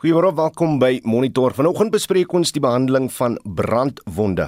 Goeiemôre, 0.00 0.30
welkom 0.32 0.78
by 0.80 1.02
Monitor. 1.04 1.52
Vanoggend 1.52 1.92
bespreek 1.92 2.32
ons 2.32 2.54
die 2.56 2.60
behandeling 2.64 3.10
van 3.12 3.34
brandwonde. 3.44 4.46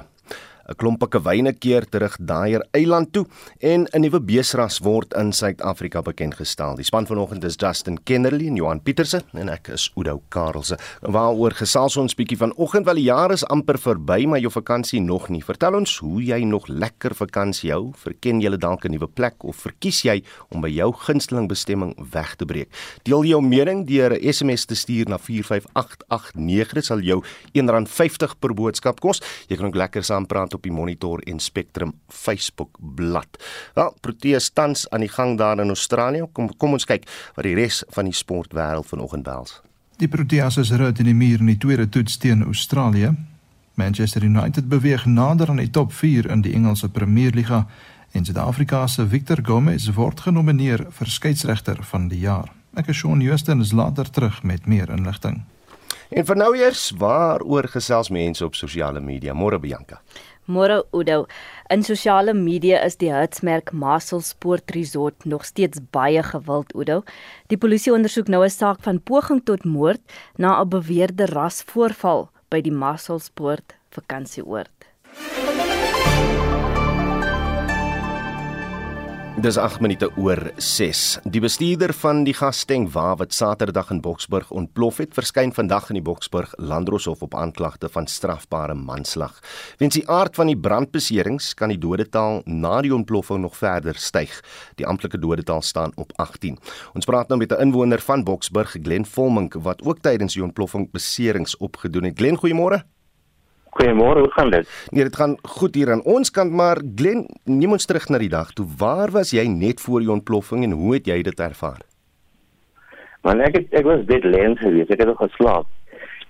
'n 0.63 0.75
Klompige 0.79 1.19
wyne 1.19 1.51
keer 1.53 1.83
terug 1.91 2.15
daaier 2.23 2.63
eiland 2.71 3.11
toe 3.11 3.25
en 3.59 3.85
'n 3.91 4.01
nuwe 4.01 4.19
beesras 4.19 4.79
word 4.79 5.13
in 5.13 5.33
Suid-Afrika 5.33 6.01
bekend 6.01 6.35
gestel. 6.35 6.75
Die 6.75 6.85
span 6.85 7.05
vanoggend 7.05 7.43
is 7.43 7.55
Justin 7.57 7.97
Kennerly 8.03 8.47
en 8.47 8.55
Johan 8.55 8.81
Pieterse 8.81 9.23
en 9.33 9.49
ek 9.49 9.67
is 9.67 9.91
Udo 9.95 10.21
Karelse. 10.29 10.77
Waaroor 11.01 11.51
gesels 11.51 11.97
ons 11.97 12.15
bietjie 12.15 12.37
vanoggend 12.37 12.85
wel 12.85 12.95
die 12.95 13.03
jaar 13.03 13.31
is 13.31 13.43
amper 13.45 13.77
verby, 13.77 14.25
maar 14.25 14.39
jou 14.39 14.51
vakansie 14.51 15.01
nog 15.01 15.29
nie. 15.29 15.43
Vertel 15.43 15.75
ons 15.75 15.97
hoe 15.97 16.23
jy 16.23 16.43
nog 16.43 16.67
lekker 16.67 17.13
vakansie 17.13 17.71
hou. 17.71 17.91
Verken 17.95 18.41
jy 18.41 18.57
dalk 18.57 18.85
'n 18.85 18.91
nuwe 18.91 19.07
plek 19.07 19.43
of 19.43 19.55
verkies 19.55 20.03
jy 20.03 20.23
om 20.49 20.61
by 20.61 20.69
jou 20.69 20.93
gunsteling 20.93 21.47
bestemming 21.47 21.93
weg 22.11 22.35
te 22.35 22.45
breek? 22.45 22.69
Deel 23.03 23.23
jou 23.23 23.41
mening 23.41 23.85
deur 23.85 24.13
'n 24.13 24.31
SMS 24.31 24.65
te 24.65 24.75
stuur 24.75 25.09
na 25.09 25.17
45889. 25.17 26.73
Dit 26.73 26.85
sal 26.85 26.99
jou 26.99 27.21
R1.50 27.53 28.39
per 28.39 28.53
boodskap 28.53 28.99
kos. 28.99 29.21
Jy 29.49 29.57
kan 29.57 29.65
ook 29.65 29.75
lekker 29.75 30.03
saam 30.03 30.25
praat 30.25 30.53
op 30.53 30.62
die 30.63 30.71
Monitor 30.71 31.21
en 31.27 31.39
Spectrum 31.39 31.93
Facebook 32.09 32.77
bladsy. 32.79 33.39
Wel, 33.75 33.93
Proteas 34.01 34.49
tans 34.53 34.87
aan 34.89 35.05
die 35.05 35.11
gang 35.11 35.37
daar 35.37 35.59
in 35.59 35.73
Australië. 35.73 36.25
Kom 36.33 36.49
kom 36.57 36.73
ons 36.73 36.85
kyk 36.85 37.07
wat 37.35 37.45
die 37.47 37.55
res 37.55 37.83
van 37.93 38.09
die 38.09 38.15
sportwêreld 38.15 38.87
vanoggend 38.89 39.23
bels. 39.27 39.61
Die 40.01 40.09
Proteas 40.09 40.57
is 40.57 40.71
red 40.71 40.99
in 40.99 41.11
die 41.11 41.17
muur 41.17 41.39
in 41.39 41.51
die 41.53 41.57
tweede 41.57 41.89
toets 41.89 42.17
teen 42.17 42.43
Australië. 42.43 43.13
Manchester 43.73 44.23
United 44.23 44.67
beweeg 44.69 45.05
nader 45.05 45.49
aan 45.49 45.61
die 45.61 45.69
top 45.69 45.93
4 45.93 46.29
in 46.29 46.41
die 46.41 46.53
Engelse 46.53 46.89
Premierliga 46.89 47.67
en 48.11 48.25
Suid-Afrika 48.25 48.87
se 48.87 49.07
Victor 49.07 49.39
Gomez 49.41 49.87
word 49.95 50.19
genomineer 50.21 50.85
vir 50.93 51.09
skeieregter 51.09 51.81
van 51.89 52.07
die 52.11 52.19
jaar. 52.21 52.51
Ek 52.77 52.89
is 52.89 53.01
Shaun 53.01 53.21
Houston 53.21 53.61
is 53.61 53.73
later 53.73 54.09
terug 54.09 54.43
met 54.43 54.67
meer 54.69 54.89
inligting. 54.93 55.41
En 56.13 56.25
vir 56.25 56.37
nou 56.37 56.51
eers, 56.57 56.91
waaroor 57.01 57.65
gesels 57.73 58.11
mense 58.13 58.45
op 58.45 58.53
sosiale 58.55 59.01
media? 59.01 59.33
Môre 59.33 59.57
Bianca. 59.59 60.01
Môre 60.45 60.83
Udo. 60.91 61.27
In 61.71 61.83
sosiale 61.83 62.33
media 62.33 62.81
is 62.83 62.97
die 62.99 63.13
hitsmerk 63.13 63.71
Muscle 63.71 64.19
Sport 64.21 64.73
Resort 64.75 65.23
nog 65.25 65.45
steeds 65.47 65.79
baie 65.95 66.19
gewild 66.23 66.73
Udo. 66.75 67.03
Die 67.47 67.57
polisie 67.57 67.93
ondersoek 67.93 68.27
nou 68.27 68.43
'n 68.43 68.49
saak 68.49 68.83
van 68.83 68.99
poging 68.99 69.39
tot 69.45 69.63
moord 69.63 70.01
na 70.37 70.59
'n 70.59 70.69
beweerde 70.69 71.25
rasvoorval 71.25 72.29
by 72.49 72.61
die 72.61 72.75
Muscle 72.75 73.19
Sport 73.19 73.75
vakansieoord. 73.91 74.82
Dis 79.43 79.57
8 79.59 79.81
minute 79.83 80.07
oor 80.15 80.39
6. 80.55 80.99
Die 81.27 81.41
bestuurder 81.43 81.91
van 81.99 82.21
die 82.23 82.35
gassteng 82.37 82.85
waar 82.93 83.17
wat 83.19 83.33
Saterdag 83.35 83.89
in 83.91 83.99
Boksburg 83.99 84.53
ontplof 84.55 85.01
het, 85.03 85.11
verskyn 85.11 85.51
vandag 85.51 85.89
in 85.91 85.97
die 85.99 86.05
Boksburg 86.05 86.53
Landdroshof 86.63 87.25
op 87.27 87.35
aanklagte 87.35 87.89
van 87.91 88.07
strafbare 88.07 88.77
manslag. 88.79 89.41
Weens 89.83 89.99
die 89.99 90.05
aard 90.07 90.39
van 90.39 90.47
die 90.47 90.55
brandbeserings 90.55 91.51
kan 91.59 91.75
die 91.75 91.77
dodetal 91.77 92.39
na 92.45 92.79
die 92.87 92.95
ontploffing 92.95 93.43
nog 93.43 93.59
verder 93.59 93.99
styg. 93.99 94.39
Die 94.79 94.87
amptelike 94.87 95.19
dodetal 95.19 95.59
staan 95.61 95.91
op 95.99 96.15
18. 96.23 96.55
Ons 96.95 97.11
praat 97.11 97.27
nou 97.27 97.39
met 97.39 97.51
'n 97.51 97.67
inwoner 97.67 97.99
van 97.99 98.23
Boksburg, 98.23 98.77
Glen 98.81 99.05
Volmink, 99.05 99.59
wat 99.59 99.83
ook 99.83 99.99
tydens 99.99 100.33
die 100.33 100.43
ontploffing 100.43 100.91
beserings 100.91 101.57
opgedoen 101.57 102.03
het. 102.03 102.17
Glen, 102.17 102.39
goeiemôre. 102.39 102.92
Goeiemôre, 103.73 104.21
hoe 104.21 104.31
gaan 104.31 104.51
dit? 104.53 104.69
Nee, 104.91 105.03
dit 105.03 105.15
gaan 105.15 105.37
goed 105.55 105.75
hier 105.75 105.89
aan 105.91 106.03
ons 106.05 106.29
kant, 106.31 106.51
maar 106.53 106.77
Glen, 106.95 107.25
neem 107.49 107.73
ons 107.73 107.85
terug 107.89 108.05
na 108.13 108.19
die 108.21 108.29
dag 108.29 108.51
toe. 108.53 108.67
Waar 108.77 109.09
was 109.15 109.33
jy 109.33 109.47
net 109.49 109.81
voor 109.81 110.03
die 110.03 110.11
ontploffing 110.13 110.61
en 110.67 110.75
hoe 110.77 110.93
het 110.93 111.09
jy 111.09 111.21
dit 111.25 111.41
ervaar? 111.41 111.81
Man, 113.25 113.41
ek 113.41 113.57
het, 113.57 113.71
ek 113.79 113.87
was 113.87 114.03
dit 114.05 114.25
lens 114.29 114.61
gewees. 114.61 114.91
Ek 114.93 115.01
het 115.01 115.09
nog 115.09 115.21
geslaap. 115.23 115.69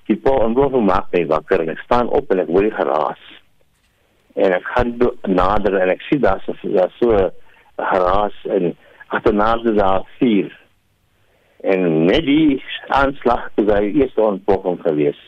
Die 0.07 0.15
pa 0.23 0.37
ontploffing 0.45 0.85
maak 0.87 1.11
my 1.11 1.25
wakker 1.31 1.65
en 1.65 1.73
ek 1.73 1.83
staan 1.83 2.11
op 2.15 2.31
en 2.31 2.43
ek 2.45 2.51
hoor 2.53 2.67
die 2.67 2.75
geraas. 2.77 3.27
En 4.39 4.55
ek 4.55 4.71
gaan 4.75 4.95
nader 5.27 5.77
en 5.81 5.91
ek 5.93 6.07
sien 6.07 6.23
daar 6.23 6.39
so 6.45 6.55
ja 6.71 6.87
so 7.01 7.19
geraas 7.75 8.39
en 8.55 8.71
agterna 9.09 9.55
is 9.59 9.75
daar 9.81 10.07
vuur. 10.19 10.51
En 11.63 12.05
net 12.07 12.23
die 12.27 12.63
aanslag 12.87 13.49
toe 13.55 13.67
hy 13.71 13.83
eers 13.91 14.15
ontploffing 14.31 14.79
gewees. 14.87 15.19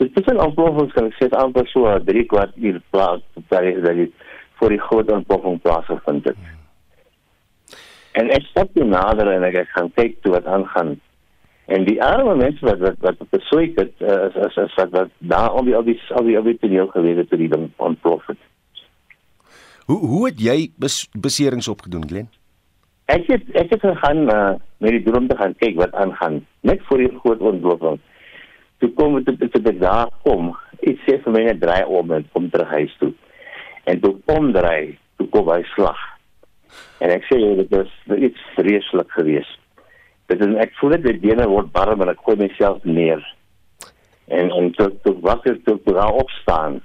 So 0.00 0.06
dit 0.08 0.16
is 0.20 0.32
'n 0.32 0.40
ontploffing 0.40 0.92
kan 0.92 1.06
ek 1.06 1.16
sê 1.20 1.26
amper 1.36 1.66
so 1.68 1.84
3 2.04 2.24
kwart 2.24 2.52
uur 2.56 2.80
plaas 2.90 3.20
daar 3.48 3.64
is 3.64 3.82
dat 3.84 3.96
dit 3.96 4.12
voor 4.56 4.68
die 4.68 4.80
groot 4.80 5.10
ontploffing 5.12 5.60
plaasgevind 5.60 6.24
het. 6.24 6.36
En 8.12 8.30
ek 8.30 8.42
stap 8.42 8.72
toe 8.74 8.84
nader 8.84 9.28
en 9.28 9.44
ek 9.44 9.68
gaan 9.68 9.92
kyk 9.92 10.16
toe 10.22 10.32
wat 10.32 10.46
aangaan. 10.46 11.00
En 11.66 11.84
die 11.84 12.02
arme 12.02 12.34
mense 12.34 12.64
wat 12.64 12.78
wat 12.78 12.96
wat 13.00 13.30
besoek 13.30 13.76
het 13.76 13.92
uh, 14.00 14.24
is 14.28 14.34
is 14.46 14.56
is 14.56 14.74
wat, 14.74 14.90
wat 14.90 15.10
daar 15.18 15.52
op 15.52 15.64
die 15.64 15.76
op 15.76 15.84
die 15.84 16.00
op 16.14 16.24
die 16.24 16.38
op 16.38 16.44
die 16.44 16.58
toneel 16.58 16.86
gewees 16.86 17.16
het 17.16 17.28
toe 17.28 17.38
die 17.38 17.48
ding 17.48 17.70
ontplof 17.76 18.26
het. 18.26 18.40
Hoe 19.84 19.98
hoe 20.06 20.26
het 20.26 20.40
jy 20.40 20.72
bes, 20.76 21.08
beserings 21.12 21.68
opgedoen, 21.68 22.08
Glen? 22.08 22.30
Ek 23.04 23.26
het 23.26 23.44
ek 23.52 23.70
het 23.70 23.80
gegaan 23.80 24.30
uh, 24.32 24.54
met 24.78 24.90
die 24.90 25.02
droom 25.02 25.28
te 25.28 25.36
gaan 25.36 25.54
kyk 25.56 25.76
wat 25.76 25.92
aangaan 25.92 26.46
net 26.60 26.80
voor 26.88 26.98
die 26.98 27.18
groot 27.18 27.40
ontploffing 27.40 28.00
toe 28.80 28.90
kom 28.96 29.18
dit 29.24 29.38
dit 29.38 29.64
dit 29.64 29.80
daar 29.80 30.10
kom. 30.24 30.52
Ek 30.80 31.00
sê 31.06 31.18
vir 31.24 31.34
my 31.34 31.44
net 31.48 31.60
draai 31.60 31.84
om 31.84 32.12
en 32.16 32.26
kom 32.34 32.48
terug 32.52 32.72
huis 32.76 32.94
toe. 33.00 33.12
En 33.90 34.00
toe 34.00 34.14
omdraai 34.32 34.96
toe 35.20 35.28
kom 35.34 35.50
hy 35.52 35.60
slag. 35.74 36.00
En 37.04 37.12
ek 37.12 37.26
sê 37.28 37.40
dit 37.60 37.76
is 37.80 37.92
iets 38.28 38.46
vreeslik 38.56 39.12
geweest. 39.16 39.58
Dit 40.30 40.42
is 40.46 40.56
ek 40.62 40.72
voel 40.78 40.96
dit 40.96 41.08
die 41.10 41.20
bene 41.28 41.48
word 41.50 41.72
warm 41.76 42.04
en 42.04 42.12
ek 42.12 42.24
gooi 42.24 42.38
myself 42.40 42.84
neer. 42.88 43.22
En 44.30 44.52
en 44.54 44.72
toe 44.78 44.90
toe 45.04 45.16
wakker 45.26 45.58
toe 45.66 45.76
toe 45.84 45.96
daar 45.96 46.16
opstaan 46.22 46.80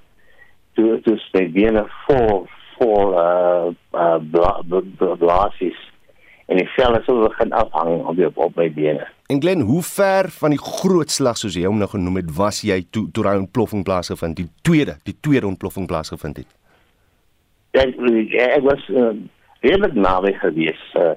toe 0.76 1.00
toe 1.06 1.18
stay 1.30 1.48
bene 1.54 1.86
vol 2.06 2.48
vol 2.78 3.14
uh 3.16 3.72
uh 3.96 5.16
blaasies 5.22 5.80
en 6.46 6.60
die 6.62 6.68
vel 6.76 6.94
het 6.94 7.06
so 7.08 7.26
begin 7.26 7.54
afhang 7.58 8.04
op 8.06 8.16
die, 8.20 8.28
op 8.34 8.58
my 8.60 8.68
bene. 8.74 9.08
En 9.34 9.42
Glen, 9.42 9.64
hoe 9.66 9.82
ver 9.82 10.30
van 10.30 10.54
die 10.54 10.62
groot 10.62 11.12
slag 11.12 11.40
soos 11.42 11.58
jy 11.58 11.66
hom 11.66 11.80
nou 11.82 11.90
genoem 11.90 12.22
het, 12.22 12.34
was 12.38 12.62
jy 12.66 12.84
toe 12.94 13.08
toe 13.12 13.26
daai 13.26 13.40
ontploffing 13.40 13.86
plaasgevind, 13.88 14.38
die 14.38 14.50
tweede, 14.62 15.00
die 15.10 15.18
tweede 15.26 15.50
ontploffing 15.50 15.88
plaasgevind 15.90 16.44
het? 16.44 16.52
Ek 17.76 17.98
ek 17.98 18.64
was 18.64 18.84
uh, 18.94 19.12
redelijk 19.66 19.96
naby 19.98 20.34
gewees. 20.40 20.82
Uh, 20.94 21.16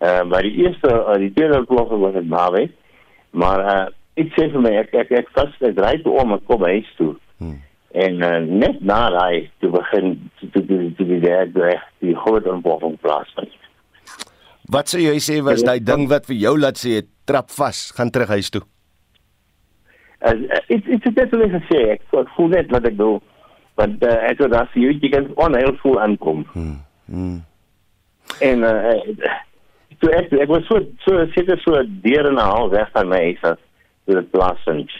uh, 0.00 0.22
maar 0.30 0.42
die 0.42 0.54
eerste, 0.64 0.88
uh, 0.88 1.18
die 1.20 1.32
tweede 1.36 1.60
ontploffing 1.60 2.00
was 2.00 2.16
het 2.16 2.28
naby. 2.28 2.70
Maar 3.30 3.64
uh, 3.64 3.84
ek 4.20 4.32
sê 4.36 4.48
vir 4.52 4.64
my, 4.64 4.72
ek, 4.80 4.96
ek, 5.04 5.12
ek 5.22 5.28
vast, 5.36 5.60
ek 5.64 5.76
draai 5.76 6.00
toe 6.04 6.16
om 6.20 6.34
en 6.34 6.42
kom 6.48 6.64
huis 6.68 6.88
toe. 6.96 7.12
Hmm. 7.42 7.60
En 7.92 8.22
uh, 8.24 8.38
net 8.48 8.80
na 8.80 9.02
die, 9.12 9.44
toe 9.60 9.70
begin, 9.76 10.14
toe, 10.40 10.48
toe, 10.54 10.64
toe, 10.96 11.06
die 11.06 11.20
derde, 11.20 11.68
die, 11.68 12.08
die 12.08 12.16
groot 12.24 12.48
ontploffing 12.48 12.96
plaasvind. 13.04 13.52
Wat 14.72 14.88
sou 14.88 15.00
jy 15.02 15.18
sê 15.20 15.40
was 15.44 15.64
daai 15.66 15.80
ding 15.84 16.06
wat 16.08 16.28
vir 16.30 16.38
jou 16.46 16.54
laat 16.56 16.78
sê 16.80 17.02
trap 17.28 17.50
vas, 17.58 17.90
gaan 17.96 18.12
terug 18.14 18.30
huis 18.32 18.48
toe? 18.54 18.62
As 20.22 20.38
dit 20.68 20.86
dit 20.86 21.18
het 21.18 21.32
net 21.36 21.54
gesê 21.58 21.80
ek 21.96 22.04
voel 22.36 22.52
net 22.54 22.70
wat 22.72 22.86
ek 22.88 22.96
doen. 22.96 23.20
Want 23.80 24.04
uh, 24.04 24.18
ek 24.28 24.40
het 24.44 24.52
daar 24.52 24.68
sien 24.72 24.86
jy 24.88 25.10
kan 25.12 25.28
onheilvol 25.40 25.98
aankom. 26.00 26.44
Hmm. 26.52 26.78
Hmm. 27.10 27.40
En 28.44 28.64
uh, 28.68 28.96
toe 30.00 30.12
ek 30.16 30.32
ek 30.44 30.52
was 30.52 30.64
so 30.70 30.80
so 31.04 31.26
sit 31.34 31.52
so 31.64 31.82
deur 32.06 32.30
in 32.30 32.38
'n 32.38 32.48
hal 32.52 32.70
weg 32.70 32.88
van 32.96 33.08
my 33.08 33.20
huis 33.28 33.44
as 33.52 33.60
dit 34.06 34.30
plaasvind. 34.30 34.90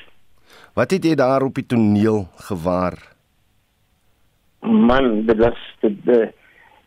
Wat 0.74 0.90
het 0.90 1.04
jy 1.04 1.14
daar 1.14 1.44
op 1.44 1.54
die 1.54 1.66
toneel 1.66 2.28
gewaar? 2.48 2.98
Man, 4.62 5.26
dit 5.26 5.38
was 5.38 5.58
dit, 5.80 5.96
dit 6.04 6.32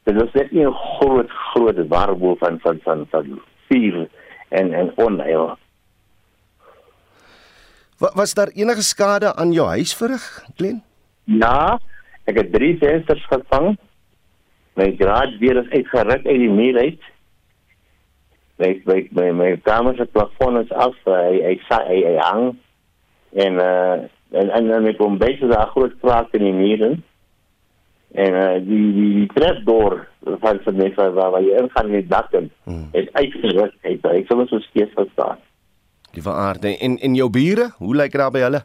dit 0.06 0.16
was 0.16 0.32
net 0.34 0.52
'n 0.52 0.72
groot 0.72 1.30
groot 1.30 1.88
warboel 1.88 2.36
van 2.36 2.60
van 2.60 2.80
van 2.84 3.06
van 3.10 3.42
vuur 3.68 4.08
en 4.50 4.74
en 4.74 4.92
onheil. 4.96 5.58
Wat 7.98 8.14
was 8.14 8.34
daar 8.34 8.52
enige 8.54 8.84
skade 8.84 9.36
aan 9.36 9.52
jou 9.52 9.68
huis 9.68 9.96
verrig, 9.96 10.46
Glen? 10.56 10.84
Ja, 11.24 11.80
ek 12.24 12.38
het 12.38 12.54
drie 12.54 12.78
vensters 12.78 13.26
gevang. 13.26 13.78
My 14.76 14.96
deur 14.98 15.64
is 15.64 15.70
uitgeruk 15.70 16.26
uit 16.26 16.42
die 16.44 16.50
muur 16.50 16.78
uit. 16.78 17.02
My 18.58 18.82
my 18.86 19.08
my, 19.12 19.32
my 19.32 19.58
kamer 19.64 19.96
se 19.96 20.06
plafon 20.06 20.60
is 20.60 20.72
af, 20.72 20.96
hy 21.04 21.42
hy 21.44 21.60
hy, 21.70 22.04
hy 22.04 22.16
hang 22.18 22.58
en 23.34 23.54
uh 23.54 23.98
en 24.32 24.50
en, 24.50 24.72
en 24.72 24.88
ek 24.90 24.98
kom 24.98 25.18
baie 25.18 25.48
daar 25.48 25.72
groot 25.72 25.94
kraak 26.02 26.34
in 26.36 26.44
die 26.44 26.56
muur 26.56 26.98
en 28.12 28.34
uh, 28.34 28.54
die 28.68 28.86
die, 28.94 29.10
die 29.20 29.28
trapdoor 29.34 30.08
van 30.44 30.60
van 30.64 30.76
net 30.76 30.96
waar 30.96 31.14
waar 31.14 31.42
jy 31.42 31.58
ingaan 31.62 31.92
in 31.92 32.00
die 32.00 32.08
dak 32.08 32.32
en 32.34 32.52
hmm. 32.64 32.88
het 32.92 33.10
uitgeruk 33.14 33.74
het 33.82 34.08
hy 34.12 34.24
sou 34.28 34.46
so 34.48 34.60
steeds 34.60 34.94
verstaan 34.94 35.42
die 36.12 36.24
veraarde 36.24 36.78
en 36.78 36.98
en 36.98 37.16
jou 37.16 37.30
bure 37.30 37.70
hoe 37.78 37.96
lyk 37.96 38.12
dit 38.12 38.22
daar 38.22 38.32
by 38.32 38.44
hulle 38.48 38.64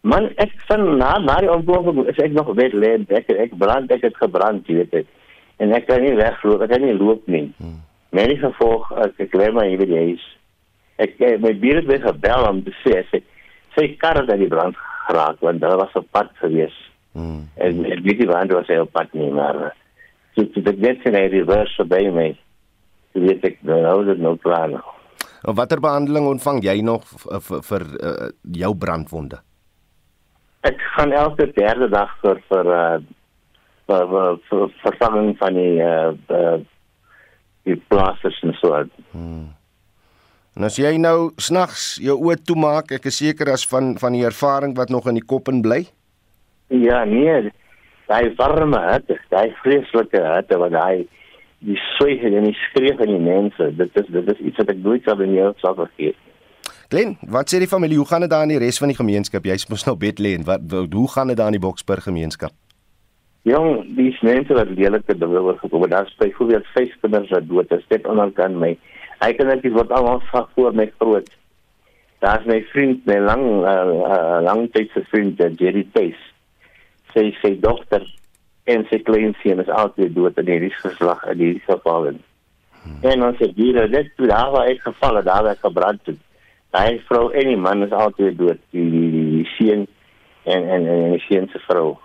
man 0.00 0.28
ek 0.42 0.54
van 0.68 0.86
na 0.98 1.16
na 1.18 1.38
die 1.44 1.52
ontploffing 1.52 2.04
is 2.08 2.18
ek 2.18 2.36
nog 2.36 2.54
weet 2.58 2.74
lê 2.74 2.94
ek 3.08 3.30
ek 3.46 3.56
brand 3.58 3.90
ek 3.90 4.02
het 4.08 4.16
gebrand 4.16 4.66
jy 4.66 4.82
weet 4.82 5.00
het. 5.02 5.08
en 5.58 5.72
ek 5.72 5.86
kan 5.86 6.00
nie 6.02 6.14
wegloop 6.18 6.62
ek 6.62 6.74
kan 6.74 6.86
nie 6.86 6.98
loop 6.98 7.26
nie 7.26 7.48
hmm. 7.56 7.80
my 8.10 8.28
gevolg 8.36 8.92
ek, 9.06 9.18
ek 9.28 9.36
lê 9.36 9.50
maar 9.52 9.68
hier 9.68 9.82
by 9.82 9.90
die 9.90 10.04
huis 10.06 10.30
Ek 11.00 11.20
eh, 11.24 11.36
my 11.40 11.52
buur 11.58 11.80
het 11.80 11.88
my 11.88 11.98
gebel 12.02 12.48
om 12.48 12.62
te 12.64 12.74
sê 12.82 13.02
sy 13.10 13.22
sy 13.76 13.86
kar 14.00 14.18
het 14.20 14.30
aan 14.30 14.42
die 14.42 14.50
brand 14.52 14.76
geraak 15.08 15.40
want 15.44 15.62
daar 15.62 15.78
was 15.80 15.94
'n 15.96 16.06
pad 16.12 16.28
gewees. 16.42 16.74
Hmm. 17.12 17.48
En 17.54 17.84
ek 17.84 18.00
weet 18.06 18.24
waar 18.30 18.46
dit 18.48 18.56
was 18.56 18.70
hy 18.72 18.80
op 18.80 18.92
pad 18.92 19.12
nie, 19.12 19.28
maar 19.30 19.58
eh, 19.66 19.70
so 20.36 20.46
so 20.54 20.64
dit 20.64 20.78
net 20.80 21.04
in 21.04 21.16
'n 21.16 21.30
reverse 21.30 21.84
by 21.84 22.02
my. 22.08 22.28
Dit 23.12 23.22
weet 23.22 23.44
ek 23.44 23.62
nou 23.62 24.04
dat 24.04 24.18
nou 24.18 24.36
plan. 24.36 24.80
En 25.42 25.54
watter 25.54 25.80
behandeling 25.80 26.26
ontvang 26.26 26.62
jy 26.64 26.80
nog 26.80 27.04
vir 27.28 27.62
vir 27.62 27.82
uh, 28.00 28.28
jou 28.42 28.74
brandwonde? 28.74 29.40
Ek 30.62 30.78
gaan 30.94 31.12
elke 31.12 31.50
derde 31.52 31.88
dag 31.88 32.12
vir 32.22 32.38
vir 32.48 32.66
uh, 32.66 32.98
vir, 33.86 34.06
vir, 34.08 34.38
vir 34.48 34.68
vervanging 34.84 35.34
van 35.38 35.54
die 35.58 35.82
uh, 35.82 36.12
uh, 36.30 36.60
die 37.66 37.76
plasters 37.88 38.38
en 38.42 38.54
so. 38.60 38.84
Hmm. 39.10 39.50
En 40.56 40.68
as 40.68 40.76
jy 40.76 40.96
nou 41.00 41.32
snags 41.40 41.96
jou 42.02 42.18
oë 42.28 42.42
toemaak, 42.44 42.92
ek 42.92 43.06
is 43.08 43.20
seker 43.22 43.50
as 43.52 43.64
van 43.68 43.96
van 44.00 44.12
die 44.12 44.26
ervaring 44.28 44.76
wat 44.76 44.92
nog 44.92 45.08
in 45.08 45.18
die 45.20 45.26
kop 45.26 45.48
in 45.52 45.62
bly. 45.64 45.84
Ja, 46.72 47.04
nee. 47.04 47.52
Daai 48.08 48.32
warme 48.38 48.80
hitte, 48.88 49.18
daai 49.32 49.52
vreeslike 49.62 50.20
hitte 50.20 50.58
wat 50.60 50.76
hy 50.76 51.04
die 51.62 51.78
sweet 51.94 52.24
en 52.26 52.48
die 52.48 52.56
skreeu 52.66 52.96
van 52.98 53.12
die 53.12 53.22
mense, 53.22 53.68
dit 53.78 54.00
is 54.00 54.08
dit 54.10 54.30
is 54.32 54.40
iets 54.48 54.60
wat 54.62 54.72
ek 54.72 54.80
nooit 54.82 55.04
sal 55.06 55.20
in 55.22 55.36
jou 55.36 55.52
sal 55.62 55.76
vergeet. 55.78 56.18
Glen, 56.92 57.14
wat 57.32 57.52
sê 57.52 57.60
die 57.62 57.70
familie? 57.70 57.96
Hoe 58.00 58.08
gaan 58.08 58.24
dit 58.24 58.30
daar 58.32 58.44
in 58.44 58.52
die 58.52 58.60
res 58.60 58.80
van 58.82 58.90
die 58.92 58.98
gemeenskap? 58.98 59.46
Jy's 59.48 59.68
mos 59.70 59.86
nou 59.86 59.94
Bethlehem. 59.96 60.44
Wat 60.48 60.92
hoe 60.92 61.08
gaan 61.12 61.32
dit 61.32 61.38
daar 61.38 61.52
in 61.52 61.56
die 61.56 61.62
Boksburg 61.62 62.04
gemeenskap? 62.04 62.52
Jong, 63.48 63.86
die 63.96 64.10
mense 64.22 64.54
wat 64.54 64.70
lelike 64.70 65.16
dinge 65.18 65.40
oor 65.42 65.56
gekom 65.58 65.82
het, 65.82 65.90
daar's 65.90 66.12
byvoorbeeld 66.20 66.66
vyf 66.76 66.92
kinders 67.02 67.32
wat 67.34 67.48
dood 67.48 67.72
is, 67.74 67.86
dit 67.90 68.04
onder 68.06 68.30
kan 68.36 68.58
my. 68.60 68.76
Hy 69.22 69.30
kan 69.38 69.48
net 69.50 69.64
wat 69.74 69.90
almal 69.94 70.20
vra 70.28 70.44
voor 70.54 70.76
my 70.78 70.86
groot. 71.00 71.30
Daar's 72.22 72.46
my 72.46 72.60
vriend, 72.70 73.02
my 73.06 73.18
lang 73.18 73.42
uh, 73.66 73.72
uh, 74.06 74.38
lang 74.46 74.68
tydse 74.74 75.02
vriend, 75.10 75.40
uh, 75.42 75.50
Jerry 75.58 75.82
Pace. 75.94 76.31
Sy 77.14 77.30
sy 77.40 77.54
dogter 77.60 78.04
en 78.70 78.84
sy 78.90 79.00
kleinseun 79.02 79.62
is 79.64 79.72
altyd 79.72 80.14
dood 80.14 80.38
in 80.38 80.50
hierdie 80.52 80.74
geslag 80.76 81.24
in 81.32 81.40
hierdie 81.42 81.64
geval. 81.66 82.12
Hmm. 82.82 83.00
En 83.10 83.26
ons 83.30 83.40
het 83.42 83.56
hier 83.58 83.88
net 83.90 84.12
toe 84.16 84.30
daar 84.30 84.52
waar 84.54 84.70
ek 84.70 84.84
geval 84.86 85.18
het, 85.20 85.26
daar 85.26 85.48
het 85.50 85.64
gebrand 85.64 86.06
het. 86.10 86.20
Hy 86.72 86.96
vrou 87.08 87.26
en 87.36 87.50
die 87.50 87.58
man 87.60 87.84
is 87.84 87.92
altyd 87.92 88.38
dood, 88.38 88.62
die 88.72 88.86
die, 88.90 89.10
die, 89.12 89.26
die 89.36 89.50
seun 89.56 89.84
en 90.48 90.70
en 90.76 90.88
en 90.88 91.12
die 91.16 91.24
seun 91.26 91.50
se 91.52 91.60
vrou. 91.66 91.98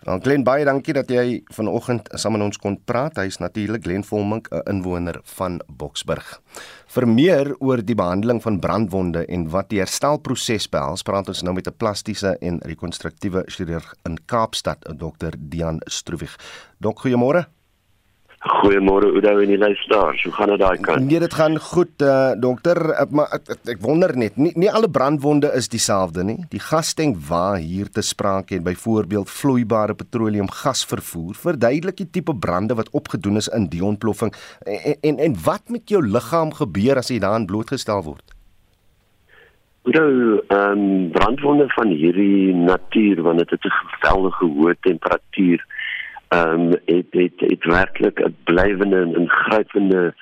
Dan 0.00 0.22
Glen 0.24 0.44
baie 0.44 0.64
dankie 0.64 0.94
dat 0.96 1.10
jy 1.12 1.42
vanoggend 1.52 2.08
saam 2.16 2.32
met 2.32 2.46
ons 2.46 2.58
kon 2.60 2.78
praat. 2.88 3.18
Hy 3.20 3.26
is 3.28 3.36
natuurlik 3.42 3.84
Glen 3.84 4.04
Volmink, 4.04 4.48
'n 4.48 4.62
inwoner 4.70 5.20
van 5.36 5.60
Boksburg. 5.68 6.40
Vir 6.86 7.08
meer 7.08 7.54
oor 7.60 7.84
die 7.84 7.94
behandeling 7.94 8.42
van 8.42 8.58
brandwonde 8.58 9.26
en 9.26 9.50
wat 9.50 9.68
die 9.68 9.78
herstelproses 9.78 10.68
behels, 10.68 11.02
praat 11.02 11.28
ons 11.28 11.42
nou 11.42 11.54
met 11.54 11.66
'n 11.66 11.76
plastiese 11.76 12.36
en 12.40 12.58
rekonstruktiewe 12.58 13.44
chirurg 13.46 13.94
in 14.04 14.18
Kaapstad, 14.26 14.78
Dr. 14.96 15.36
Dian 15.38 15.80
Stroevig. 15.84 16.36
Dok, 16.78 17.00
goeiemôre. 17.00 17.59
Goeiemôre 18.40 19.10
Oudo 19.12 19.42
en 19.42 19.50
die 19.52 19.58
luisteraars. 19.58 20.22
Hoe 20.24 20.32
gaan 20.32 20.48
dit 20.48 20.58
daai 20.58 20.78
kant? 20.80 21.04
Nee, 21.04 21.18
dit 21.20 21.34
gaan 21.36 21.58
goed, 21.60 21.92
uh, 22.00 22.30
dokter, 22.40 22.78
uh, 22.88 23.04
maar 23.12 23.34
ek, 23.36 23.50
ek 23.68 23.82
wonder 23.84 24.14
net, 24.16 24.38
nie 24.40 24.54
nie 24.56 24.70
alle 24.72 24.88
brandwonde 24.88 25.50
is 25.58 25.68
dieselfde 25.68 26.24
nie. 26.24 26.38
Die 26.48 26.62
gastenk 26.64 27.18
waar 27.28 27.58
hier 27.60 27.90
te 27.92 28.00
sprake 28.00 28.56
en 28.56 28.64
byvoorbeeld 28.64 29.28
vloeibare 29.28 29.94
petroleumgas 29.94 30.86
vervoer, 30.88 31.36
verduidelik 31.36 32.00
die 32.00 32.08
tipe 32.16 32.32
brande 32.32 32.78
wat 32.80 32.88
opgedoen 32.96 33.36
is 33.36 33.50
in 33.52 33.68
die 33.68 33.84
ontploffing 33.84 34.32
en 34.64 34.96
en, 35.04 35.20
en 35.28 35.36
wat 35.44 35.68
met 35.68 35.92
jou 35.92 36.00
liggaam 36.00 36.54
gebeur 36.56 36.96
as 36.96 37.12
jy 37.12 37.20
daaraan 37.20 37.44
blootgestel 37.50 38.00
word? 38.08 38.24
Oudo, 39.84 40.40
ehm 40.48 40.80
um, 40.80 41.10
brandwonde 41.12 41.68
van 41.76 41.92
hierdie 41.92 42.56
natuur 42.56 43.20
wanneer 43.22 43.52
dit 43.52 43.64
'n 43.64 43.76
geweldige 43.84 44.48
hoë 44.56 44.74
temperatuur 44.80 45.60
ehm 46.30 46.60
um, 46.60 46.70
het 46.84 47.06
het 47.10 47.40
het 47.52 47.64
werklik 47.64 48.18
'n 48.20 48.36
blywende 48.44 48.96
en 48.96 49.14
ingrypende 49.14 50.14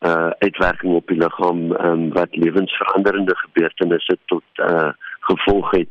uh 0.00 0.30
uitwerking 0.38 0.94
op 0.94 1.06
die 1.06 1.18
liggaam 1.18 1.72
ehm 1.72 1.90
um, 1.90 2.12
wat 2.12 2.36
lewensveranderende 2.36 3.36
gebeurtenisse 3.36 4.18
tot 4.24 4.42
uh 4.54 4.90
gevolg 5.20 5.70
het. 5.70 5.88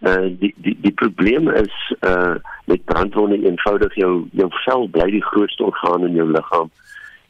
Uh 0.00 0.26
die 0.38 0.54
die 0.56 0.78
die 0.80 0.92
probleem 0.92 1.48
is 1.48 1.94
uh 2.00 2.34
met 2.64 2.84
brandwonde 2.84 3.46
eenvoudig 3.46 3.94
jou 3.94 4.28
jou 4.32 4.48
vel 4.50 4.88
bly 4.88 5.10
die 5.10 5.24
grootste 5.24 5.64
orgaan 5.64 6.06
in 6.06 6.14
jou 6.14 6.30
liggaam 6.30 6.70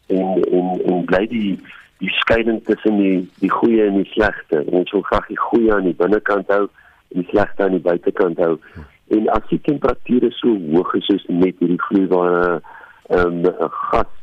en 0.07 0.43
en 0.51 0.81
en 0.85 1.05
bly 1.05 1.27
die 1.27 1.61
die 1.99 2.11
skeiding 2.11 2.65
tussen 2.65 2.97
die 2.97 3.31
die 3.39 3.51
goeie 3.51 3.87
en 3.87 4.03
die 4.03 4.11
slegte. 4.13 4.65
Ons 4.65 4.91
wil 4.91 5.03
graag 5.03 5.27
die 5.27 5.39
goeie 5.39 5.75
aan 5.75 5.89
die 5.89 5.95
binnekant 5.95 6.49
hou 6.49 6.63
en 7.09 7.21
die 7.21 7.29
slegte 7.29 7.63
aan 7.63 7.77
die 7.77 7.87
buitekant 7.89 8.39
hou. 8.39 8.59
En 9.09 9.29
as 9.29 9.45
die 9.49 9.61
temperature 9.63 10.31
so 10.31 10.55
hoog 10.73 10.95
is 10.99 11.07
soos 11.07 11.27
net 11.29 11.59
hierdie 11.63 11.83
vloeibare 11.89 12.61
ehm 13.15 13.45
um, 13.47 13.69
gas 13.91 14.15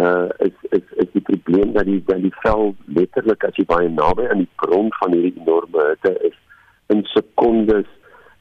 uh 0.00 0.28
is 0.46 0.54
is 0.70 0.86
is 1.02 1.10
die 1.12 1.22
probleem 1.22 1.72
dat 1.72 1.84
die 1.84 2.00
dat 2.06 2.22
die 2.22 2.32
vel 2.42 2.74
letterlik 2.86 3.44
as 3.44 3.58
jy 3.60 3.66
baie 3.68 3.88
naby 3.88 4.24
aan 4.26 4.40
die 4.42 4.54
bron 4.62 4.88
van 5.00 5.12
hierdie 5.12 5.36
enorme 5.42 5.84
hitte 5.90 6.14
is 6.30 6.38
in 6.94 7.04
sekondes 7.12 7.90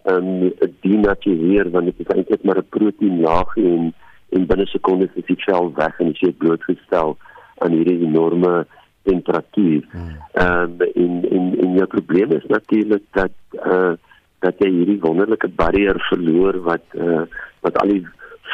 ehm 0.04 0.32
um, 0.46 0.72
denatureer 0.86 1.70
want 1.76 1.92
dit 1.92 2.00
is 2.06 2.16
eintlik 2.16 2.44
maar 2.44 2.62
'n 2.64 2.72
proteïnlaag 2.78 3.58
en 3.58 3.94
en 4.30 4.48
binne 4.48 4.66
sekondes 4.72 5.20
is 5.22 5.28
die 5.28 5.42
vel 5.46 5.70
weg 5.76 6.00
en 6.00 6.16
jy 6.16 6.32
is 6.32 6.40
blootgestel 6.42 7.18
aan 7.62 7.76
hierdie 7.78 8.02
enorme 8.08 8.66
temperatuur. 9.04 9.84
Hmm. 9.92 10.18
Ehm 10.34 10.82
um, 10.82 10.82
en 11.04 11.14
en 11.36 11.46
en 11.60 11.78
jou 11.78 11.88
probleem 11.88 12.32
is 12.32 12.46
natuurlik 12.48 13.04
dat 13.12 13.32
uh 13.52 13.94
dat 14.44 14.60
jy 14.64 14.70
hierdie 14.74 15.00
wonderlike 15.04 15.50
barrier 15.60 16.00
verloor 16.10 16.60
wat 16.68 17.00
uh, 17.00 17.24
wat 17.66 17.80
al 17.82 17.96
die 17.96 18.04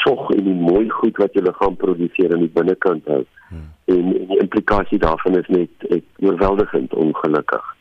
vog 0.04 0.30
en 0.36 0.46
die 0.46 0.56
mooi 0.56 0.86
goed 1.02 1.18
wat 1.22 1.36
jou 1.36 1.44
liggaam 1.44 1.76
produseer 1.82 2.34
aan 2.36 2.46
die 2.46 2.54
binnekant 2.56 3.10
hou. 3.12 3.24
Hmm. 3.50 3.68
En, 3.92 4.14
en 4.22 4.32
die 4.32 4.40
implikasie 4.46 5.02
daarvan 5.02 5.40
is 5.42 5.50
net 5.54 5.90
oorweldigend 6.22 6.94
ongelukkig. 6.94 7.76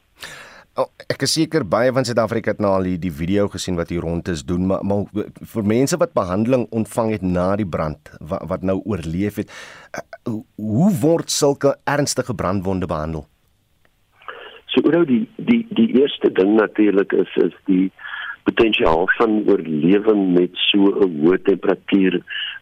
Oh, 0.79 0.87
ek 1.11 1.25
is 1.27 1.33
seker 1.35 1.65
baie 1.67 1.91
van 1.91 2.07
Suid-Afrika 2.07 2.53
het 2.53 2.61
nou 2.63 2.71
al 2.77 2.85
die 3.03 3.11
video 3.11 3.49
gesien 3.51 3.75
wat 3.75 3.91
hier 3.91 4.05
rond 4.07 4.29
is 4.31 4.45
doen, 4.47 4.69
maar, 4.71 4.85
maar 4.87 5.09
vir 5.53 5.67
mense 5.67 5.99
wat 5.99 6.15
behandeling 6.15 6.69
ontvang 6.71 7.17
het 7.17 7.25
na 7.27 7.49
die 7.59 7.67
brand 7.67 8.13
wat, 8.21 8.45
wat 8.53 8.63
nou 8.63 8.77
oorleef 8.87 9.41
het, 9.43 9.51
uh, 9.99 10.37
hoe 10.55 10.93
word 11.03 11.35
sulke 11.35 11.75
ernstige 11.83 12.37
brandwonde 12.39 12.87
behandel? 12.87 13.27
So 14.73 14.85
oor 14.85 15.07
die 15.09 15.25
die 15.37 15.67
die 15.71 15.89
eerste 16.01 16.33
ding 16.33 16.57
natuurlik 16.57 17.13
is 17.13 17.37
is 17.37 17.57
die 17.65 17.91
potensiaal 18.49 19.09
van 19.17 19.43
oorlewing 19.47 20.23
met 20.37 20.51
so 20.69 20.93
'n 21.05 21.21
hoë 21.23 21.43
temperatuur 21.43 22.21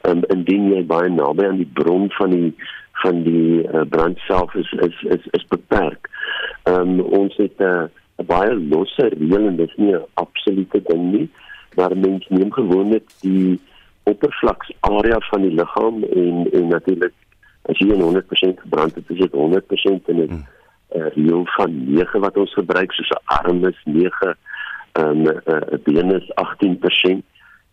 um, 0.08 0.22
indien 0.34 0.72
jy 0.74 0.82
baie 0.86 1.10
naby 1.10 1.46
aan 1.46 1.62
die 1.62 1.72
bron 1.78 2.10
van 2.18 2.30
die 2.30 2.54
van 3.02 3.22
die 3.22 3.62
uh, 3.62 3.84
brand 3.94 4.18
self 4.26 4.54
is 4.54 4.72
is 4.88 4.96
is, 5.16 5.26
is 5.38 5.46
beperk. 5.48 6.10
Um, 6.64 7.00
ons 7.00 7.36
het 7.36 7.58
'n 7.58 7.62
uh, 7.62 7.86
'n 8.22 8.26
baie 8.26 8.54
losse 8.54 9.08
reël 9.18 9.46
en 9.46 9.56
dit 9.56 9.68
is 9.68 9.76
nie 9.76 9.94
'n 9.94 10.06
absolute 10.14 10.82
ding 10.88 11.04
nie, 11.12 11.28
maar 11.76 11.96
mens 11.96 12.26
neem 12.28 12.52
gewoonlik 12.52 13.06
die 13.20 13.60
oppervlaksarea 14.02 15.18
van 15.30 15.42
die 15.42 15.54
liggaam 15.60 16.04
en 16.04 16.50
en 16.52 16.68
natuurlik 16.68 17.14
as 17.62 17.78
jy 17.78 17.98
100% 17.98 18.60
gebrand 18.60 18.94
het, 18.94 19.10
is 19.10 19.18
dit 19.18 19.32
100% 19.32 20.08
in 20.08 20.20
'n 20.22 20.28
hmm 20.28 20.44
'n 20.94 20.98
uh, 20.98 21.08
reël 21.14 21.42
van 21.44 21.70
9 21.94 22.20
wat 22.20 22.36
ons 22.36 22.52
gebruik 22.52 22.92
soos 22.92 23.10
'n 23.10 23.24
arm 23.24 23.64
is 23.64 23.80
9 23.84 24.36
ehm, 24.92 25.22
'n 25.22 25.28
um, 25.28 25.62
'n 25.72 25.80
been 25.84 26.10
is 26.14 26.30
18%. 26.34 27.22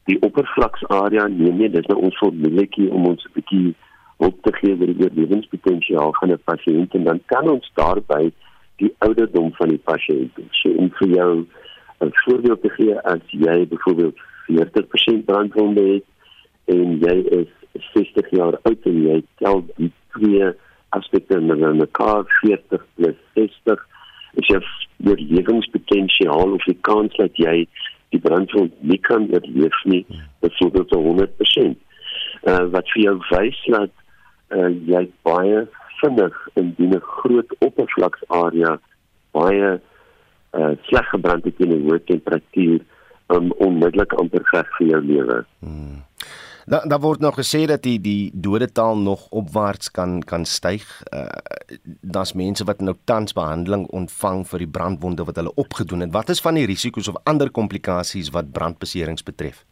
Die 0.03 0.22
oppervlaksarea 0.22 1.27
neem 1.27 1.58
nie 1.58 1.70
dis 1.70 1.86
nou 1.86 2.00
ons 2.00 2.17
formuletjie 2.17 2.89
om 2.91 3.05
ons 3.05 3.24
'n 3.24 3.34
bietjie 3.34 3.75
op 4.17 4.41
te 4.41 4.53
gee 4.53 4.75
oor 4.79 4.93
die 4.98 5.10
lewenspotensiaal 5.20 6.13
van 6.20 6.32
'n 6.32 6.41
pasiënt 6.43 6.93
en 6.93 7.03
dan 7.03 7.22
kan 7.25 7.50
ons 7.50 7.72
daarby 7.74 8.32
die 8.75 8.93
ouderdom 8.98 9.53
van 9.53 9.70
die 9.70 9.84
pasiënt. 9.84 10.32
So 10.51 10.70
om 10.70 10.89
vir 11.00 11.08
jou 11.08 11.46
'n 12.00 12.12
voorbeeld 12.12 12.62
te 12.62 12.70
gee 12.70 13.00
as 13.00 13.24
jy 13.27 13.67
byvoorbeeld 13.67 14.17
40% 14.48 15.25
brandwonde 15.25 15.84
het 15.93 16.05
en 16.65 17.00
jy 17.00 17.17
is 17.39 17.50
60 17.93 18.29
jaar 18.29 18.60
oud 18.62 18.86
en 18.86 19.01
jy 19.03 19.24
tel 19.36 19.65
die 19.75 19.91
twee 20.15 20.53
aspekte 20.98 21.38
in 21.40 21.50
in 21.50 21.78
mekaar 21.78 22.24
40 22.42 22.86
plus 22.96 23.18
60 23.34 23.88
is 24.42 24.48
jou 24.48 24.62
lewenspotensiaal 25.38 26.54
of 26.58 26.64
die 26.70 26.78
kans 26.82 27.16
dat 27.18 27.38
jy 27.38 27.68
die 28.14 28.22
brandwond 28.22 28.74
nie 28.82 29.00
kan 29.08 29.28
oorleef 29.34 29.80
nie 29.90 30.06
byvoorbeeld 30.46 30.90
tot 30.90 31.04
100%. 31.04 31.76
Uh 32.50 32.66
wat 32.76 32.90
vir 32.94 33.04
jou 33.04 33.16
wys 33.32 33.60
dat 33.76 33.94
uh 34.58 34.70
jy 34.90 35.04
baie 35.28 35.66
vinnig 36.02 36.38
in 36.60 36.76
'n 36.78 37.00
groot 37.00 37.56
oppervlaksarea 37.60 38.78
baie 39.32 39.70
uh 40.54 40.74
sleg 40.90 41.10
gebrand 41.10 41.46
het 41.46 41.60
in 41.60 41.74
'n 41.74 41.86
hoë 41.90 42.04
temperatuur 42.06 42.80
om 43.28 43.52
onmiddellik 43.58 44.14
amper 44.14 44.44
reg 44.52 44.68
vir 44.78 44.88
jou 44.88 45.02
lewe. 45.02 45.46
Hmm. 45.60 46.04
Daar 46.65 46.88
daar 46.88 47.00
word 47.00 47.20
nog 47.20 47.36
gesê 47.36 47.65
dat 47.65 47.82
die 47.84 48.00
die 48.01 48.32
dodetal 48.34 48.98
nog 48.98 49.27
opwaarts 49.29 49.91
kan 49.91 50.22
kan 50.22 50.46
styg. 50.46 51.03
Uh, 51.13 51.25
Daar's 52.01 52.34
mense 52.34 52.63
wat 52.63 52.82
nou 52.82 52.96
tans 53.03 53.34
behandeling 53.34 53.88
ontvang 53.88 54.48
vir 54.48 54.60
die 54.60 54.67
brandwonde 54.67 55.24
wat 55.24 55.36
hulle 55.36 55.53
opgedoen 55.55 56.00
het. 56.00 56.12
Wat 56.12 56.29
is 56.29 56.41
van 56.41 56.53
die 56.53 56.65
risiko's 56.65 57.08
of 57.08 57.15
ander 57.24 57.51
komplikasies 57.51 58.29
wat 58.29 58.51
brandbeserings 58.51 59.24
betref? 59.24 59.63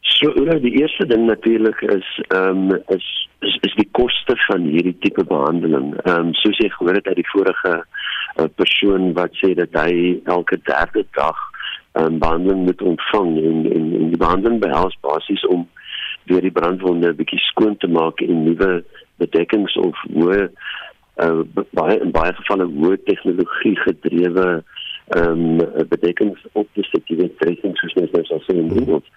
So, 0.00 0.30
nou 0.30 0.60
die 0.60 0.74
eerste 0.80 1.06
ding 1.06 1.26
natuurlik 1.26 1.80
is 1.80 2.08
ehm 2.28 2.70
um, 2.70 2.82
is, 2.88 3.06
is 3.40 3.58
is 3.60 3.74
die 3.74 3.88
koste 3.90 4.36
van 4.46 4.62
hierdie 4.68 4.96
tipe 4.98 5.24
behandeling. 5.24 5.94
Ehm 6.04 6.28
um, 6.28 6.34
soos 6.34 6.58
jy 6.58 6.68
gehoor 6.76 6.94
het 6.94 7.06
uit 7.06 7.22
die 7.22 7.30
vorige 7.32 7.74
uh, 7.80 8.44
persoon 8.54 9.12
wat 9.18 9.34
sê 9.42 9.54
dat 9.58 9.74
hy 9.82 10.20
elke 10.24 10.60
derde 10.70 11.06
dag 11.18 11.40
um, 11.94 12.18
behandeling 12.18 12.64
moet 12.64 12.82
ontvang 12.82 13.36
en 13.38 13.72
en, 13.72 13.84
en 14.00 14.08
die 14.08 14.20
behandeling 14.20 14.60
behels 14.60 14.96
basies 15.00 15.46
om 15.46 15.68
weer 16.24 16.40
die 16.40 16.56
brandwonde 16.58 17.08
'n 17.08 17.16
bietjie 17.16 17.38
skoon 17.38 17.76
te 17.76 17.88
maak 17.88 18.20
en 18.20 18.44
nuwe 18.44 18.84
bedekkings 19.16 19.76
of 19.76 19.96
hoë 20.14 20.48
uh, 21.24 21.40
baie 21.70 21.98
in 22.00 22.10
baie 22.10 22.32
gevalle 22.40 22.66
hoë 22.78 23.02
tegnologie 23.10 23.76
gedrewe 23.86 24.48
ehm 25.18 25.60
um, 25.60 25.88
bedekkings 25.88 26.46
op 26.52 26.68
te 26.72 26.82
sit 26.82 27.06
die 27.06 27.30
dressings 27.38 27.80
soos 27.80 27.94
net 27.94 28.12
nou 28.12 28.40
sê 28.46 28.56
in 28.56 28.70
die 28.72 28.80
wêreld 28.80 29.10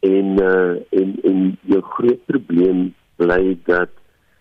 en 0.00 0.28
uh, 0.40 0.74
en 1.00 1.16
en 1.30 1.40
jou 1.72 1.80
groot 1.94 2.20
probleem 2.26 2.94
bly 3.16 3.56
dat 3.64 3.90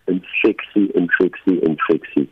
infeksie 0.05 0.87
infeksie 1.01 1.59
infeksie 1.71 2.27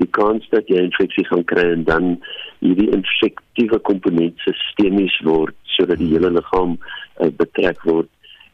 die 0.00 0.10
kans 0.16 0.46
dat 0.54 0.68
jy 0.72 0.82
infeksie 0.86 1.26
gaan 1.28 1.44
kry 1.52 1.66
en 1.74 1.84
dan 1.88 2.14
hierdie 2.60 2.90
infektiewe 2.96 3.80
komponent 3.88 4.40
sistemies 4.46 5.16
word 5.26 5.56
sodat 5.76 6.00
die 6.00 6.10
hele 6.12 6.32
liggaam 6.36 6.76
uh, 6.76 7.30
betrek 7.42 7.84
word 7.88 8.08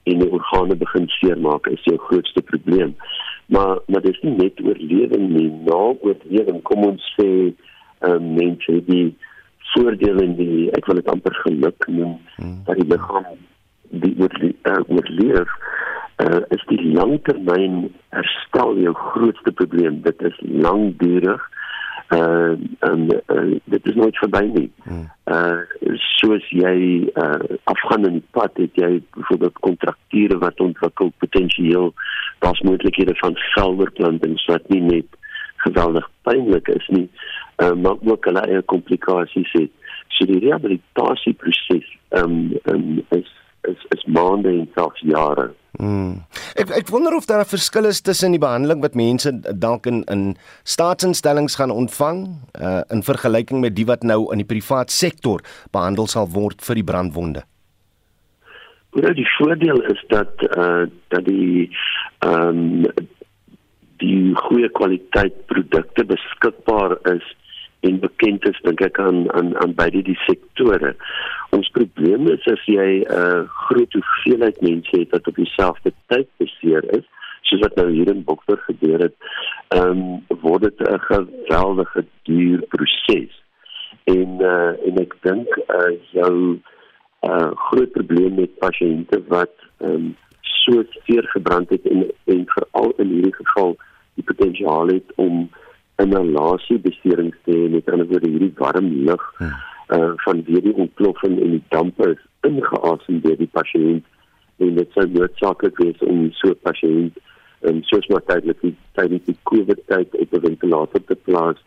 en 0.07 0.23
die 0.23 0.31
organe 0.38 0.76
begin 0.79 1.09
seermaak 1.17 1.67
is 1.73 1.83
jou 1.88 1.97
grootste 2.09 2.43
probleem. 2.50 2.95
Maar 3.50 3.81
maar 3.87 4.03
dis 4.03 4.19
nie 4.23 4.37
net 4.38 4.61
oorlewing 4.62 5.29
nie, 5.33 5.49
na 5.67 5.81
oorlewing 5.95 6.61
kom 6.69 6.87
ons 6.87 7.09
sê 7.17 7.31
uh, 7.50 8.19
mense 8.23 8.79
die 8.91 9.09
voordele 9.73 10.25
in 10.29 10.37
die 10.38 10.69
ek 10.79 10.87
wil 10.87 11.00
dit 11.00 11.11
amper 11.11 11.35
geluk 11.43 11.88
noem 11.91 12.15
hmm. 12.37 12.61
dat 12.69 12.79
die 12.81 12.88
liggaam 12.93 13.33
die 14.05 14.15
oorleef, 14.19 14.57
uh, 14.71 14.83
oorleef 14.87 15.59
uh, 16.17 16.41
is 16.55 16.65
die 16.71 16.81
langtermyn 16.93 17.87
herstel 18.15 18.79
jou 18.81 18.95
grootste 18.95 19.53
probleem. 19.53 20.01
Dit 20.03 20.23
is 20.23 20.39
langdurig. 20.41 21.43
Uh, 22.15 22.55
en 22.87 23.09
uh, 23.35 23.59
dit 23.65 23.87
is 23.91 23.95
nooit 23.99 24.19
verby 24.23 24.45
nie. 24.47 24.69
Uh 25.27 25.65
soos 26.17 26.45
jy 26.55 26.77
uh 27.19 27.57
afgaan 27.73 28.07
in 28.07 28.21
die 28.21 28.29
pad 28.37 28.55
het 28.63 28.79
jy 28.79 29.01
byvoorbeeld 29.17 29.59
kontrakture 29.67 30.39
wat 30.39 30.63
ontwikkel 30.63 31.11
potensieel 31.19 31.91
daar's 32.45 32.63
moontlikhede 32.63 33.17
van 33.19 33.35
selwerplantings 33.57 34.47
wat 34.47 34.69
nie 34.71 34.81
net 34.81 35.19
geweldig 35.67 36.07
pynlik 36.23 36.69
is 36.69 36.87
nie, 36.95 37.09
uh, 37.57 37.73
maar 37.75 37.99
ook 38.07 38.25
hulle 38.31 38.45
eie 38.47 38.63
komplikasies 38.63 39.51
het. 39.59 39.73
So 40.15 40.31
die 40.31 40.39
rehabilitasieproses 40.47 41.91
um, 42.23 42.55
um 42.71 43.03
is 43.19 43.33
is 43.73 43.87
is 43.97 44.05
maande 44.05 44.49
en 44.49 44.69
selfs 44.75 45.01
jare. 45.01 45.51
Hmm. 45.77 46.23
Ek 46.57 46.71
ek 46.73 46.89
wonder 46.89 47.15
of 47.17 47.27
daar 47.27 47.45
'n 47.45 47.53
verskil 47.53 47.85
is 47.85 48.01
tussen 48.01 48.31
die 48.33 48.41
behandeling 48.41 48.81
wat 48.81 48.95
mense 48.95 49.33
dalk 49.59 49.87
in 49.87 50.05
in 50.05 50.37
staatsinstellings 50.65 51.57
gaan 51.57 51.71
ontvang 51.71 52.39
uh, 52.61 52.81
in 52.91 53.03
vergelyking 53.03 53.61
met 53.61 53.77
die 53.77 53.87
wat 53.87 54.03
nou 54.03 54.33
in 54.33 54.39
die 54.39 54.53
privaat 54.55 54.91
sektor 54.91 55.41
behandel 55.73 56.07
sal 56.07 56.29
word 56.29 56.63
vir 56.63 56.75
die 56.75 56.85
brandwonde. 56.93 57.43
Ja, 58.97 59.13
die 59.13 59.29
voordeel 59.39 59.83
is 59.93 60.05
dat 60.09 60.33
uh 60.57 60.87
dat 61.09 61.25
die 61.25 61.71
ehm 62.19 62.49
um, 62.49 62.85
die 64.01 64.35
goeie 64.35 64.69
kwaliteit 64.69 65.47
produkte 65.47 66.05
beskikbaar 66.05 66.97
is 67.15 67.25
en 67.80 68.00
bekend 68.00 68.47
is 68.49 68.61
dink 68.62 68.80
ek 68.80 68.99
aan 68.99 69.26
aan 69.33 69.56
aan 69.62 69.75
beide 69.75 70.02
die 70.02 70.18
sektore. 70.25 70.95
Ons 71.56 71.68
probleem 71.76 72.28
is 72.33 72.47
as 72.52 72.64
jy 72.64 72.88
'n 73.02 73.12
uh, 73.21 73.42
groot 73.68 73.92
hoeveelheid 73.92 74.61
mense 74.61 74.99
het 74.99 75.11
wat 75.11 75.28
op 75.28 75.37
dieselfde 75.37 75.92
tyd 76.06 76.28
beseer 76.42 76.85
is, 76.99 77.04
soos 77.42 77.61
wat 77.61 77.76
nou 77.76 77.90
hier 77.90 78.09
in 78.09 78.25
Boksburg 78.25 78.64
gebeur 78.64 79.00
het, 79.09 79.16
ehm 79.68 79.90
um, 79.90 80.38
word 80.40 80.62
dit 80.62 80.80
'n 80.80 81.00
geweldige 81.11 82.04
duur 82.23 82.61
proses. 82.75 83.42
En 84.04 84.28
uh, 84.40 84.73
en 84.87 84.99
ek 85.04 85.14
dink 85.23 85.49
uh, 85.56 85.92
jou 86.12 86.61
uh, 87.23 87.50
groot 87.68 87.92
probleem 87.92 88.35
met 88.35 88.59
pasiënte 88.59 89.23
wat 89.28 89.54
ehm 89.78 89.92
um, 89.95 90.16
so 90.66 90.83
seer 91.04 91.26
gebrand 91.35 91.71
het 91.71 91.85
en 91.87 92.11
en 92.25 92.42
veral 92.47 92.92
in 92.97 93.09
hierdie 93.09 93.35
geval 93.35 93.76
die 94.14 94.25
potensiaal 94.25 94.87
het 94.87 95.12
om 95.14 95.50
beserings 96.79 97.37
te 97.45 97.53
hê 97.53 97.69
met 97.73 97.88
ander 97.91 98.07
woorde 98.07 98.29
hierdie 98.29 98.53
warm 98.59 98.88
lug 99.09 99.23
hmm. 99.38 99.55
uh, 99.97 100.12
van 100.25 100.43
weer 100.45 100.62
die 100.62 100.75
ontploffing 100.75 101.38
en 101.41 101.57
die 101.57 101.62
dampe 101.69 102.11
is 102.11 102.23
ingeasem 102.49 103.21
deur 103.25 103.38
die 103.41 103.50
pasiënt. 103.53 104.05
En 104.59 104.75
dit 104.75 104.93
sou 104.93 105.07
noodsaaklik 105.12 105.79
wees 105.83 106.05
om 106.09 106.29
so 106.33 106.53
'n 106.53 106.61
pasiënt 106.69 107.17
en 107.61 107.75
um, 107.76 107.83
soos 107.83 108.07
maar 108.07 108.25
tydelik 108.29 108.61
die 108.61 108.75
tydens 108.93 109.25
die 109.25 109.38
COVID 109.43 109.81
tyd 109.87 110.15
op 110.15 110.35
'n 110.35 110.41
ventilator 110.41 111.05
te 111.05 111.17
plaas 111.29 111.59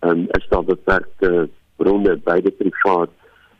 um, 0.00 0.26
is 0.38 0.48
daar 0.48 0.64
beperkte 0.64 1.48
bronne 1.76 2.16
by 2.16 2.40
die 2.40 2.56
privaat 2.62 3.10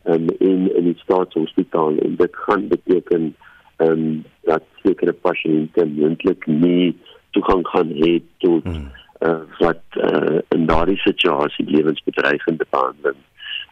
um, 0.04 0.28
en 0.40 0.60
in 0.76 0.84
die 0.84 0.98
staatshospitaal. 1.04 1.98
En 1.98 2.16
dit 2.16 2.36
gaan 2.46 2.68
beteken 2.68 3.34
um, 3.78 4.24
dat 4.42 4.64
sekere 4.82 5.12
pasiënte 5.12 5.84
moontlik 5.84 6.46
nie 6.46 6.96
toegang 7.30 7.66
gaan 7.68 7.90
hê 8.00 8.22
tot 8.38 8.64
hmm 8.64 9.03
uh, 9.24 9.42
wat 9.58 9.82
uh, 10.00 10.40
in 10.56 10.66
daardie 10.66 10.98
situasie 11.02 11.66
lewensbedreigende 11.70 12.66
behandeling 12.70 13.20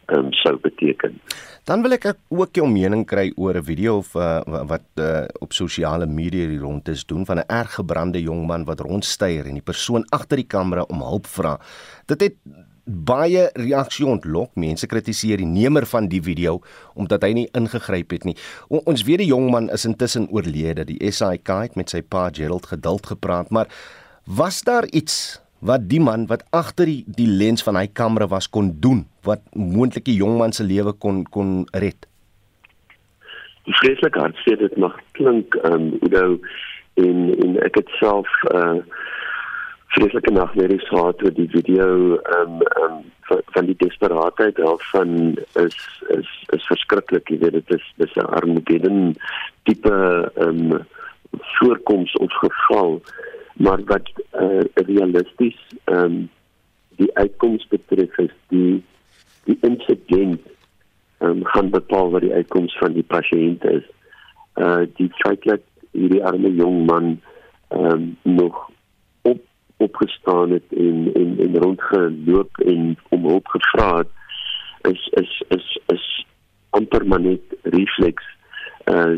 um, 0.07 0.33
sou 0.33 0.57
beteken. 0.63 1.21
Dan 1.65 1.85
wil 1.85 1.95
ek 1.95 2.09
ook 2.33 2.59
jou 2.59 2.67
mening 2.67 3.05
kry 3.07 3.31
oor 3.37 3.55
'n 3.61 3.65
video 3.65 3.99
of 4.03 4.15
uh, 4.15 4.43
wat 4.67 4.89
uh, 4.99 5.25
op 5.41 5.53
sosiale 5.53 6.07
media 6.07 6.49
hier 6.49 6.61
rond 6.61 6.89
is 6.89 7.05
doen 7.07 7.27
van 7.27 7.39
'n 7.39 7.47
erg 7.47 7.75
gebrande 7.75 8.23
jong 8.23 8.47
man 8.47 8.65
wat 8.65 8.81
rondstyr 8.81 9.47
en 9.47 9.55
die 9.55 9.69
persoon 9.71 10.05
agter 10.11 10.37
die 10.37 10.51
kamera 10.57 10.83
om 10.89 11.01
hulp 11.03 11.27
vra. 11.27 11.59
Dit 12.07 12.21
het 12.21 12.37
baie 12.85 13.51
reaksie 13.55 14.07
ontlok. 14.07 14.51
Mense 14.55 14.87
kritiseer 14.87 15.37
die 15.37 15.47
nemer 15.47 15.87
van 15.87 16.09
die 16.09 16.23
video 16.23 16.61
omdat 16.95 17.23
hy 17.23 17.33
nie 17.33 17.49
ingegryp 17.55 18.11
het 18.11 18.25
nie. 18.25 18.37
O, 18.69 18.83
ons 18.85 19.05
weet 19.07 19.19
die 19.19 19.31
jong 19.31 19.51
man 19.51 19.71
is 19.71 19.85
intussen 19.85 20.29
oorlede. 20.31 20.85
Die 20.85 21.11
SAIK 21.11 21.49
het 21.49 21.77
met 21.77 21.91
sy 21.91 22.03
pa 22.03 22.29
Gerald 22.33 22.67
geduld 22.67 23.07
gepraat, 23.07 23.51
maar 23.51 23.69
was 24.27 24.63
daar 24.63 24.87
iets 24.91 25.42
wat 25.63 25.87
die 25.89 26.01
man 26.03 26.27
wat 26.27 26.43
agter 26.51 26.91
die, 26.91 27.03
die 27.07 27.29
lens 27.31 27.63
van 27.63 27.79
hy 27.79 27.87
kamera 27.87 28.27
was 28.31 28.49
kon 28.51 28.73
doen 28.83 29.05
wat 29.27 29.45
moontlik 29.55 30.09
die 30.09 30.19
jong 30.19 30.35
man 30.41 30.55
se 30.55 30.67
lewe 30.67 30.93
kon 30.93 31.23
kon 31.31 31.63
red. 31.85 32.09
Die 33.69 33.77
vreeslike 33.79 34.19
hartseer 34.19 34.59
dit 34.59 34.75
mag 34.77 34.97
klink 35.19 35.55
um 35.71 35.93
Udo 36.03 36.27
en 36.99 37.31
en 37.47 37.57
ek 37.69 37.79
het 37.83 37.97
self 38.01 38.29
uh 38.51 38.83
vreeslike 39.93 40.33
nagmerries 40.33 40.87
gehad 40.89 41.21
oor 41.23 41.35
die 41.37 41.51
video 41.53 42.19
um 42.41 42.61
um 42.83 43.01
van 43.55 43.67
die 43.69 43.77
desperaatheid 43.79 44.57
daarvan 44.57 45.37
is 45.63 45.77
is 46.17 46.31
is 46.57 46.67
verskriklik 46.71 47.31
jy 47.31 47.39
weet 47.45 47.59
dit 47.61 47.75
is 47.77 47.85
dis 48.03 48.17
'n 48.17 48.33
armoede 48.39 49.15
tipe 49.69 49.95
um 50.47 50.81
voorkoms 51.59 52.17
of 52.17 52.33
geval 52.41 52.99
maar 53.55 53.85
wat 53.85 54.11
uh, 54.33 54.61
realisties 54.75 55.59
ehm 55.85 56.05
um, 56.05 56.31
die 56.97 57.11
uitkoms 57.15 57.67
betref 57.69 58.19
is 58.19 58.35
die 58.49 58.83
die 59.45 59.59
insident 59.61 60.41
ehm 61.19 61.31
um, 61.31 61.45
gaan 61.45 61.71
bepaal 61.71 62.11
wat 62.11 62.21
die 62.21 62.33
uitkoms 62.33 62.79
van 62.79 62.93
die 62.93 63.07
pasiënt 63.07 63.65
is. 63.65 63.85
Uh 64.55 64.85
die 64.97 65.11
feit 65.23 65.43
dat 65.43 65.61
hierdie 65.91 66.25
arme 66.25 66.55
jong 66.55 66.87
man 66.87 67.21
ehm 67.69 67.91
um, 67.93 68.17
nog 68.23 68.71
op 69.23 69.41
opgestaan 69.77 70.51
het 70.51 70.69
en 70.71 71.11
en 71.15 71.39
en 71.39 71.57
rondgeloop 71.57 72.59
en 72.59 72.97
om 73.09 73.27
hulp 73.27 73.47
gevra 73.47 73.97
het 73.97 74.11
is 74.83 75.09
is 75.21 75.43
is 75.49 75.79
is 75.87 76.27
amper 76.71 77.07
maar 77.07 77.21
net 77.21 77.41
reflex 77.63 78.25
uh 78.85 79.17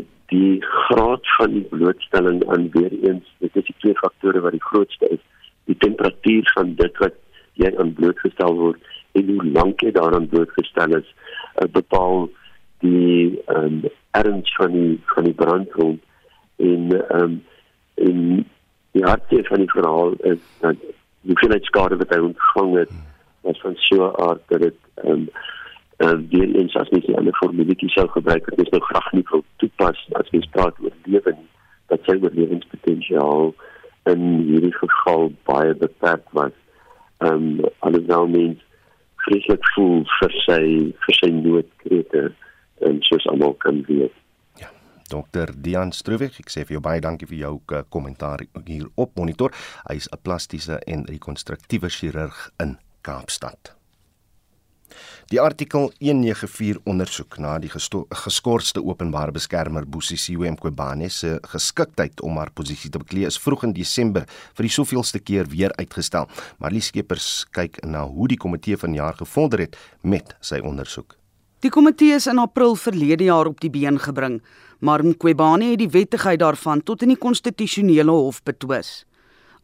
van 1.37 1.51
die 1.51 1.65
blootstelling 1.71 2.41
aan 2.53 2.69
weer 2.71 2.91
eens 2.91 3.31
dit 3.43 3.55
is 3.61 3.67
die 3.69 3.75
twee 3.83 3.97
faktore 4.01 4.41
wat 4.45 4.55
die 4.57 4.67
grootste 4.69 5.09
is 5.17 5.23
die 5.69 5.77
temperatuur 5.77 6.51
van 6.53 6.73
dit 6.81 6.97
wat 7.03 7.17
jy 7.61 7.71
aan 7.79 7.93
blootgestel 7.93 8.57
word 8.59 8.91
en 9.19 9.29
hoe 9.31 9.51
lank 9.57 9.83
jy 9.85 9.91
daaraan 9.95 10.27
blootgestel 10.31 10.97
is 10.99 11.07
uh, 11.61 11.67
bepaal 11.71 12.27
die 12.83 13.39
um, 13.55 13.83
erns 14.19 14.51
van 14.59 14.75
die 14.75 14.99
van 15.13 15.29
die 15.29 15.37
brandgrond 15.43 16.01
en 16.57 16.91
um, 17.19 17.39
en 17.95 18.19
die 18.95 19.03
hartseer 19.03 19.47
van 19.47 19.63
die 19.63 19.71
verhaal 19.71 20.13
is 20.31 20.41
dat 20.61 20.79
die 20.79 21.33
hoeveelheid 21.33 21.67
skade 21.71 21.99
wat 21.99 22.13
hy 22.13 22.21
ontvang 22.29 22.73
het 22.79 22.91
was 23.47 23.61
van 23.61 23.75
so 23.87 24.07
'n 24.07 24.21
aard 24.27 24.43
dat 24.51 24.61
dit 24.61 24.77
um, 25.03 25.29
uh, 25.97 26.17
weer 26.29 26.55
eens 26.55 26.75
as 26.75 26.89
mens 26.89 27.07
'n 27.07 27.15
ander 27.15 27.35
formulietjie 27.35 27.89
sou 27.89 28.07
gebruik 28.07 28.45
wat 28.45 28.57
mens 28.57 28.69
nou 28.69 28.81
graag 28.81 29.11
nie 29.11 29.25
wil 29.31 29.43
toepas 29.55 30.07
as 30.11 30.29
mens 30.29 30.49
praat 30.51 30.79
oor 30.79 30.91
lewe 31.03 31.31
nie 31.31 31.49
dat 31.87 31.99
sy 32.03 32.17
oorlewingspotensiaal 32.21 33.53
in 34.03 34.21
hierdie 34.49 34.73
geval 34.73 35.31
baie 35.43 35.73
beperk 35.73 36.25
was. 36.31 36.55
Ehm 37.17 37.59
um, 37.59 37.69
alhoewel 37.79 38.27
mens 38.27 38.61
vreeslik 39.25 39.63
voel 39.75 40.03
vir 40.19 40.35
sy 40.45 40.63
vir 41.05 41.17
sy 41.19 41.29
noodkrete 41.33 42.25
en 42.85 42.99
soos 43.07 43.27
almal 43.31 43.55
kan 43.63 43.81
weet. 43.87 44.13
Ja. 44.61 44.69
Dr. 45.09 45.53
Dian 45.57 45.91
Struwig, 45.91 46.39
ek 46.39 46.51
sê 46.53 46.65
vir 46.65 46.77
jou 46.77 46.83
baie 46.83 47.01
dankie 47.01 47.29
vir 47.29 47.37
jou 47.37 47.55
eh, 47.71 47.85
kommentaar 47.89 48.45
hier 48.65 48.89
op 48.95 49.15
monitor. 49.15 49.55
Hy 49.89 49.95
is 49.95 50.09
'n 50.11 50.21
plastiese 50.21 50.79
en 50.85 51.05
rekonstruktiewe 51.05 51.89
chirurg 51.89 52.51
in 52.59 52.77
Kaapstad. 53.01 53.84
Die 55.33 55.39
artikel 55.41 55.87
194 56.05 56.83
ondersoek 56.85 57.39
na 57.41 57.55
die 57.57 57.71
geskorste 57.73 58.83
openbare 58.85 59.33
beskermer 59.33 59.87
Busisiwe 59.89 60.51
Mqobane 60.53 61.07
se 61.09 61.39
geskiktheid 61.49 62.21
om 62.21 62.37
haar 62.37 62.51
posisie 62.53 62.91
te 62.93 63.01
beklee 63.01 63.25
is 63.25 63.39
vroeg 63.41 63.63
in 63.65 63.73
Desember 63.73 64.27
vir 64.29 64.67
die 64.67 64.73
soveelste 64.75 65.17
keer 65.17 65.49
weer 65.49 65.73
uitgestel. 65.79 66.29
Marlie 66.61 66.83
Skeepers 66.85 67.47
kyk 67.57 67.81
na 67.81 68.03
hoe 68.05 68.29
die 68.29 68.37
komitee 68.37 68.77
vanjaar 68.77 69.17
gevorder 69.17 69.65
het 69.65 69.79
met 70.03 70.35
sy 70.45 70.61
ondersoek. 70.61 71.17
Die 71.65 71.73
komitee 71.73 72.13
is 72.19 72.29
in 72.29 72.37
April 72.37 72.77
verlede 72.77 73.25
jaar 73.25 73.49
op 73.49 73.57
die 73.65 73.73
been 73.73 73.97
gebring, 73.97 74.43
maar 74.77 75.01
Mqobane 75.01 75.71
het 75.71 75.81
die 75.81 75.89
wettigheid 75.89 76.43
daarvan 76.45 76.85
tot 76.85 77.01
in 77.01 77.15
die 77.15 77.21
konstitusionele 77.25 78.13
hof 78.13 78.43
betwis. 78.45 79.07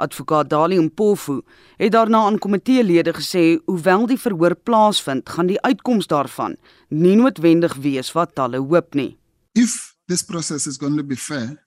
Advokaat 0.01 0.49
Dali 0.49 0.79
Mpofu 0.79 1.41
het 1.77 1.91
daarna 1.95 2.25
aan 2.25 2.39
komiteelede 2.41 3.13
gesê 3.13 3.43
hoewel 3.65 4.07
die 4.09 4.19
verhoor 4.19 4.55
plaasvind, 4.55 5.29
gaan 5.29 5.47
die 5.47 5.61
uitkoms 5.61 6.07
daarvan 6.11 6.57
nie 6.89 7.15
noodwendig 7.15 7.77
wees 7.83 8.11
wat 8.17 8.37
hulle 8.41 8.59
hoop 8.59 8.95
nie. 8.97 9.17
If 9.53 9.95
this 10.07 10.23
process 10.23 10.67
is 10.67 10.77
going 10.77 10.97
to 10.97 11.03
be 11.03 11.15
fair 11.15 11.57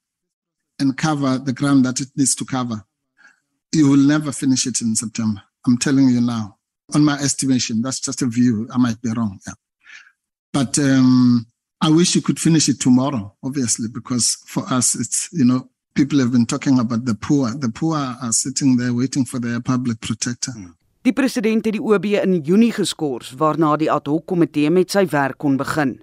and 0.81 0.97
cover 0.97 1.39
the 1.39 1.53
ground 1.53 1.85
that 1.85 2.01
it 2.01 2.11
needs 2.15 2.35
to 2.35 2.45
cover, 2.45 2.85
you 3.75 3.89
will 3.89 4.07
never 4.07 4.33
finish 4.33 4.67
it 4.67 4.81
in 4.81 4.95
September. 4.95 5.43
I'm 5.67 5.79
telling 5.79 6.09
you 6.11 6.21
now. 6.21 6.59
On 6.95 7.05
my 7.05 7.15
estimation, 7.15 7.83
that's 7.83 8.01
just 8.01 8.23
a 8.23 8.27
view. 8.27 8.69
I 8.71 8.79
might 8.79 9.01
be 9.01 9.11
wrong. 9.17 9.41
Yeah. 9.47 9.55
But 10.53 10.79
um, 10.79 11.47
I 11.81 11.91
wish 11.91 12.15
you 12.15 12.23
could 12.23 12.39
finish 12.39 12.69
it 12.69 12.81
tomorrow, 12.81 13.35
obviously, 13.43 13.89
because 13.89 14.37
for 14.47 14.65
us, 14.73 14.95
it's, 14.95 15.29
you 15.33 15.45
know, 15.45 15.69
people 15.95 16.19
have 16.19 16.33
been 16.33 16.47
talking 16.47 16.79
about 16.79 17.05
the 17.07 17.15
poor. 17.15 17.51
The 17.55 17.71
poor 17.71 17.97
are 17.97 18.33
sitting 18.33 18.77
there 18.77 18.93
waiting 18.93 19.25
for 19.25 19.39
their 19.41 19.61
public 19.61 20.01
protector. 20.01 20.53
Die 21.05 21.13
president 21.13 21.67
het 21.69 21.77
die 21.77 21.83
OB 21.83 22.07
in 22.23 22.41
Junie 22.43 22.73
geskort 22.73 23.29
waarna 23.39 23.75
die 23.79 23.91
ad 23.93 24.09
hoc 24.11 24.25
komitee 24.27 24.71
met 24.73 24.91
sy 24.91 25.05
werk 25.13 25.39
kon 25.39 25.59
begin. 25.61 25.99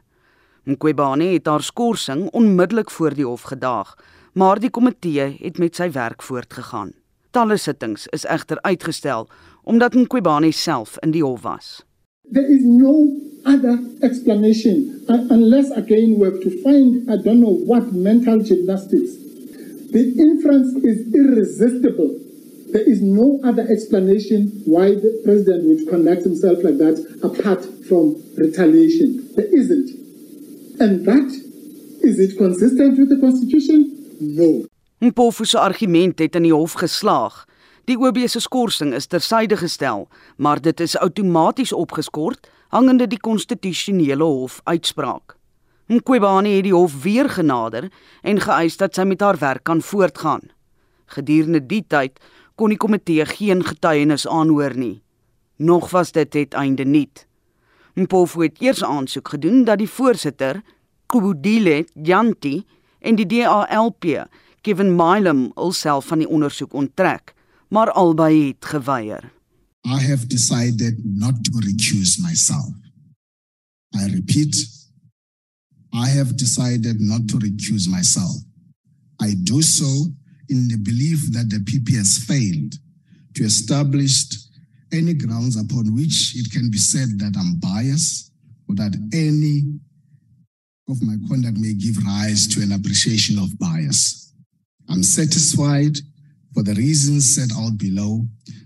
Mqobane 0.69 1.31
het 1.33 1.49
haar 1.49 1.65
skorsing 1.65 2.27
onmiddellik 2.37 2.91
voor 2.93 3.15
die 3.17 3.25
hof 3.25 3.47
gedaag, 3.49 3.95
maar 4.33 4.61
die 4.61 4.69
komitee 4.69 5.31
het 5.39 5.57
met 5.59 5.75
sy 5.75 5.89
werk 5.91 6.21
voortgegaan. 6.23 6.93
Talle 7.35 7.57
sittings 7.57 8.07
is 8.15 8.27
egter 8.29 8.61
uitgestel 8.61 9.27
omdat 9.63 9.97
Mqobane 9.97 10.53
self 10.55 10.95
in 11.01 11.11
die 11.11 11.25
hof 11.25 11.43
was. 11.43 11.81
There 12.31 12.47
is 12.47 12.63
no 12.63 13.09
other 13.43 13.79
explanation 14.05 15.03
unless 15.09 15.71
again 15.75 16.15
we 16.19 16.29
have 16.29 16.39
to 16.45 16.53
find 16.63 17.09
I 17.09 17.17
don't 17.17 17.41
know 17.41 17.57
what 17.65 17.91
mental 17.91 18.39
gymnastics 18.45 19.20
The 19.91 20.05
inference 20.17 20.71
is 20.85 21.13
irresistible. 21.13 22.17
There 22.71 22.89
is 22.89 23.01
no 23.01 23.41
other 23.43 23.67
explanation 23.67 24.63
why 24.65 24.95
the 24.95 25.21
president 25.25 25.65
would 25.67 25.89
conduct 25.89 26.23
himself 26.23 26.63
like 26.63 26.77
that 26.77 26.97
apart 27.21 27.65
from 27.89 28.15
retaliation. 28.37 29.27
There 29.35 29.51
isn't. 29.51 29.89
And 30.79 31.05
that, 31.05 31.29
is 32.01 32.19
it 32.19 32.37
consistent 32.37 32.97
with 32.99 33.09
the 33.09 33.19
Constitution? 33.19 33.79
No. 34.21 34.63
Mpofu 35.01 35.45
se 35.45 35.59
argument 35.59 36.19
het 36.19 36.35
in 36.35 36.47
die 36.47 36.53
hof 36.53 36.77
geslaag. 36.79 37.43
Die 37.89 37.97
OB 37.99 38.17
se 38.31 38.39
skorsing 38.39 38.93
is 38.93 39.11
tersyde 39.11 39.57
gestel, 39.57 40.07
maar 40.37 40.61
dit 40.61 40.79
is 40.79 40.95
outomaties 40.97 41.73
opgeskort 41.73 42.47
hangende 42.69 43.07
die 43.07 43.19
konstitusionele 43.19 44.23
hof 44.23 44.61
uitspraak. 44.63 45.40
Mqobane 45.91 46.53
het 46.55 46.63
die 46.63 46.75
hof 46.75 46.93
weer 47.03 47.27
genader 47.29 47.89
en 48.23 48.39
geëis 48.39 48.77
dat 48.79 48.95
sy 48.95 49.03
met 49.03 49.21
haar 49.21 49.37
werk 49.41 49.65
kan 49.67 49.81
voortgaan. 49.83 50.45
Gedurende 51.11 51.59
die 51.59 51.83
tyd 51.83 52.19
kon 52.55 52.71
die 52.71 52.79
komitee 52.79 53.25
geen 53.27 53.63
getuienis 53.65 54.27
aanhoor 54.27 54.77
nie. 54.77 55.01
Nog 55.59 55.89
was 55.91 56.13
dit 56.15 56.33
het 56.33 56.55
einde 56.55 56.85
nie. 56.87 57.09
Mpofu 57.99 58.45
het 58.45 58.61
eers 58.63 58.83
aansoek 58.83 59.33
gedoen 59.35 59.65
dat 59.67 59.81
die 59.83 59.89
voorsitter, 59.89 60.61
Kubudile 61.11 61.83
Janti 61.93 62.61
en 62.99 63.17
die 63.19 63.27
DALP, 63.27 64.05
Kevin 64.61 64.95
Milam, 64.95 65.51
alself 65.55 66.07
van 66.07 66.23
die 66.23 66.29
ondersoek 66.29 66.73
onttrek, 66.73 67.33
maar 67.67 67.91
albei 67.91 68.47
het 68.47 68.65
geweier. 68.65 69.31
I 69.85 69.99
have 70.07 70.27
decided 70.27 70.95
not 71.03 71.43
to 71.43 71.59
recuse 71.59 72.21
myself. 72.21 72.71
I 73.95 74.07
repeat 74.07 74.55
I 75.93 76.07
have 76.09 76.37
decided 76.37 76.99
not 76.99 77.27
to 77.29 77.37
recuse 77.37 77.87
myself. 77.87 78.35
I 79.21 79.33
do 79.43 79.61
so 79.61 80.07
in 80.49 80.67
the 80.67 80.77
belief 80.77 81.31
that 81.33 81.49
the 81.49 81.59
PP 81.59 81.95
has 81.95 82.17
failed 82.25 82.73
to 83.35 83.43
establish 83.43 84.25
any 84.91 85.13
grounds 85.13 85.55
upon 85.55 85.95
which 85.95 86.35
it 86.35 86.51
can 86.51 86.69
be 86.69 86.77
said 86.77 87.19
that 87.19 87.35
I'm 87.37 87.59
biased 87.59 88.31
or 88.67 88.75
that 88.75 88.95
any 89.13 89.79
of 90.89 91.01
my 91.01 91.15
conduct 91.29 91.57
may 91.57 91.73
give 91.73 92.03
rise 92.03 92.47
to 92.47 92.61
an 92.61 92.73
appreciation 92.73 93.37
of 93.39 93.57
bias. 93.57 94.33
I'm 94.89 95.03
satisfied 95.03 95.97
for 96.53 96.63
the 96.63 96.73
reasons 96.73 97.35
set 97.35 97.55
out 97.57 97.77
below 97.77 98.25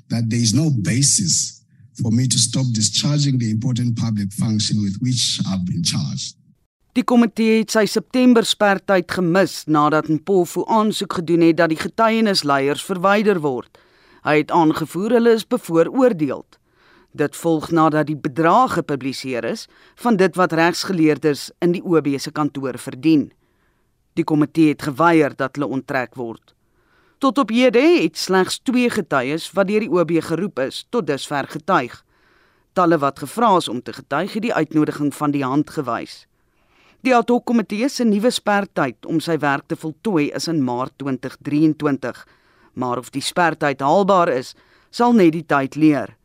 that 0.09 0.29
there 0.29 0.39
is 0.39 0.53
no 0.53 0.71
basis 0.81 1.63
for 2.01 2.11
me 2.11 2.27
to 2.27 2.37
stop 2.37 2.65
discharging 2.73 3.37
the 3.37 3.51
important 3.51 3.97
public 3.97 4.31
function 4.33 4.81
with 4.81 4.97
which 5.01 5.39
I've 5.47 5.65
been 5.65 5.83
charged. 5.83 6.35
Die 6.95 7.03
komitee 7.03 7.57
het 7.59 7.73
sy 7.75 7.81
September 7.91 8.45
spertyd 8.47 9.09
gemis 9.11 9.65
nadat 9.67 10.07
Mpofu 10.07 10.61
aansoek 10.71 11.17
gedoen 11.17 11.41
het 11.43 11.57
dat 11.59 11.73
die 11.73 11.79
getuienisleiers 11.81 12.83
verwyder 12.87 13.41
word. 13.43 13.67
Hy 14.23 14.37
het 14.37 14.51
aangevoer 14.55 15.17
hulle 15.17 15.33
is 15.35 15.43
bevooroordeel. 15.43 16.45
Dit 17.11 17.35
volg 17.35 17.67
nadat 17.75 18.07
die 18.07 18.15
bedrag 18.15 18.77
gepubliseer 18.77 19.43
is 19.49 19.65
van 19.99 20.15
dit 20.15 20.39
wat 20.39 20.55
regsgeleerdes 20.55 21.49
in 21.59 21.73
die 21.75 21.81
OB 21.83 22.07
se 22.15 22.31
kantoor 22.31 22.79
verdien. 22.79 23.25
Die 24.15 24.23
komitee 24.23 24.71
het 24.71 24.85
geweier 24.87 25.35
dat 25.35 25.59
hulle 25.59 25.67
onttrek 25.67 26.15
word. 26.15 26.53
Tot 27.19 27.41
op 27.43 27.51
hede 27.51 27.83
het 27.97 28.15
slegs 28.15 28.61
2 28.63 28.93
getuies 28.95 29.49
wat 29.51 29.67
deur 29.67 29.83
die 29.83 29.91
OB 29.91 30.13
geroep 30.29 30.63
is 30.63 30.85
tot 30.95 31.11
dusver 31.11 31.51
getuig. 31.57 31.99
Talle 32.71 33.01
wat 33.03 33.19
gevra 33.19 33.51
is 33.59 33.67
om 33.67 33.83
te 33.83 33.91
getuig 33.99 34.39
het 34.39 34.47
die 34.47 34.55
uitnodiging 34.55 35.11
van 35.15 35.35
die 35.35 35.43
hand 35.43 35.75
gewys. 35.75 36.23
Die 37.05 37.13
adhokkomitee 37.13 37.85
se 37.89 38.01
nuwe 38.07 38.31
spertyd 38.33 39.05
om 39.05 39.19
sy 39.21 39.35
werk 39.37 39.67
te 39.69 39.75
voltooi 39.77 40.31
is 40.33 40.47
in 40.49 40.63
Maart 40.65 40.95
2023, 41.03 42.21
maar 42.81 42.97
of 42.97 43.11
die 43.13 43.21
spertyd 43.21 43.83
haalbaar 43.85 44.31
is, 44.33 44.55
sal 44.89 45.13
net 45.13 45.35
die 45.35 45.43
tyd 45.45 45.75
leer. 45.77 46.15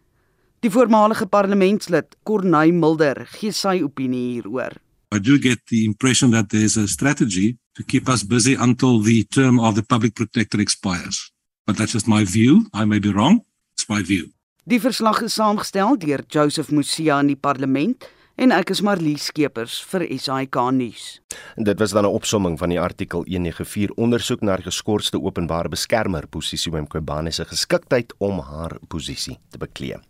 Die 0.65 0.71
voormalige 0.73 1.27
parlementslid 1.29 2.17
Corneil 2.25 2.73
Mulder 2.73 3.27
gee 3.35 3.53
sy 3.53 3.83
opinie 3.85 4.39
hieroor. 4.39 4.79
I 5.13 5.19
do 5.19 5.37
get 5.37 5.61
the 5.69 5.83
impression 5.85 6.33
that 6.33 6.49
there's 6.49 6.79
a 6.79 6.87
strategy 6.89 7.59
to 7.77 7.85
keep 7.85 8.09
us 8.09 8.25
busy 8.25 8.55
until 8.57 9.03
the 9.03 9.25
term 9.25 9.59
of 9.61 9.75
the 9.75 9.83
public 9.83 10.15
protector 10.15 10.61
expires. 10.61 11.29
But 11.67 11.77
that's 11.77 11.93
just 11.93 12.09
my 12.09 12.25
view. 12.25 12.71
I 12.73 12.87
may 12.87 13.01
be 13.01 13.13
wrong. 13.13 13.43
It's 13.75 13.89
my 13.89 14.01
view. 14.01 14.31
Die 14.65 14.81
verslag 14.81 15.21
is 15.27 15.37
saamgestel 15.37 15.99
deur 16.01 16.25
Joseph 16.29 16.73
Musia 16.73 17.21
in 17.21 17.35
die 17.35 17.37
parlement 17.37 18.09
en 18.37 18.53
ek 18.53 18.71
is 18.71 18.83
Marlie 18.83 19.19
Skeepers 19.19 19.81
vir 19.91 20.07
SAK 20.19 20.57
nuus. 20.77 21.21
Dit 21.57 21.79
was 21.79 21.91
dan 21.91 22.05
'n 22.05 22.15
opsomming 22.15 22.59
van 22.59 22.69
die 22.69 22.81
artikel 22.81 23.25
194 23.27 23.97
ondersoek 23.97 24.41
na 24.41 24.57
geskorste 24.57 25.21
openbare 25.21 25.69
beskermer 25.69 26.27
posisie 26.27 26.73
by 26.73 26.79
Mqobane 26.79 27.31
se 27.31 27.45
geskiktheid 27.45 28.15
om 28.19 28.39
haar 28.39 28.79
posisie 28.89 29.39
te 29.51 29.59
bekleë. 29.59 30.01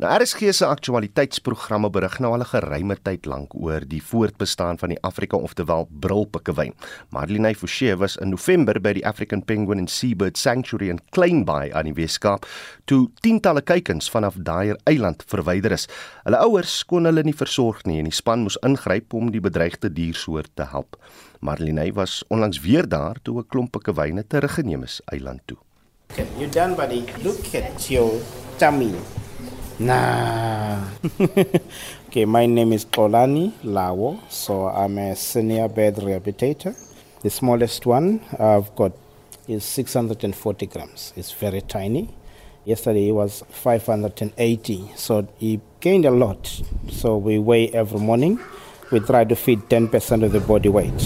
Nou 0.00 0.10
RSG 0.10 0.50
se 0.56 0.66
aktualiteitsprogramme 0.66 1.90
berig 1.92 2.18
nou 2.18 2.32
al 2.32 2.40
'n 2.40 2.52
geruime 2.52 2.96
tyd 3.02 3.26
lank 3.26 3.54
oor 3.54 3.80
die 3.86 4.02
voortbestaan 4.02 4.78
van 4.78 4.88
die 4.88 5.02
Afrika 5.02 5.36
ofterwel 5.36 5.88
brilpikkewyn. 6.00 6.74
Marlene 7.10 7.54
Forsie 7.54 7.96
was 7.96 8.16
in 8.16 8.30
November 8.30 8.80
by 8.80 8.92
die 8.92 9.06
African 9.06 9.44
Penguin 9.44 9.78
and 9.78 9.90
Seabird 9.90 10.38
Sanctuary 10.38 10.88
in 10.88 11.00
Kleinbaai 11.10 11.72
aan 11.72 11.84
die 11.84 11.94
Weskaap 11.94 12.46
toe 12.84 13.10
tientalle 13.20 13.62
kuikens 13.62 14.10
vanaf 14.10 14.34
daai 14.38 14.74
eiland 14.84 15.22
verwyder 15.26 15.72
is. 15.72 15.86
Hulle 16.24 16.38
ouers 16.38 16.84
kon 16.84 17.04
hulle 17.04 17.22
nie 17.22 17.36
versorg 17.36 17.84
nie 17.84 17.98
en 17.98 18.04
die 18.04 18.14
span 18.14 18.42
moes 18.42 18.58
ingryp 18.62 19.14
om 19.14 19.30
die 19.30 19.40
bedreigde 19.40 19.92
diersoort 19.92 20.51
te 20.54 20.62
help. 20.62 20.96
Marlene 21.40 21.92
was 21.92 22.24
onlangs 22.28 22.60
weer 22.60 22.88
daar 22.88 23.16
toe 23.22 23.38
'n 23.38 23.46
klomp 23.48 23.70
pikkewyne 23.70 24.26
teruggeneem 24.26 24.82
is 24.82 25.00
eiland 25.04 25.40
toe. 25.44 25.58
Okay, 26.10 26.26
you 26.38 26.48
done 26.48 26.74
buddy. 26.74 27.04
Look 27.22 27.54
at 27.54 27.88
your 27.88 28.12
tummy. 28.56 28.94
Nah. 29.78 30.78
okay, 32.06 32.24
my 32.24 32.46
name 32.46 32.74
is 32.74 32.84
Polani 32.84 33.52
Lawo, 33.62 34.18
so 34.28 34.68
I'm 34.68 34.98
a 34.98 35.14
senior 35.14 35.68
bird 35.68 35.96
rehabilitator 35.96 36.74
The 37.22 37.30
smallest 37.30 37.86
one 37.86 38.20
I've 38.36 38.74
got 38.74 38.90
is 39.46 39.62
640 39.64 40.66
grams. 40.66 41.12
It's 41.14 41.30
very 41.30 41.60
tiny. 41.60 42.12
Yesterday 42.64 43.10
it 43.10 43.12
was 43.12 43.44
580, 43.48 44.90
so 44.96 45.28
he 45.38 45.60
gained 45.78 46.04
a 46.04 46.10
lot. 46.10 46.62
So 46.90 47.16
we 47.18 47.38
weigh 47.38 47.68
every 47.68 48.00
morning. 48.00 48.40
We 48.92 49.00
try 49.00 49.24
to 49.24 49.34
feed 49.34 49.70
10% 49.70 50.22
of 50.22 50.32
the 50.32 50.40
body 50.40 50.68
weight. 50.68 51.00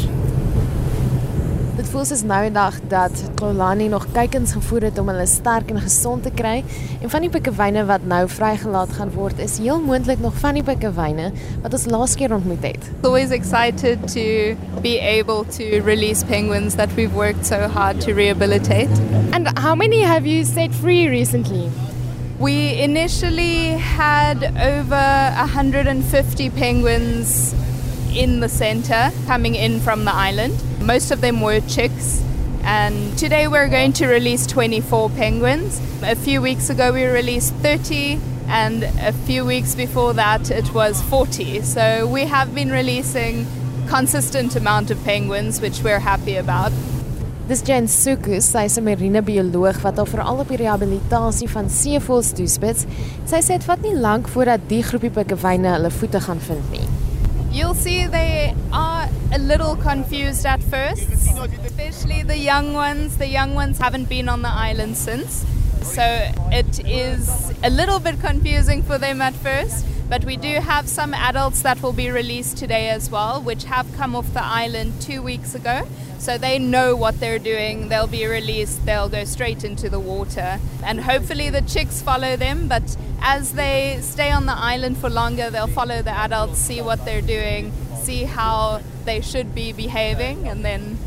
Dit 1.76 1.86
voel 1.92 2.06
soos 2.08 2.24
nou 2.26 2.40
en 2.48 2.54
dag 2.56 2.80
dat 2.90 3.20
Kolani 3.38 3.86
nog 3.88 4.08
kykens 4.10 4.56
gevoer 4.56 4.88
het 4.88 4.96
om 4.98 5.06
hulle 5.12 5.26
sterk 5.30 5.68
en 5.70 5.78
gesond 5.84 6.24
te 6.26 6.32
kry 6.34 6.64
en 6.98 7.12
van 7.12 7.22
die 7.22 7.30
pikkewyne 7.30 7.84
wat 7.86 8.02
nou 8.10 8.24
vrygelaat 8.32 8.90
gaan 8.96 9.12
word 9.14 9.38
is 9.44 9.54
heel 9.62 9.78
moontlik 9.84 10.18
nog 10.18 10.34
van 10.42 10.58
die 10.58 10.64
pikkewyne 10.66 11.28
wat 11.62 11.76
ons 11.78 11.84
laas 11.92 12.16
keer 12.18 12.34
ontmoet 12.34 12.64
het. 12.66 12.88
Always 13.06 13.30
excited 13.30 14.02
to 14.10 14.24
be 14.82 14.96
able 14.98 15.44
to 15.54 15.78
release 15.86 16.26
penguins 16.26 16.74
that 16.74 16.90
we've 16.98 17.14
worked 17.14 17.46
so 17.46 17.68
hard 17.70 18.00
to 18.02 18.16
rehabilitate. 18.18 18.90
And 19.30 19.46
how 19.54 19.76
many 19.78 20.02
have 20.02 20.26
you 20.26 20.42
set 20.42 20.74
free 20.74 21.06
recently? 21.06 21.70
We 22.40 22.82
initially 22.82 23.78
had 23.78 24.42
over 24.58 25.06
150 25.38 26.50
penguins 26.50 27.54
in 28.16 28.40
the 28.40 28.48
center 28.48 29.10
coming 29.26 29.54
in 29.54 29.80
from 29.80 30.04
the 30.04 30.12
island. 30.12 30.54
Most 30.80 31.10
of 31.10 31.20
them 31.20 31.40
were 31.40 31.60
chicks. 31.60 32.22
And 32.62 33.16
today 33.18 33.46
we're 33.46 33.68
going 33.68 33.92
to 33.94 34.06
release 34.06 34.46
24 34.46 35.10
penguins. 35.10 35.80
A 36.02 36.16
few 36.16 36.40
weeks 36.40 36.70
ago 36.70 36.92
we 36.92 37.04
released 37.04 37.54
30 37.56 38.18
and 38.48 38.82
a 38.82 39.12
few 39.12 39.44
weeks 39.44 39.74
before 39.74 40.14
that 40.14 40.50
it 40.50 40.72
was 40.72 41.02
40. 41.02 41.62
So 41.62 42.06
we 42.06 42.22
have 42.22 42.54
been 42.54 42.70
releasing 42.70 43.46
consistent 43.88 44.56
amount 44.56 44.90
of 44.90 45.02
penguins 45.04 45.60
which 45.60 45.82
we're 45.82 46.00
happy 46.00 46.36
about. 46.36 46.72
Dis 47.46 47.62
Jen 47.62 47.86
Suku, 47.86 48.40
sy 48.42 48.64
is 48.64 48.76
'n 48.76 48.82
marinebioloog 48.84 49.80
wat 49.82 49.98
al 49.98 50.06
veral 50.06 50.40
op 50.40 50.48
die 50.48 50.56
rehabilitasie 50.56 51.48
van 51.48 51.70
seevoëls 51.70 52.32
toespits. 52.34 52.86
Sy 53.24 53.38
sê 53.38 53.54
dit 53.54 53.64
vat 53.64 53.82
nie 53.82 53.94
lank 53.94 54.26
voordat 54.26 54.68
die 54.68 54.82
groepie 54.82 55.10
pikkewyne 55.10 55.68
hulle 55.76 55.90
voete 55.90 56.20
gaan 56.20 56.40
vind 56.40 56.70
nie. 56.72 57.05
You'll 57.56 57.72
see 57.72 58.06
they 58.06 58.54
are 58.70 59.08
a 59.32 59.38
little 59.38 59.76
confused 59.76 60.44
at 60.44 60.62
first, 60.62 61.08
especially 61.08 62.22
the 62.22 62.36
young 62.36 62.74
ones. 62.74 63.16
The 63.16 63.28
young 63.28 63.54
ones 63.54 63.78
haven't 63.78 64.10
been 64.10 64.28
on 64.28 64.42
the 64.42 64.50
island 64.50 64.98
since. 64.98 65.46
So 65.80 66.02
it 66.52 66.86
is 66.86 67.54
a 67.64 67.70
little 67.70 67.98
bit 67.98 68.20
confusing 68.20 68.82
for 68.82 68.98
them 68.98 69.22
at 69.22 69.32
first. 69.32 69.86
But 70.06 70.26
we 70.26 70.36
do 70.36 70.60
have 70.60 70.86
some 70.86 71.14
adults 71.14 71.62
that 71.62 71.82
will 71.82 71.94
be 71.94 72.10
released 72.10 72.58
today 72.58 72.90
as 72.90 73.10
well, 73.10 73.40
which 73.40 73.64
have 73.64 73.90
come 73.96 74.14
off 74.14 74.30
the 74.34 74.44
island 74.44 75.00
two 75.00 75.22
weeks 75.22 75.54
ago. 75.54 75.88
So 76.18 76.36
they 76.36 76.58
know 76.58 76.94
what 76.94 77.20
they're 77.20 77.38
doing. 77.38 77.88
They'll 77.88 78.06
be 78.06 78.26
released, 78.26 78.84
they'll 78.84 79.08
go 79.08 79.24
straight 79.24 79.64
into 79.64 79.88
the 79.88 79.98
water. 79.98 80.60
And 80.84 81.00
hopefully 81.00 81.48
the 81.48 81.62
chicks 81.62 82.02
follow 82.02 82.36
them. 82.36 82.68
But 82.68 82.96
as 83.20 83.52
they 83.52 83.98
stay 84.00 84.30
on 84.30 84.46
the 84.46 84.56
island 84.56 84.98
for 84.98 85.10
longer, 85.10 85.50
they'll 85.50 85.66
follow 85.66 86.02
the 86.02 86.10
adults, 86.10 86.58
see 86.58 86.80
what 86.80 87.04
they're 87.04 87.20
doing, 87.20 87.72
see 88.02 88.24
how 88.24 88.80
they 89.04 89.20
should 89.20 89.54
be 89.54 89.72
behaving, 89.72 90.48
and 90.48 90.64
then 90.64 90.98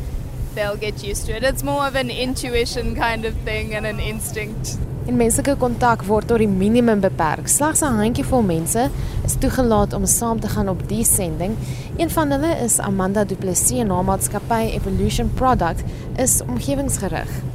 they'll 0.54 0.76
get 0.76 1.02
used 1.02 1.26
to 1.26 1.36
it. 1.36 1.42
It's 1.42 1.62
more 1.62 1.86
of 1.86 1.94
an 1.94 2.10
intuition 2.10 2.94
kind 2.94 3.24
of 3.24 3.34
thing 3.44 3.74
and 3.74 3.86
an 3.86 4.00
instinct. 4.00 4.78
En 5.06 5.16
menslike 5.16 5.56
kontak 5.58 6.04
word 6.06 6.28
tot 6.28 6.38
die 6.38 6.46
minimum 6.46 7.00
beperk. 7.00 7.48
Slegs 7.48 7.80
'n 7.82 7.98
handjievol 7.98 8.42
mense 8.42 8.90
is 9.24 9.34
toegelaat 9.38 9.92
om 9.92 10.06
saam 10.06 10.40
te 10.40 10.48
gaan 10.48 10.68
op 10.68 10.88
die 10.88 11.04
sending. 11.04 11.56
Een 11.96 12.10
van 12.10 12.30
hulle 12.30 12.54
is 12.64 12.78
Amanda 12.78 13.24
Du 13.24 13.34
Plessis, 13.34 13.82
'n 13.82 14.04
maatskappy 14.04 14.70
Evolution 14.76 15.30
Product, 15.34 15.82
is 16.16 16.42
omgewingsgerig. 16.42 17.49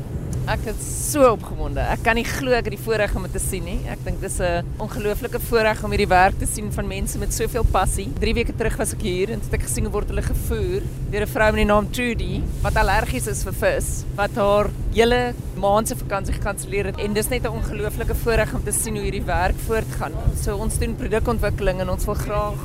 Ek 0.46 0.68
is 0.70 0.82
so 0.86 1.26
opgewonde. 1.34 1.82
Ek 1.90 2.04
kan 2.06 2.14
nie 2.20 2.24
glo 2.28 2.54
ek 2.54 2.68
het 2.68 2.76
die 2.76 2.84
voorreg 2.86 3.16
om 3.18 3.24
dit 3.26 3.32
te 3.34 3.40
sien 3.42 3.64
nie. 3.66 3.80
Ek 3.90 4.04
dink 4.06 4.20
dis 4.22 4.38
'n 4.40 4.62
ongelooflike 4.78 5.40
voorreg 5.50 5.84
om 5.84 5.90
hierdie 5.90 6.12
werk 6.12 6.38
te 6.38 6.46
sien 6.46 6.70
van 6.72 6.86
mense 6.88 7.18
met 7.18 7.34
soveel 7.34 7.66
passie. 7.66 8.06
3 8.20 8.34
weke 8.34 8.54
terug 8.54 8.78
was 8.78 8.94
ek 8.94 9.02
hier 9.02 9.32
en 9.32 9.42
het 9.42 9.54
ek 9.54 9.64
gesien 9.66 9.86
hoe 9.86 9.94
word 9.94 10.10
hulle 10.10 10.22
gevoer 10.22 10.84
deur 11.10 11.26
'n 11.26 11.34
vrou 11.34 11.50
met 11.52 11.62
die 11.66 11.66
naam 11.66 11.90
Trudy 11.90 12.44
wat 12.62 12.76
allergies 12.76 13.28
is 13.28 13.44
vir 13.44 13.54
vis, 13.54 14.06
wat 14.16 14.36
haar 14.36 14.70
hele 14.94 15.34
maand 15.58 15.88
se 15.88 15.96
vakansie 15.96 16.36
gekanselleer 16.36 16.86
het 16.86 17.00
en 17.00 17.14
dis 17.14 17.30
net 17.30 17.44
'n 17.44 17.58
ongelooflike 17.58 18.14
voorreg 18.14 18.54
om 18.54 18.64
te 18.64 18.72
sien 18.72 18.94
hoe 18.94 19.04
hierdie 19.04 19.26
werk 19.26 19.58
voortgaan. 19.68 20.14
So 20.36 20.58
ons 20.58 20.78
doen 20.78 20.96
produkontwikkeling 20.96 21.82
en 21.82 21.90
ons 21.90 22.06
wil 22.06 22.16
graag 22.16 22.60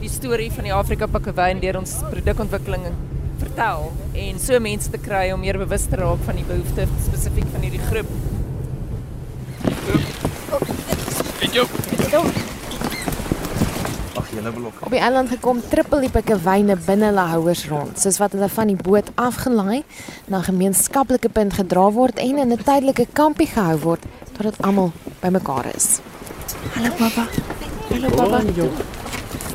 die 0.00 0.08
storie 0.08 0.52
van 0.52 0.64
die 0.64 0.72
Afrika 0.72 1.06
pikkewyn 1.06 1.60
deur 1.60 1.78
ons 1.78 1.94
produkontwikkeling 2.10 2.94
vertel 3.38 3.92
en 4.14 4.38
so 4.38 4.60
mense 4.60 4.90
te 4.90 4.98
kry 4.98 5.32
om 5.32 5.40
meer 5.40 5.58
bewus 5.58 5.84
te 5.90 5.96
raak 5.96 6.22
van 6.26 6.36
die 6.36 6.46
behoeftes 6.48 6.88
spesifiek 7.06 7.48
van 7.52 7.60
hierdie 7.66 7.84
groep. 7.90 8.06
Dit 11.44 11.54
jou. 11.54 12.24
Ag, 14.14 14.30
julle 14.30 14.52
wil 14.54 14.64
ook. 14.64 14.80
Op 14.86 14.90
die 14.94 15.02
eiland 15.02 15.28
gekom 15.28 15.60
trippel 15.68 16.06
die 16.06 16.10
pikkewyne 16.14 16.76
binne 16.86 17.10
hulle 17.10 17.26
houers 17.34 17.66
rond, 17.70 17.98
soos 18.00 18.18
wat 18.22 18.32
hulle 18.36 18.48
van 18.48 18.70
die 18.72 18.78
boot 18.78 19.10
afgelaai 19.14 19.82
na 20.26 20.38
'n 20.38 20.48
gemeenskaplike 20.50 21.28
punt 21.28 21.52
gedra 21.60 21.90
word 21.90 22.18
en 22.18 22.38
in 22.38 22.52
'n 22.52 22.64
tydelike 22.64 23.06
kampie 23.12 23.46
gehou 23.46 23.78
word 23.78 24.02
totdat 24.36 24.62
almal 24.62 24.92
bymekaar 25.20 25.66
is. 25.74 26.00
Hallo 26.74 26.90
pappa. 26.98 27.26
Hallo 27.90 28.08
pappa. 28.10 28.40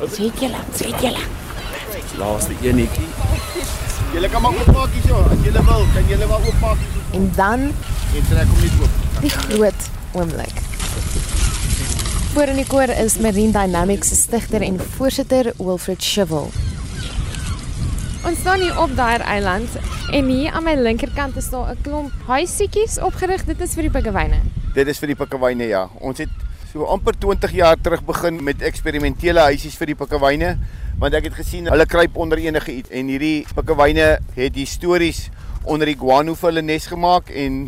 Sê 0.08 0.30
julle, 0.40 0.60
sê 0.72 0.88
julle. 1.00 1.39
Laaste 2.18 2.54
enetjie. 2.62 3.06
Julle 4.12 4.28
kan 4.28 4.42
maar 4.42 4.56
oop 4.58 4.72
maak 4.74 4.94
hierso 4.96 5.20
as 5.30 5.44
julle 5.44 5.62
wil. 5.64 5.84
Kan 5.94 6.08
julle 6.10 6.26
maar 6.26 6.46
oop 6.46 6.58
maak 6.60 6.80
hierso. 6.82 7.04
En 7.18 7.30
dan 7.36 7.60
en 8.16 8.26
trek 8.30 8.50
hom 8.50 8.64
net 8.64 8.80
oop. 8.80 8.98
Die 9.20 9.30
groot 9.30 9.88
oomblik. 10.12 10.62
Voor 12.32 12.50
in 12.50 12.60
die 12.60 12.66
koor 12.66 12.90
is 12.94 13.18
Marine 13.18 13.52
Dynamics 13.52 14.08
se 14.08 14.14
stigter 14.14 14.62
en 14.62 14.80
voorsitter 14.96 15.52
Wilfred 15.58 16.02
Shivel. 16.02 16.50
Ons 18.26 18.38
staan 18.38 18.60
hier 18.60 18.76
op 18.80 18.92
daai 18.96 19.18
eiland 19.18 19.78
en 20.12 20.26
hier 20.28 20.52
aan 20.52 20.66
my 20.66 20.74
linkerkant 20.76 21.36
is 21.36 21.50
daar 21.50 21.70
'n 21.72 21.82
klomp 21.82 22.12
huisietjies 22.26 22.98
opgerig. 22.98 23.44
Dit 23.44 23.60
is 23.60 23.74
vir 23.74 23.82
die 23.82 23.90
pikkewyne. 23.90 24.40
Dit 24.74 24.88
is 24.88 24.98
vir 24.98 25.06
die 25.06 25.16
pikkewyne 25.16 25.66
ja. 25.66 25.88
Ons 26.00 26.18
het 26.18 26.34
so 26.72 26.84
amper 26.84 27.18
20 27.18 27.52
jaar 27.52 27.76
terug 27.80 28.04
begin 28.04 28.44
met 28.44 28.62
eksperimentele 28.62 29.40
huisies 29.40 29.76
vir 29.76 29.86
die 29.86 29.94
pikkewyne 29.94 30.58
want 31.00 31.14
ek 31.16 31.30
het 31.30 31.36
gesien 31.40 31.68
hulle 31.72 31.86
kruip 31.88 32.16
onder 32.20 32.40
enige 32.42 32.74
iets 32.74 32.92
en 32.92 33.08
hierdie 33.08 33.46
pikkewyne 33.56 34.08
het 34.36 34.58
histories 34.58 35.28
onder 35.64 35.88
die 35.88 35.96
guano 35.96 36.34
vir 36.36 36.50
hulle 36.50 36.64
nes 36.64 36.88
gemaak 36.92 37.32
en 37.32 37.62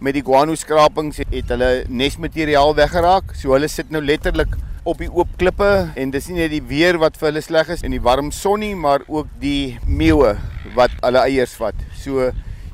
met 0.00 0.16
die 0.16 0.24
guano 0.24 0.56
skrapings 0.56 1.20
het 1.20 1.52
hulle 1.52 1.84
nesmateriaal 1.92 2.72
weggeraak. 2.78 3.34
So 3.36 3.52
hulle 3.52 3.68
sit 3.68 3.92
nou 3.92 4.00
letterlik 4.00 4.54
op 4.88 5.02
die 5.02 5.10
oop 5.12 5.28
klippe 5.40 5.90
en 6.00 6.12
dis 6.14 6.30
nie 6.30 6.38
net 6.40 6.54
die 6.54 6.62
weer 6.64 6.96
wat 7.02 7.18
vir 7.20 7.28
hulle 7.28 7.44
sleg 7.44 7.68
is 7.76 7.84
en 7.84 7.92
die 7.92 8.00
warm 8.00 8.30
son 8.32 8.64
nie, 8.64 8.72
maar 8.72 9.04
ook 9.08 9.28
die 9.42 9.76
meeuwe 9.84 10.38
wat 10.76 10.94
hulle 11.04 11.26
eiers 11.26 11.52
vat. 11.60 11.76
So 12.00 12.30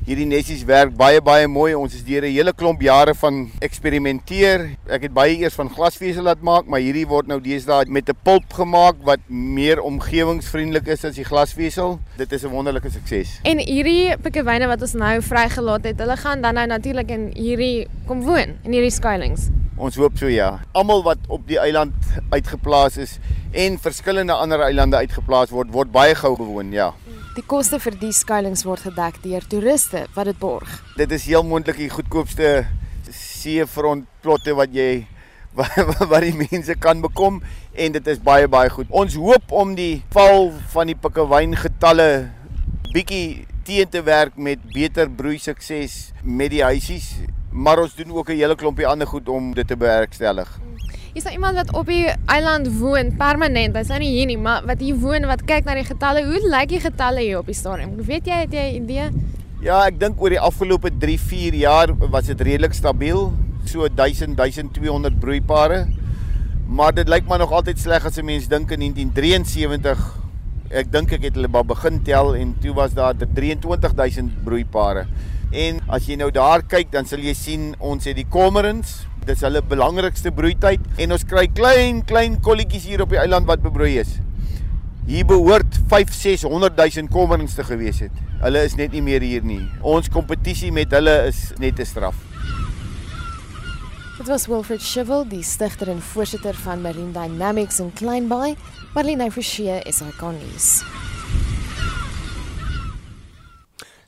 hierdie 0.07 0.23
nessies 0.23 0.61
werk 0.63 0.93
baie 0.95 1.19
baie 1.19 1.49
mooi. 1.51 1.73
Ons 1.75 1.97
is 1.97 2.03
deur 2.07 2.23
'n 2.23 2.31
hele 2.31 2.53
klomp 2.53 2.79
jare 2.81 3.13
van 3.13 3.51
eksperimenteer. 3.59 4.77
Ek 4.87 5.01
het 5.01 5.13
baie 5.13 5.35
eers 5.35 5.53
van 5.53 5.69
glasvesel 5.69 6.23
laat 6.23 6.41
maak, 6.41 6.65
maar 6.65 6.79
hierdie 6.79 7.05
word 7.05 7.27
nou 7.27 7.41
deesdae 7.41 7.89
met 7.89 8.07
'n 8.07 8.15
pulp 8.23 8.47
gemaak 8.53 8.95
wat 9.03 9.19
meer 9.27 9.81
omgewingsvriendelik 9.81 10.87
is 10.87 11.03
as 11.03 11.15
die 11.15 11.25
glasvesel. 11.25 11.99
Dit 12.17 12.31
is 12.31 12.43
'n 12.43 12.51
wonderlike 12.51 12.89
sukses. 12.89 13.39
En 13.43 13.57
hierdie 13.59 14.15
pikkewyne 14.17 14.67
wat 14.67 14.81
ons 14.81 14.93
nou 14.93 15.21
vrygelaat 15.21 15.83
het, 15.83 15.99
hulle 15.99 16.15
gaan 16.15 16.41
dan 16.41 16.53
nou 16.53 16.67
natuurlik 16.67 17.09
in 17.09 17.31
hierdie 17.35 17.87
kom 18.05 18.23
woon 18.23 18.55
in 18.63 18.71
hierdie 18.71 18.91
skuilings. 18.91 19.49
Ons 19.75 19.95
hoop 19.95 20.17
so 20.17 20.27
ja. 20.27 20.61
Almal 20.71 21.03
wat 21.03 21.17
op 21.27 21.45
die 21.47 21.59
eiland 21.59 21.93
uitgeplaas 22.29 22.97
is 22.97 23.19
en 23.51 23.77
verskillende 23.77 24.33
ander 24.33 24.61
eilande 24.61 24.95
uitgeplaas 24.95 25.49
word, 25.49 25.69
word 25.71 25.91
baie 25.91 26.15
gou 26.15 26.37
bewoon, 26.37 26.71
ja. 26.71 26.93
Die 27.37 27.45
koste 27.45 27.77
vir 27.77 27.93
die 28.01 28.15
skuilings 28.17 28.63
word 28.65 28.81
gedek 28.87 29.19
deur 29.21 29.43
toeriste 29.45 30.07
wat 30.15 30.25
dit 30.25 30.37
borg. 30.41 30.71
Dit 30.97 31.11
is 31.13 31.27
heel 31.29 31.43
moontlik 31.45 31.77
die 31.77 31.91
goedkoopste 31.93 32.65
seefront 33.13 34.07
plotte 34.25 34.55
wat 34.57 34.73
jy 34.73 35.05
wat, 35.59 36.23
die 36.25 36.33
mense 36.33 36.73
kan 36.81 36.97
bekom 37.03 37.37
en 37.77 37.93
dit 37.93 38.09
is 38.09 38.17
baie 38.25 38.49
baie 38.49 38.73
goed. 38.73 38.89
Ons 38.89 39.19
hoop 39.21 39.53
om 39.53 39.75
die 39.77 40.01
val 40.17 40.49
van 40.73 40.89
die 40.89 40.97
pikkewyn 40.97 41.53
getalle 41.61 42.09
bietjie 42.89 43.45
teen 43.69 43.93
te 43.93 44.01
werk 44.01 44.33
met 44.33 44.63
beter 44.73 45.05
broei 45.05 45.37
sukses 45.37 46.07
met 46.23 46.55
die 46.55 46.65
huisies, 46.65 47.19
maar 47.53 47.83
ons 47.85 47.93
doen 47.93 48.17
ook 48.17 48.33
'n 48.33 48.41
hele 48.41 48.57
klompie 48.57 48.89
ander 48.89 49.05
goed 49.05 49.29
om 49.29 49.53
dit 49.53 49.67
te 49.67 49.77
bewerkstellig. 49.77 50.49
Is 51.17 51.23
daar 51.23 51.33
iemand 51.33 51.55
wat 51.55 51.71
op 51.73 51.87
die 51.89 52.05
eiland 52.29 52.67
woon 52.77 53.07
permanent? 53.17 53.73
Hy's 53.73 53.89
nou 53.89 53.97
nie 54.03 54.11
hier 54.19 54.27
nie, 54.29 54.35
maar 54.37 54.61
wat 54.69 54.83
hier 54.85 54.99
woon 55.01 55.23
wat 55.25 55.39
kyk 55.49 55.65
na 55.65 55.73
die 55.73 55.85
getalle. 55.87 56.21
Hoe 56.27 56.41
lyk 56.45 56.69
die 56.69 56.81
getalle 56.83 57.23
hier 57.25 57.39
op 57.39 57.49
die 57.49 57.55
stadium? 57.57 57.95
Weet 58.05 58.29
jy 58.29 58.37
het 58.43 58.53
jy 58.53 58.65
'n 58.67 58.83
idee? 58.83 59.07
Ja, 59.65 59.79
ek 59.87 59.97
dink 59.99 60.21
oor 60.21 60.29
die 60.29 60.39
afgelope 60.39 60.91
3-4 60.91 61.57
jaar 61.57 61.95
was 62.11 62.29
dit 62.29 62.41
redelik 62.41 62.73
stabiel, 62.73 63.33
so 63.65 63.87
1000 63.89 64.37
1200 64.37 65.19
broeipare. 65.19 65.87
Maar 66.67 66.93
dit 66.93 67.09
lyk 67.09 67.25
maar 67.25 67.39
nog 67.39 67.51
altyd 67.51 67.79
sleg 67.79 68.05
as 68.05 68.17
'n 68.17 68.25
mens 68.25 68.47
dink 68.47 68.71
in 68.71 68.79
1973 68.79 69.97
Ek 70.69 70.91
dink 70.91 71.11
ek 71.13 71.23
het 71.23 71.35
hulle 71.35 71.47
maar 71.47 71.65
begin 71.65 72.03
tel 72.03 72.35
en 72.35 72.55
toe 72.61 72.73
was 72.73 72.93
daar 72.93 73.15
23000 73.15 74.43
broeipare. 74.43 75.07
En 75.51 75.79
as 75.87 76.05
jy 76.05 76.15
nou 76.15 76.29
daar 76.31 76.61
kyk, 76.61 76.91
dan 76.91 77.05
sal 77.05 77.19
jy 77.19 77.33
sien 77.33 77.75
ons 77.79 78.05
het 78.05 78.15
die 78.15 78.27
cormorants, 78.29 79.07
dis 79.27 79.43
hulle 79.43 79.59
belangrikste 79.61 80.31
broeityd 80.31 80.83
en 81.03 81.15
ons 81.15 81.25
kry 81.27 81.47
klein 81.51 81.99
klein 82.07 82.37
kolletjies 82.43 82.85
hier 82.87 83.03
op 83.03 83.11
die 83.11 83.19
eiland 83.19 83.47
wat 83.49 83.63
bebroei 83.63 83.97
is. 83.99 84.17
Hier 85.07 85.27
behoort 85.27 85.77
5-600 85.91 86.75
000 86.79 87.11
cormorants 87.11 87.55
te 87.55 87.63
gewees 87.67 87.99
het. 88.03 88.15
Hulle 88.41 88.63
is 88.67 88.75
net 88.79 88.95
nie 88.95 89.03
meer 89.03 89.23
hier 89.23 89.43
nie. 89.43 89.63
Ons 89.81 90.09
kompetisie 90.11 90.71
met 90.75 90.91
hulle 90.95 91.15
is 91.27 91.51
net 91.59 91.79
'n 91.79 91.85
straf. 91.85 92.15
Dit 94.17 94.27
was 94.27 94.47
Wilfred 94.47 94.81
Shivel, 94.81 95.27
die 95.29 95.43
stigter 95.43 95.89
en 95.89 96.01
voorsitter 96.01 96.55
van 96.55 96.81
Marine 96.81 97.11
Dynamics 97.11 97.79
in 97.79 97.93
Kleinbaai. 97.93 98.55
Marlene 98.95 99.31
Forsie 99.31 99.69
is 99.85 99.99
hy 99.99 100.11
kon 100.17 100.33
nuus. 100.33 100.83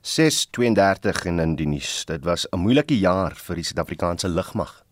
632 0.01 1.25
in 1.25 1.39
in 1.39 1.55
die 1.55 1.67
nuus. 1.67 2.05
Dit 2.05 2.23
was 2.25 2.47
'n 2.51 2.59
moeilike 2.59 2.97
jaar 2.97 3.35
vir 3.35 3.55
die 3.55 3.63
Suid-Afrikaanse 3.63 4.27
lugmag. 4.27 4.88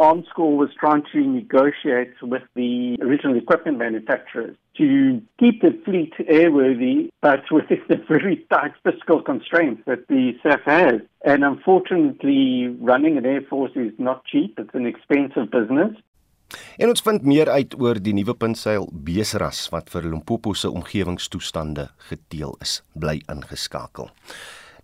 Armscor 0.00 0.56
was 0.56 0.70
trying 0.80 1.04
to 1.12 1.20
negotiate 1.20 2.14
with 2.22 2.42
the 2.54 2.96
original 3.02 3.36
equipment 3.36 3.76
manufacturers 3.76 4.56
to 4.78 5.20
keep 5.38 5.60
the 5.60 5.78
fleet 5.84 6.14
airworthy, 6.20 7.10
but 7.20 7.42
within 7.50 7.82
the 7.88 7.96
very 8.08 8.44
tight 8.50 8.72
fiscal 8.82 9.22
constraints 9.22 9.82
that 9.86 10.08
the 10.08 10.32
SAF 10.42 10.62
has. 10.64 11.02
And 11.24 11.44
unfortunately, 11.44 12.68
running 12.80 13.18
an 13.18 13.26
air 13.26 13.42
force 13.42 13.72
is 13.74 13.92
not 13.98 14.24
cheap. 14.24 14.58
It's 14.58 14.74
an 14.74 14.86
expensive 14.86 15.50
business. 15.50 15.94
En 16.78 16.88
ons 16.88 17.02
vind 17.06 17.22
meer 17.22 17.50
uit 17.52 17.76
oor 17.78 18.00
die 18.02 18.14
nuwe 18.16 18.34
puntseil 18.34 18.88
Beseras 19.06 19.68
wat 19.70 19.92
vir 19.92 20.08
Limpopo 20.08 20.54
se 20.56 20.70
omgewingstoestande 20.70 21.90
geteel 22.08 22.56
is. 22.64 22.80
Bly 22.98 23.20
ingeskakel. 23.30 24.10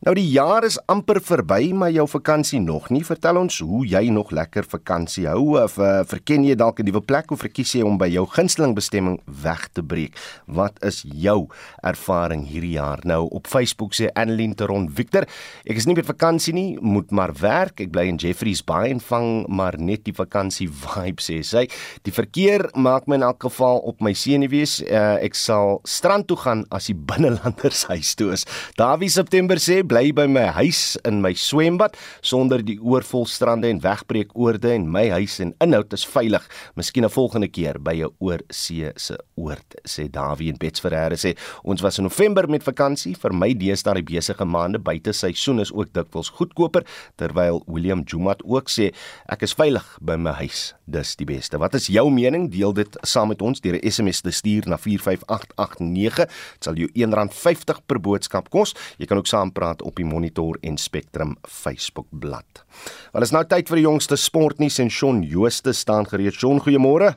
Nou 0.06 0.12
die 0.14 0.28
jaar 0.30 0.62
is 0.62 0.76
amper 0.86 1.18
verby, 1.18 1.72
maar 1.74 1.90
jou 1.90 2.04
vakansie 2.06 2.60
nog 2.62 2.84
nie. 2.94 3.00
Vertel 3.02 3.40
ons 3.40 3.56
hoe 3.58 3.80
jy 3.90 4.04
nog 4.14 4.28
lekker 4.30 4.62
vakansie 4.62 5.24
hou 5.26 5.56
of 5.58 5.80
uh, 5.82 6.04
verken 6.06 6.44
jy 6.46 6.54
dalk 6.54 6.78
'n 6.78 6.86
nuwe 6.86 7.00
plek 7.02 7.32
of 7.34 7.40
verkies 7.42 7.74
jy 7.74 7.82
om 7.82 7.98
by 7.98 8.06
jou 8.06 8.22
gunsteling 8.30 8.76
bestemming 8.76 9.18
weg 9.26 9.66
te 9.74 9.82
breek? 9.82 10.14
Wat 10.46 10.78
is 10.86 11.02
jou 11.02 11.48
ervaring 11.82 12.46
hierdie 12.46 12.78
jaar? 12.78 13.02
Nou 13.02 13.26
op 13.34 13.50
Facebook 13.50 13.98
sê 13.98 14.06
Annelien 14.14 14.54
Teron 14.54 14.86
Victor, 14.88 15.26
ek 15.66 15.76
is 15.76 15.86
nie 15.86 15.96
met 15.96 16.06
vakansie 16.06 16.54
nie, 16.54 16.78
moet 16.80 17.10
maar 17.10 17.34
werk. 17.34 17.80
Ek 17.80 17.90
bly 17.90 18.06
in 18.06 18.16
Jeffreys 18.16 18.62
Bay 18.62 18.90
en 18.90 19.00
vang 19.00 19.48
maar 19.48 19.74
net 19.76 20.04
die 20.04 20.14
vakansie 20.14 20.68
vibe 20.70 21.18
sê 21.20 21.42
sy. 21.42 21.66
Die 22.04 22.14
verkeer 22.14 22.70
maak 22.76 23.08
my 23.08 23.16
in 23.16 23.26
elk 23.26 23.42
geval 23.42 23.82
op 23.82 24.00
my 24.00 24.14
senuwees. 24.14 24.86
Uh, 24.86 25.18
ek 25.18 25.34
sal 25.34 25.80
strand 25.82 26.28
toe 26.28 26.38
gaan 26.38 26.64
as 26.70 26.86
die 26.86 26.94
binnelanders 26.94 27.86
huis 27.90 28.14
toe 28.14 28.30
is. 28.30 28.46
Dawie 28.78 29.10
September 29.10 29.58
sê 29.58 29.82
bly 29.96 30.11
by 30.12 30.26
my 30.28 30.50
huis 30.52 30.98
in 31.09 31.22
my 31.24 31.30
swembad 31.32 31.94
sonder 32.20 32.61
die 32.61 32.76
oorvol 32.85 33.24
strande 33.30 33.70
en 33.70 33.78
wegbreekoorde 33.80 34.74
en 34.74 34.85
my 34.92 35.06
huis 35.14 35.38
en 35.40 35.54
inhoud 35.64 35.94
is 35.96 36.04
veilig. 36.04 36.44
Miskien 36.76 37.04
'n 37.04 37.09
volgende 37.09 37.48
keer 37.48 37.78
by 37.80 38.02
'n 38.04 38.12
oorsee 38.18 38.92
se 38.96 39.16
oord, 39.37 39.74
sê 39.88 40.11
Dawie 40.11 40.50
en 40.50 40.59
Bets 40.59 40.80
Ferreira 40.80 41.16
sê. 41.16 41.35
Ons 41.64 41.80
was 41.80 41.98
in 41.98 42.04
November 42.04 42.48
met 42.48 42.62
vakansie. 42.62 43.14
Vir 43.14 43.32
my 43.32 43.54
deesdae 43.54 43.94
die 43.94 44.02
besige 44.02 44.44
maande 44.44 44.78
buite 44.78 45.12
seisoen 45.12 45.61
is 45.61 45.72
ook 45.72 45.92
dikwels 45.92 46.28
goedkoper, 46.28 46.85
terwyl 47.16 47.62
William 47.66 48.02
Jumat 48.04 48.42
ook 48.44 48.68
sê 48.68 48.92
ek 49.28 49.42
is 49.42 49.54
veilig 49.54 49.98
by 50.02 50.16
my 50.16 50.32
huis. 50.32 50.74
Dis 50.87 51.16
die 51.16 51.24
beste. 51.26 51.59
Wat 51.59 51.74
is 51.74 51.87
jou 51.87 52.11
mening? 52.11 52.50
Deel 52.50 52.72
dit 52.72 52.96
saam 53.02 53.28
met 53.28 53.42
ons 53.42 53.61
deur 53.61 53.76
'n 53.76 53.90
SMS 53.90 54.20
te 54.20 54.30
stuur 54.30 54.68
na 54.68 54.76
45889. 54.76 56.26
Dit 56.26 56.64
sal 56.64 56.74
jou 56.74 56.88
R1.50 56.94 57.80
per 57.87 58.00
boodskap 58.00 58.50
kos. 58.50 58.74
Jy 58.98 59.06
kan 59.06 59.18
ook 59.18 59.26
saampraat 59.26 59.75
praat 59.76 59.82
op 59.82 59.96
die 59.96 60.04
Monitor 60.04 60.56
en 60.62 60.76
Spectrum 60.76 61.36
Facebook 61.42 62.06
bladsy. 62.10 62.64
Wel 63.12 63.22
is 63.22 63.32
nou 63.32 63.44
tyd 63.44 63.68
vir 63.68 63.76
die 63.76 63.86
jongste 63.86 64.16
sportnuus 64.16 64.78
en 64.78 64.90
Shaun 64.90 65.22
Jooste 65.22 65.72
staan 65.72 66.06
gereed. 66.06 66.34
Shaun, 66.34 66.60
goeiemôre. 66.60 67.16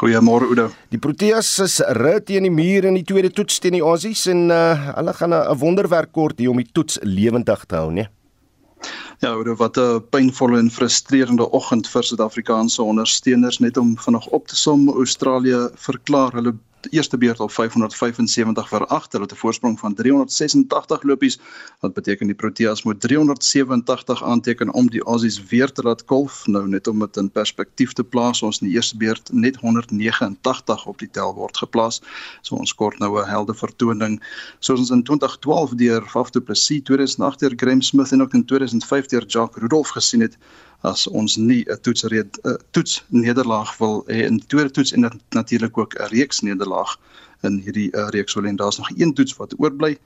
Goeiemôre 0.00 0.48
Oudo. 0.48 0.70
Die 0.90 0.98
Proteas 0.98 1.58
is 1.60 1.80
rit 1.80 2.26
teen 2.26 2.44
die 2.44 2.52
muur 2.52 2.84
in 2.84 2.94
die 2.94 3.04
tweede 3.04 3.30
toets 3.30 3.58
teen 3.58 3.78
die 3.78 3.82
Aussies 3.82 4.26
en 4.28 4.50
uh, 4.50 4.94
hulle 4.96 5.12
gaan 5.14 5.32
'n 5.34 5.58
wonderwerk 5.58 6.12
kort 6.12 6.38
hier 6.38 6.50
om 6.50 6.58
die 6.58 6.72
toets 6.72 6.98
lewendig 7.02 7.64
te 7.66 7.76
hou, 7.76 7.90
nee. 7.90 8.08
Ja, 9.20 9.34
oor 9.34 9.56
wat 9.56 9.76
'n 9.76 10.04
pynvolle 10.10 10.58
en 10.58 10.70
frustrerende 10.70 11.50
oggend 11.50 11.88
vir 11.88 12.02
Suid-Afrikaanse 12.02 12.82
ondersteuners 12.82 13.58
net 13.58 13.76
om 13.76 13.96
vanoggend 13.96 14.32
op 14.32 14.46
te 14.46 14.56
som 14.56 14.88
Australië 14.88 15.70
verklaar 15.74 16.32
hulle 16.32 16.54
eerste 16.90 17.18
beurt 17.18 17.40
op 17.40 17.52
575 17.52 18.68
vir 18.68 18.86
8 18.86 19.12
hulle 19.12 19.24
het 19.24 19.32
'n 19.32 19.36
voorsprong 19.36 19.78
van 19.78 19.94
386 19.94 21.02
lopies. 21.02 21.38
Wat 21.80 21.94
beteken 21.94 22.26
die 22.26 22.34
Proteas 22.34 22.82
moet 22.82 23.00
387 23.00 24.24
aanteken 24.24 24.72
om 24.72 24.90
die 24.90 25.02
Aussies 25.02 25.42
weer 25.42 25.72
te 25.72 25.82
laat 25.82 26.02
golf 26.06 26.46
nou 26.46 26.68
net 26.68 26.86
om 26.86 26.98
dit 26.98 27.16
in 27.16 27.30
perspektief 27.30 27.92
te 27.92 28.04
plaas 28.04 28.42
ons 28.42 28.60
in 28.60 28.66
die 28.66 28.74
eerste 28.76 28.96
beurt 28.96 29.32
net 29.32 29.56
189 29.56 30.86
op 30.86 30.98
die 30.98 31.10
telbord 31.10 31.56
geplaas. 31.56 32.02
So 32.42 32.56
ons 32.56 32.74
kort 32.74 32.98
nou 32.98 33.20
'n 33.20 33.28
helde 33.28 33.54
vertoning. 33.54 34.22
Soos 34.58 34.78
ons 34.78 34.90
in 34.90 35.02
2012 35.02 35.74
deur 35.74 36.02
Faf 36.06 36.30
du 36.30 36.40
Plessis 36.40 36.82
2008 36.82 37.40
deur 37.40 37.52
Graham 37.56 37.82
Smith 37.82 38.12
en 38.12 38.22
ook 38.22 38.34
in 38.34 38.44
2005 38.44 39.06
deur 39.06 39.26
Jacques 39.26 39.62
Rudolph 39.62 39.88
gesien 39.88 40.20
het 40.20 40.38
as 40.80 41.06
ons 41.06 41.36
nie 41.36 41.64
'n 41.66 41.80
toetsreed 41.80 42.38
'n 42.44 42.56
toets 42.70 43.04
nederlaag 43.08 43.76
wil 43.78 44.04
hê 44.06 44.26
in 44.26 44.38
tweede 44.46 44.70
toets 44.70 44.92
en 44.92 45.20
natuurlik 45.30 45.78
ook 45.78 45.94
'n 45.94 46.08
reeks 46.14 46.40
nederlaag 46.40 46.96
in 47.42 47.58
hierdie 47.58 47.90
uh, 47.96 48.08
reeks 48.08 48.34
wil 48.34 48.44
en 48.44 48.56
daar's 48.56 48.78
nog 48.78 48.90
een 48.96 49.14
toets 49.14 49.36
wat 49.36 49.54
oorbly 49.58 49.98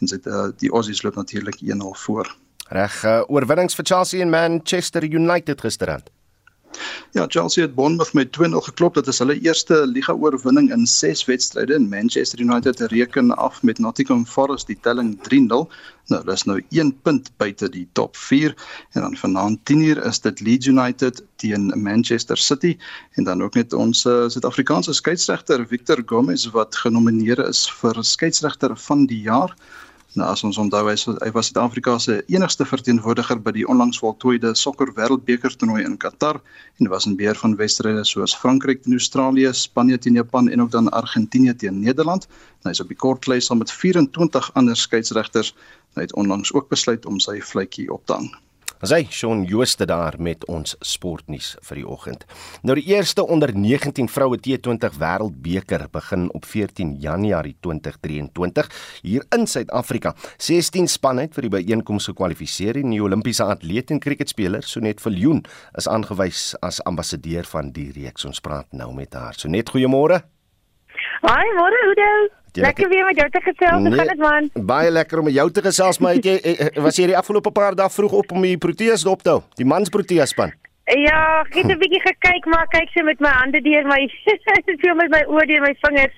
en 0.00 0.06
dit 0.06 0.26
uh, 0.26 0.48
die 0.56 0.70
Aussies 0.70 1.02
loop 1.02 1.14
natuurlik 1.14 1.58
1-0 1.60 1.76
voor. 2.04 2.36
Reg, 2.68 3.04
uh, 3.04 3.22
oorwinnings 3.28 3.74
vir 3.74 3.84
Chelsea 3.84 4.20
en 4.20 4.30
Manchester 4.30 5.04
United 5.04 5.60
gisterand. 5.60 6.10
Ja, 7.12 7.24
Chelsea 7.28 7.64
het 7.64 7.74
Bournemouth 7.74 8.12
met 8.12 8.36
2-0 8.38 8.50
geklop. 8.50 8.94
Dit 8.94 9.06
is 9.06 9.18
hulle 9.18 9.40
eerste 9.40 9.86
liga-oorwinning 9.86 10.72
in 10.72 10.86
6 10.86 11.24
wedstryde 11.24 11.74
en 11.74 11.88
Manchester 11.88 12.40
United 12.40 12.80
reken 12.80 13.36
af 13.36 13.62
met 13.62 13.78
Nottingham 13.78 14.26
Forest 14.26 14.66
die 14.66 14.78
telling 14.80 15.18
3-0. 15.28 15.72
Nou, 16.08 16.24
dis 16.24 16.44
nou 16.48 16.62
1 16.68 17.00
punt 17.02 17.30
buite 17.36 17.68
die 17.68 17.88
top 17.92 18.16
4 18.16 18.54
en 18.92 19.00
dan 19.00 19.16
vanaand 19.16 19.58
10uur 19.72 20.04
is 20.04 20.20
dit 20.20 20.40
Leeds 20.40 20.66
United 20.66 21.24
teen 21.36 21.72
Manchester 21.82 22.36
City 22.36 22.76
en 23.12 23.24
dan 23.24 23.42
ook 23.42 23.54
net 23.54 23.72
ons 23.72 24.04
uh, 24.04 24.28
Suid-Afrikaanse 24.28 24.92
skeieregter 24.92 25.66
Victor 25.66 26.02
Gomez 26.06 26.46
wat 26.52 26.76
genomineer 26.76 27.44
is 27.48 27.66
vir 27.80 28.04
skeieregter 28.04 28.76
van 28.76 29.06
die 29.06 29.20
jaar. 29.20 29.56
Nou 30.16 30.24
as 30.32 30.40
ons 30.46 30.56
onthou 30.56 30.86
hy, 30.88 30.94
hy 31.20 31.28
was 31.36 31.50
Suid-Afrika 31.50 31.98
se 32.00 32.14
enigste 32.32 32.64
verteenwoordiger 32.64 33.42
by 33.44 33.52
die 33.52 33.66
onlangs 33.68 34.00
voltooide 34.00 34.54
sokker 34.56 34.94
wêreldbeker 34.96 35.52
toernooi 35.52 35.82
in 35.84 35.98
Qatar 36.00 36.40
en 36.80 36.88
was 36.88 37.04
in 37.10 37.18
beheer 37.18 37.36
van 37.36 37.58
wedstryde 37.60 38.06
soos 38.08 38.36
Frankryk 38.40 38.82
teen 38.86 38.96
Australië, 38.96 39.52
Spanje 39.52 39.98
teen 39.98 40.16
Japan 40.16 40.48
en 40.48 40.64
ook 40.64 40.72
dan 40.72 40.88
Argentinië 40.88 41.54
teen 41.60 41.80
Nederland. 41.84 42.24
Nou, 42.64 42.72
hy 42.72 42.76
is 42.78 42.80
op 42.80 42.88
die 42.88 43.00
kortlys 43.04 43.52
saam 43.52 43.60
met 43.60 43.72
24 43.72 44.50
ander 44.56 44.76
skeieregters. 44.76 45.52
Hy 45.98 46.08
het 46.08 46.16
onlangs 46.16 46.54
ook 46.56 46.72
besluit 46.72 47.04
om 47.06 47.20
sy 47.20 47.42
vletjie 47.44 47.90
op 47.92 48.06
te 48.08 48.16
hang. 48.16 48.32
As 48.78 48.92
hy 48.94 49.08
Shaun 49.10 49.42
Jooste 49.48 49.88
daar 49.90 50.14
met 50.22 50.44
ons 50.46 50.76
sportnuus 50.86 51.56
vir 51.66 51.80
die 51.80 51.86
oggend. 51.88 52.22
Nou 52.62 52.76
die 52.78 52.86
eerste 52.92 53.24
onder 53.26 53.50
19 53.50 54.06
vroue 54.06 54.38
T20 54.38 54.94
wêreldbeker 55.00 55.88
begin 55.90 56.28
op 56.38 56.46
14 56.46 56.94
Januarie 57.02 57.56
2023 57.66 58.70
hier 59.02 59.26
in 59.34 59.46
Suid-Afrika. 59.50 60.14
16 60.38 60.86
spanne 60.86 61.26
het 61.26 61.34
vir 61.34 61.48
die 61.48 61.54
byeenkoms 61.58 62.06
gekwalifiseer 62.12 62.78
en 62.78 62.94
die 62.94 63.02
Olimpiese 63.02 63.50
atleet 63.50 63.90
en 63.90 64.02
kriketspeler 64.02 64.62
Sonet 64.62 65.02
Viljoen 65.02 65.42
is 65.74 65.90
aangewys 65.90 66.52
as 66.62 66.78
ambassadeur 66.86 67.50
van 67.50 67.74
die 67.74 67.90
reeks. 67.98 68.28
Ons 68.30 68.42
praat 68.44 68.70
nou 68.70 68.92
met 68.94 69.18
haar. 69.18 69.34
Sonet, 69.34 69.74
goeiemôre. 69.74 70.22
Haai, 71.26 71.48
môre 71.58 71.86
Oudo. 71.88 72.37
Lekker 72.52 72.88
weer 72.88 73.04
met 73.04 73.16
jou 73.16 73.30
te 73.30 73.40
gesels. 73.40 73.82
Nee, 73.82 73.92
gaan 73.92 74.06
dit 74.06 74.18
man? 74.18 74.50
Baie 74.66 74.90
lekker 74.90 75.18
om 75.18 75.24
met 75.24 75.34
jou 75.34 75.50
te 75.50 75.62
gesels, 75.62 75.98
maar 75.98 76.14
jy 76.14 76.38
eh, 76.38 76.66
eh, 76.66 76.82
was 76.82 76.96
jy 76.96 77.06
die 77.06 77.16
afgelope 77.16 77.50
paar 77.50 77.74
dae 77.74 77.90
vroeg 77.90 78.12
op 78.12 78.32
om 78.32 78.42
die 78.42 78.58
Proteas 78.58 79.02
dop 79.02 79.22
te 79.22 79.30
hou? 79.30 79.42
Die 79.60 79.66
mans 79.66 79.88
Proteas 79.88 80.34
span. 80.34 80.52
Ja, 80.88 81.44
ek 81.44 81.54
het 81.54 81.66
'n 81.68 81.78
bietjie 81.78 82.00
gekyk, 82.00 82.46
maar 82.46 82.66
kyk 82.68 82.88
sy 82.94 83.02
met 83.02 83.20
my 83.20 83.28
hande 83.28 83.60
deur 83.60 83.84
my 83.84 84.08
sien 84.80 84.96
met 84.96 85.10
my 85.10 85.22
oë 85.28 85.46
deur 85.46 85.60
my 85.60 85.74
vingers. 85.84 86.16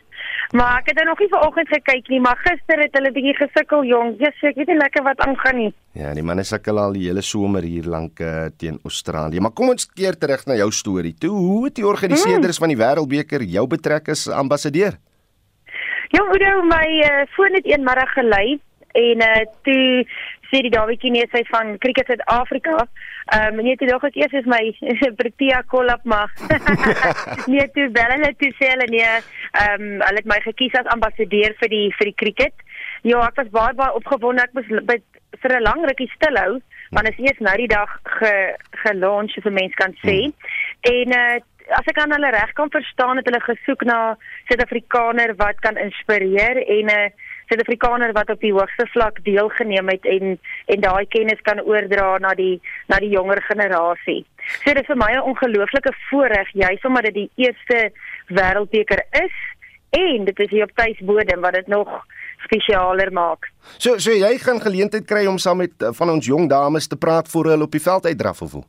Maar 0.53 0.79
ek 0.79 0.87
het 0.87 0.97
dan 0.97 1.07
nog 1.07 1.19
nie 1.19 1.29
vanoggend 1.29 1.69
gekyk 1.69 2.09
nie, 2.09 2.21
maar 2.21 2.39
gister 2.43 2.79
het 2.79 2.95
hulle 2.99 3.13
bietjie 3.13 3.35
gesukkel, 3.35 3.85
jong. 3.85 4.17
Jesus, 4.19 4.43
ek 4.43 4.57
weet 4.57 4.67
nie 4.67 4.77
lekker 4.77 5.03
wat 5.03 5.19
aangaan 5.27 5.57
nie. 5.57 5.73
Ja, 5.93 6.15
die 6.15 6.23
manne 6.23 6.45
sukkel 6.47 6.79
al 6.79 6.93
die 6.93 7.07
hele 7.07 7.23
somer 7.23 7.63
hier 7.63 7.87
lank 7.87 8.21
uh, 8.21 8.47
teen 8.57 8.79
Australië. 8.85 9.41
Maar 9.41 9.55
kom 9.55 9.69
ons 9.69 9.87
keer 9.87 10.19
terug 10.19 10.47
na 10.47 10.55
jou 10.55 10.71
storie. 10.71 11.15
Toe, 11.19 11.31
hoe 11.31 11.65
het 11.65 11.75
die 11.75 11.87
organiseerders 11.87 12.59
hmm. 12.59 12.67
van 12.67 12.75
die 12.75 12.81
Wêreldbeker 12.83 13.43
jou 13.43 13.67
betrek 13.67 14.09
as 14.09 14.29
ambassadeur? 14.29 14.99
Jong, 16.11 16.29
Oudo, 16.35 16.63
my 16.67 16.89
uh, 17.07 17.27
foon 17.37 17.55
het 17.55 17.67
eenmiddag 17.67 18.13
gelei 18.19 18.61
En 18.93 19.23
uh 19.23 19.43
toe 19.63 20.07
sê 20.51 20.63
die 20.67 20.73
Dawietjie 20.75 21.13
nee 21.15 21.27
sy 21.31 21.45
van 21.47 21.77
Cricket 21.79 22.09
Suid-Afrika. 22.11 22.75
Ehm 23.35 23.59
um, 23.59 23.63
nee 23.65 23.77
toe 23.79 23.87
dog 23.91 24.07
ek 24.09 24.19
eers 24.19 24.35
is 24.41 24.49
my 24.51 24.63
Protea 25.21 25.63
kollap 25.71 26.03
maar. 26.05 26.33
nee 27.53 27.67
toe 27.77 27.87
bel 27.95 28.15
hulle 28.17 28.33
toe 28.41 28.51
sê 28.59 28.73
hulle 28.73 28.89
nee, 28.91 29.13
ehm 29.63 29.87
um, 29.87 30.03
hulle 30.03 30.23
het 30.23 30.33
my 30.33 30.41
gekies 30.49 30.75
as 30.81 30.91
ambassadeur 30.97 31.55
vir 31.63 31.73
die 31.77 31.87
vir 31.99 32.11
die 32.11 32.19
cricket. 32.25 32.67
Ja, 33.07 33.23
ek 33.29 33.39
was 33.45 33.55
baie 33.55 33.79
baie 33.79 33.95
opgewonde. 34.01 34.49
Ek 34.49 34.59
was 34.59 34.75
by, 34.91 34.99
vir 35.39 35.57
'n 35.59 35.67
lang 35.69 35.87
rukkie 35.87 36.11
stil 36.17 36.43
hou 36.43 36.59
want 36.91 37.07
is 37.07 37.19
eers 37.23 37.39
nou 37.39 37.55
die 37.55 37.71
dag 37.71 37.91
ge 38.19 38.33
gelaunch 38.83 39.37
as 39.39 39.47
'n 39.47 39.55
mens 39.55 39.75
kan 39.79 39.95
sê. 40.03 40.19
Hmm. 40.27 40.35
En 40.95 41.19
uh 41.23 41.39
as 41.79 41.87
ek 41.91 41.99
aan 42.03 42.13
hulle 42.15 42.31
reg 42.35 42.53
kan 42.59 42.71
verstaan 42.71 43.21
het 43.21 43.27
hulle 43.29 43.41
gesoek 43.41 43.83
na 43.89 44.17
Suid-Afrikaner 44.49 45.35
wat 45.39 45.61
kan 45.65 45.77
inspireer 45.77 46.63
en 46.67 46.87
'n 46.87 46.91
uh, 46.91 47.11
Suid-Afrikaner 47.51 48.13
wat 48.15 48.31
op 48.31 48.41
die 48.41 48.53
hoogste 48.55 48.87
vlak 48.95 49.25
deelgeneem 49.25 49.89
het 49.91 50.05
en 50.07 50.39
en 50.67 50.81
daai 50.81 51.07
kennis 51.07 51.41
kan 51.43 51.61
oordra 51.61 52.19
na 52.19 52.35
die 52.35 52.61
na 52.89 52.99
die 53.03 53.11
jonger 53.11 53.43
generasie. 53.43 54.25
So 54.63 54.75
dit 54.75 54.83
is 54.83 54.87
vir 54.87 54.97
my 54.97 55.13
'n 55.15 55.29
ongelooflike 55.31 55.93
voorreg 56.11 56.49
juis 56.53 56.85
omdat 56.85 57.05
dit 57.05 57.15
die 57.15 57.31
eerste 57.35 57.93
wêreldbeker 58.29 59.03
is 59.11 59.37
en 59.91 60.25
dit 60.25 60.39
is 60.39 60.51
hier 60.51 60.65
op 60.65 60.75
tuisbodem 60.75 61.41
wat 61.41 61.55
dit 61.55 61.67
nog 61.67 62.07
spesialer 62.45 63.13
maak. 63.13 63.51
So 63.79 63.99
so 63.99 64.11
jy 64.11 64.39
gaan 64.39 64.61
geleentheid 64.61 65.07
kry 65.07 65.27
om 65.27 65.39
saam 65.39 65.57
met 65.57 65.73
uh, 65.83 65.89
van 65.93 66.11
ons 66.11 66.27
jong 66.27 66.49
dames 66.49 66.87
te 66.87 66.97
praat 66.97 67.29
voor 67.29 67.45
hulle 67.45 67.63
op 67.63 67.73
die 67.73 67.83
veld 67.83 68.07
uitdraf 68.07 68.43
of 68.43 68.53
hoe? 68.53 68.65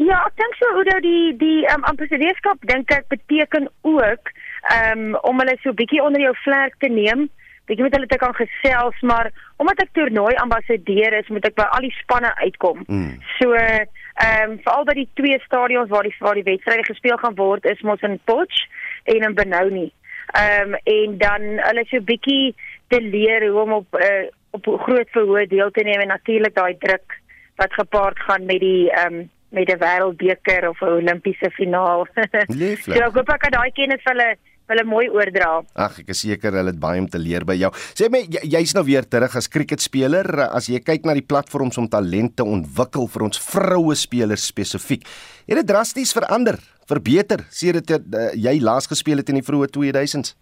Ja, 0.00 0.22
ek 0.24 0.38
dink 0.40 0.56
so 0.56 0.70
hoe 0.72 1.00
die 1.04 1.34
die 1.36 1.60
um, 1.74 1.84
ambassadeurskap 1.84 2.64
dink 2.70 2.92
ek 2.94 3.10
beteken 3.12 3.68
ook 3.84 4.30
um, 4.72 5.12
om 5.28 5.40
hulle 5.42 5.56
so 5.60 5.74
bietjie 5.76 6.00
onder 6.02 6.22
jou 6.24 6.32
vlerk 6.44 6.78
te 6.80 6.88
neem, 6.88 7.26
bietjie 7.68 7.84
met 7.84 7.96
hulle 7.96 8.08
te 8.08 8.18
kan 8.20 8.32
gesels, 8.34 8.96
maar 9.04 9.28
omdat 9.62 9.84
ek 9.84 9.92
toernooi 9.98 10.32
ambassadeur 10.40 11.18
is, 11.18 11.28
moet 11.28 11.44
ek 11.48 11.58
by 11.60 11.66
al 11.76 11.84
die 11.84 11.94
spanne 12.00 12.32
uitkom. 12.40 12.84
Mm. 12.88 13.18
So 13.38 13.58
ehm 13.58 13.88
um, 14.22 14.56
veral 14.64 14.84
by 14.88 14.94
die 14.96 15.08
twee 15.16 15.38
stadions 15.44 15.92
waar 15.92 16.08
die 16.08 16.14
waar 16.20 16.36
die 16.40 16.48
wedstryde 16.48 16.88
gespeel 16.88 17.16
gaan 17.20 17.36
word 17.38 17.68
is 17.68 17.80
mos 17.84 18.02
in 18.04 18.18
Potch 18.28 18.64
en 19.12 19.28
in 19.28 19.36
Benoni. 19.36 19.90
Ehm 20.36 20.72
um, 20.72 20.78
en 20.96 21.18
dan 21.20 21.46
hulle 21.68 21.84
so 21.90 22.00
bietjie 22.00 22.54
te 22.92 23.00
leer 23.00 23.48
hoe 23.48 23.60
om 23.66 23.76
op 23.80 24.00
uh, 24.00 24.24
op 24.52 24.68
groot 24.88 25.08
verhoor 25.12 25.46
deel 25.48 25.70
te 25.70 25.84
neem 25.84 26.00
en 26.04 26.12
natuurlik 26.12 26.54
daai 26.56 26.76
druk 26.80 27.16
wat 27.60 27.72
gepaard 27.72 28.18
gaan 28.28 28.44
met 28.48 28.60
die 28.60 28.90
ehm 28.90 29.22
um, 29.22 29.30
met 29.52 29.68
'n 29.68 29.78
wêreldbeker 29.78 30.68
of 30.68 30.80
'n 30.80 30.96
Olimpiese 30.98 31.50
finaal. 31.50 32.06
so 32.84 32.92
ek 32.92 33.14
hoop 33.14 33.28
ek 33.28 33.40
kan 33.40 33.52
daai 33.52 33.70
kennis 33.72 34.02
vir 34.04 34.14
hulle 34.14 34.30
hulle 34.70 34.84
mooi 34.88 35.08
oordra. 35.12 35.62
Ag, 35.74 35.98
ek 36.02 36.12
is 36.14 36.22
seker 36.24 36.54
hulle 36.56 36.72
het 36.72 36.80
baie 36.80 37.00
om 37.02 37.08
te 37.10 37.20
leer 37.20 37.44
by 37.44 37.56
jou. 37.60 37.70
Sê 37.98 38.08
my 38.12 38.22
jy's 38.28 38.74
nou 38.74 38.84
weer 38.86 39.04
terug 39.04 39.34
as 39.36 39.50
cricketspeler 39.52 40.28
as 40.48 40.68
jy 40.70 40.80
kyk 40.80 41.04
na 41.04 41.16
die 41.18 41.26
platforms 41.26 41.78
om 41.78 41.88
talente 41.88 42.44
ontwikkel 42.44 43.08
vir 43.08 43.26
ons 43.28 43.42
vroue 43.42 43.96
spelers 43.98 44.46
spesifiek. 44.46 45.04
Het 45.46 45.60
dit 45.60 45.66
drasties 45.66 46.14
verander, 46.16 46.58
verbeter 46.88 47.44
sedert 47.50 47.90
uh, 47.90 48.30
jy 48.34 48.60
laas 48.60 48.86
gespeel 48.86 49.22
het 49.22 49.28
in 49.28 49.40
die 49.40 49.46
vroeë 49.46 49.68
2000s? 49.76 50.36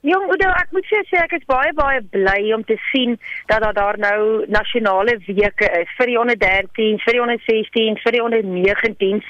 Jong, 0.00 0.30
Udo, 0.32 0.46
ek 0.56 0.70
moet 0.72 0.86
sê 0.88 1.18
ek 1.20 1.34
is 1.36 1.42
baie 1.44 1.74
baie 1.76 1.98
bly 2.14 2.54
om 2.56 2.62
te 2.64 2.78
sien 2.86 3.18
dat 3.50 3.60
daar 3.60 3.74
daar 3.76 3.98
nou 4.00 4.46
nasionale 4.48 5.18
weke 5.26 5.68
is 5.76 5.92
vir 5.98 6.08
die 6.08 6.16
onder 6.16 6.38
13, 6.40 7.02
vir 7.04 7.16
die 7.18 7.20
onder 7.20 7.42
16, 7.44 7.98
vir 8.00 8.16
die 8.16 8.22
onder 8.24 8.40
19. 8.40 9.20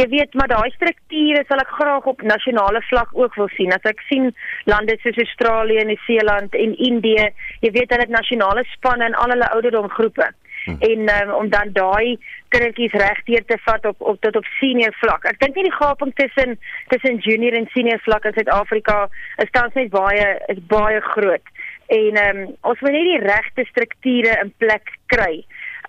Jy 0.00 0.08
weet, 0.10 0.34
maar 0.34 0.50
daai 0.50 0.74
strukture 0.74 1.44
sal 1.46 1.62
ek 1.62 1.70
graag 1.78 2.10
op 2.10 2.26
nasionale 2.26 2.82
vlak 2.88 3.14
ook 3.14 3.38
wil 3.38 3.52
sien. 3.54 3.70
As 3.76 3.86
ek 3.86 4.02
sien 4.08 4.32
lande 4.66 4.98
soos 5.04 5.22
Australië, 5.28 5.86
Nieu-Seeland 5.86 6.58
en 6.58 6.74
Indië, 6.90 7.30
jy 7.62 7.70
weet 7.78 7.94
hulle 7.94 8.08
het 8.08 8.16
nasionale 8.18 8.66
spanne 8.74 9.12
in 9.12 9.14
al 9.14 9.36
hulle 9.36 9.54
ouderdomgroepe. 9.54 10.26
Hmm. 10.64 10.76
en 10.78 11.08
um, 11.08 11.30
om 11.34 11.48
dan 11.48 11.72
daai 11.72 12.18
kindertjies 12.52 12.92
regdeur 12.92 13.44
te 13.46 13.56
vat 13.64 13.86
op 13.86 14.00
op 14.00 14.20
tot 14.20 14.36
op 14.36 14.44
senior 14.58 14.92
vlak. 15.00 15.24
Ek 15.24 15.38
dink 15.40 15.56
nie 15.56 15.68
die 15.68 15.78
gaping 15.78 16.12
tussen 16.18 16.58
tussen 16.92 17.22
junior 17.24 17.56
en 17.56 17.68
senior 17.72 18.00
vlak 18.04 18.28
in 18.28 18.36
Suid-Afrika 18.36 19.06
is 19.44 19.52
tans 19.56 19.74
net 19.78 19.88
baie 19.94 20.26
is 20.52 20.60
baie 20.68 21.00
groot. 21.14 21.54
En 21.90 22.20
um, 22.24 22.42
ons 22.60 22.80
moet 22.84 22.94
net 22.94 23.08
die 23.08 23.22
regte 23.24 23.64
strukture 23.70 24.36
in 24.44 24.52
plek 24.62 24.92
kry. 25.10 25.40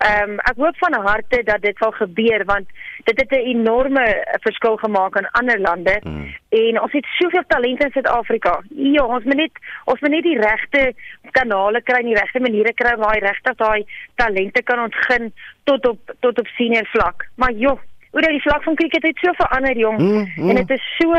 Ehm 0.01 0.29
um, 0.29 0.39
ek 0.49 0.57
hoop 0.57 0.77
van 0.81 0.95
harte 1.05 1.43
dat 1.45 1.61
dit 1.61 1.77
sal 1.77 1.91
gebeur 1.91 2.45
want 2.45 2.67
dit 3.03 3.19
het 3.19 3.31
'n 3.31 3.47
enorme 3.53 4.05
verskil 4.45 4.77
gemaak 4.77 5.17
aan 5.17 5.31
ander 5.31 5.59
lande 5.59 5.99
mm. 6.03 6.35
en 6.49 6.81
ons 6.81 6.91
het 6.91 7.05
soveel 7.05 7.43
talente 7.47 7.85
in 7.85 7.91
Suid-Afrika. 7.91 8.61
Ja, 8.69 9.03
ons 9.03 9.23
moet 9.23 9.35
net 9.35 9.51
ons 9.85 9.99
moet 9.99 10.09
net 10.09 10.23
die 10.23 10.39
regte 10.39 10.93
kanale 11.31 11.81
kry, 11.81 12.01
die 12.03 12.17
regte 12.17 12.39
maniere 12.39 12.73
kry 12.73 12.95
waar 12.97 13.13
hy 13.13 13.19
regtig 13.19 13.55
daai 13.55 13.85
talente 14.15 14.61
kan 14.63 14.79
ontgin 14.79 15.33
tot 15.63 15.87
op 15.87 16.15
tot 16.19 16.39
op 16.39 16.47
senior 16.47 16.87
vlak. 16.93 17.27
Maar 17.35 17.51
joh, 17.51 17.79
oor 18.11 18.21
die 18.21 18.41
vlak 18.41 18.63
van 18.63 18.75
cricket 18.75 19.03
het 19.03 19.17
so 19.17 19.33
verander 19.33 19.77
jong 19.77 19.99
mm, 19.99 20.31
mm. 20.35 20.49
en 20.49 20.55
dit 20.55 20.69
is 20.69 20.95
so 20.97 21.13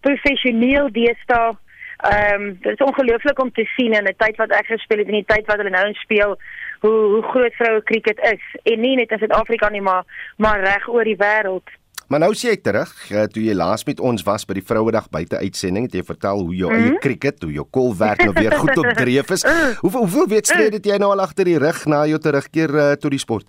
professioneel 0.00 0.92
deesdae. 0.92 1.52
Ehm 1.96 2.42
um, 2.42 2.58
dit 2.60 2.72
is 2.72 2.86
ongelooflik 2.86 3.38
om 3.38 3.52
te 3.52 3.64
sien 3.76 3.92
in 3.92 4.04
'n 4.04 4.16
tyd 4.16 4.36
wat 4.36 4.50
ek 4.50 4.66
gespeel 4.66 4.98
het 4.98 5.06
en 5.06 5.20
die 5.20 5.30
tyd 5.34 5.46
wat 5.46 5.56
hulle 5.56 5.70
nou 5.70 5.92
speel 5.92 6.36
hoe 6.80 7.00
hoe 7.12 7.22
groot 7.22 7.54
vroue 7.54 7.82
cricket 7.82 8.18
is 8.18 8.42
en 8.62 8.80
nie 8.80 8.96
net 8.96 9.10
in 9.10 9.18
Suid-Afrika 9.18 9.68
nie 9.68 9.80
maar 9.80 10.04
maar 10.36 10.60
reg 10.60 10.88
oor 10.88 11.04
die 11.04 11.16
wêreld. 11.16 11.68
Maar 12.08 12.20
nou 12.20 12.34
sê 12.36 12.52
ek 12.52 12.62
terug, 12.62 12.90
eh, 13.10 13.24
toe 13.32 13.42
jy 13.42 13.54
laas 13.56 13.84
met 13.88 14.00
ons 14.00 14.22
was 14.22 14.44
by 14.44 14.54
die 14.54 14.66
Vrouedag 14.66 15.08
buite 15.10 15.38
uitsending, 15.40 15.86
het 15.86 15.94
jy 15.94 16.02
vertel 16.02 16.38
hoe 16.44 16.54
jou 16.54 16.70
mm 16.70 16.76
-hmm. 16.76 16.90
eie 16.90 16.98
cricket, 16.98 17.42
hoe 17.42 17.52
jou 17.52 17.66
kolwerk 17.70 18.24
nou 18.24 18.32
weer 18.32 18.52
goed 18.52 18.78
op 18.78 18.92
dreef 19.02 19.30
is. 19.30 19.44
Hoeveel 19.80 20.00
hoeveel 20.00 20.28
wedstryde 20.28 20.76
het 20.76 20.86
jy 20.86 20.96
nou 20.96 21.10
al 21.12 21.20
agter 21.20 21.44
die 21.44 21.58
rug 21.58 21.86
na 21.86 22.06
jou 22.06 22.18
terugkeer 22.18 22.70
uh, 22.74 22.92
tot 22.92 23.10
die 23.10 23.18
sport? 23.18 23.46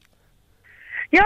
Ja, 1.14 1.26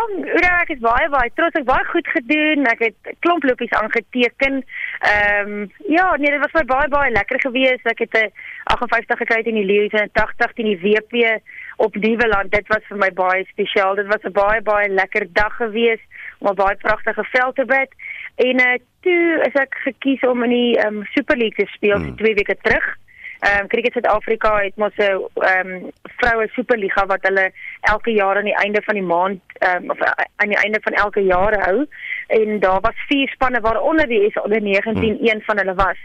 ek 0.62 0.74
is 0.76 0.82
baie 0.84 1.08
baie 1.10 1.32
trots. 1.36 1.56
Ek 1.56 1.68
baie 1.68 1.86
goed 1.92 2.08
gedoen. 2.08 2.66
Ek 2.72 2.82
het 2.84 3.14
klomp 3.24 3.44
lopies 3.48 3.72
aangeteken. 3.80 4.64
Ehm 5.00 5.54
um, 5.54 5.72
ja, 5.88 6.16
nee, 6.18 6.32
dit 6.32 6.44
was 6.44 6.54
vir 6.58 6.66
baie 6.66 6.90
baie 6.92 7.12
lekker 7.12 7.40
geweest. 7.42 7.88
Ek 7.88 8.00
het 8.00 8.18
'n 8.18 8.32
58 8.76 9.18
gekry 9.18 9.42
in 9.46 9.60
die 9.62 9.66
Leeu's 9.66 9.92
en 9.92 10.10
'n 10.10 10.14
80 10.14 10.52
in 10.56 10.66
die 10.66 10.82
WP 10.84 11.42
op 11.78 11.96
Nieuweland. 11.96 12.52
Dit 12.52 12.68
was 12.68 12.84
vir 12.90 12.98
my 12.98 13.12
baie 13.14 13.46
spesiaal. 13.46 13.96
Dit 13.96 14.08
was 14.08 14.24
'n 14.24 14.32
baie 14.32 14.62
baie 14.62 14.90
lekker 14.90 15.28
dag 15.34 15.56
geweest 15.56 16.08
om 16.40 16.52
'n 16.52 16.56
baie 16.56 16.76
pragtige 16.76 17.24
veld 17.24 17.56
te 17.56 17.66
bid. 17.66 17.92
En 18.36 18.60
uh, 18.60 18.78
toe 19.02 19.44
is 19.48 19.62
ek 19.62 19.76
gekies 19.84 20.22
om 20.22 20.44
in 20.44 20.50
die 20.50 20.86
um, 20.86 21.06
Super 21.06 21.38
League 21.38 21.66
te 21.66 21.72
speel 21.72 21.98
hmm. 21.98 22.16
twee 22.16 22.34
weke 22.34 22.58
terug. 22.62 22.98
Ehm 23.40 23.62
um, 23.62 23.68
Cricket 23.68 23.92
Suid-Afrika 23.92 24.58
het 24.58 24.76
mos 24.76 24.96
'n 24.96 25.02
ehm 25.02 25.68
um, 25.68 25.92
vroue 26.04 26.48
superliga 26.48 27.06
wat 27.06 27.22
hulle 27.22 27.52
elke 27.82 28.12
jaar 28.12 28.36
aan 28.38 28.50
die 28.52 28.62
einde 28.64 28.82
van 28.82 28.94
die 28.94 29.04
maand 29.04 29.42
ehm 29.58 29.84
um, 29.84 29.90
of 29.90 30.00
uh, 30.00 30.12
aan 30.36 30.50
die 30.50 30.62
einde 30.64 30.80
van 30.82 30.94
elke 30.94 31.24
jaar 31.24 31.60
hou 31.66 31.86
en 32.28 32.60
daar 32.60 32.82
was 32.82 33.06
vier 33.08 33.30
spanne 33.30 33.60
waaronder 33.60 34.08
die 34.08 34.26
is 34.26 34.42
onder 34.42 34.62
19 34.62 34.94
hmm. 34.94 35.18
een 35.28 35.42
van 35.46 35.58
hulle 35.58 35.74
was 35.74 35.98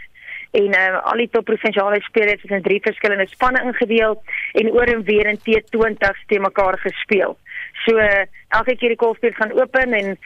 en 0.51 0.67
uh, 0.67 1.03
al 1.03 1.17
die 1.17 1.29
top 1.29 1.45
provinsiale 1.45 2.01
spelers 2.01 2.41
het 2.41 2.51
in 2.51 2.61
drie 2.61 2.79
verskillende 2.81 3.27
spanne 3.27 3.61
ingedeel 3.63 4.23
en 4.51 4.71
oor 4.71 4.87
en 4.93 5.03
weer 5.03 5.25
in 5.25 5.39
T20 5.39 6.25
te 6.27 6.39
mekaar 6.39 6.79
gespeel. 6.79 7.37
So 7.85 7.97
uh, 7.97 8.23
elke 8.47 8.75
keer 8.75 8.95
die 8.95 9.03
golfspeel 9.03 9.35
gaan 9.35 9.51
open 9.51 9.93
en 9.93 10.17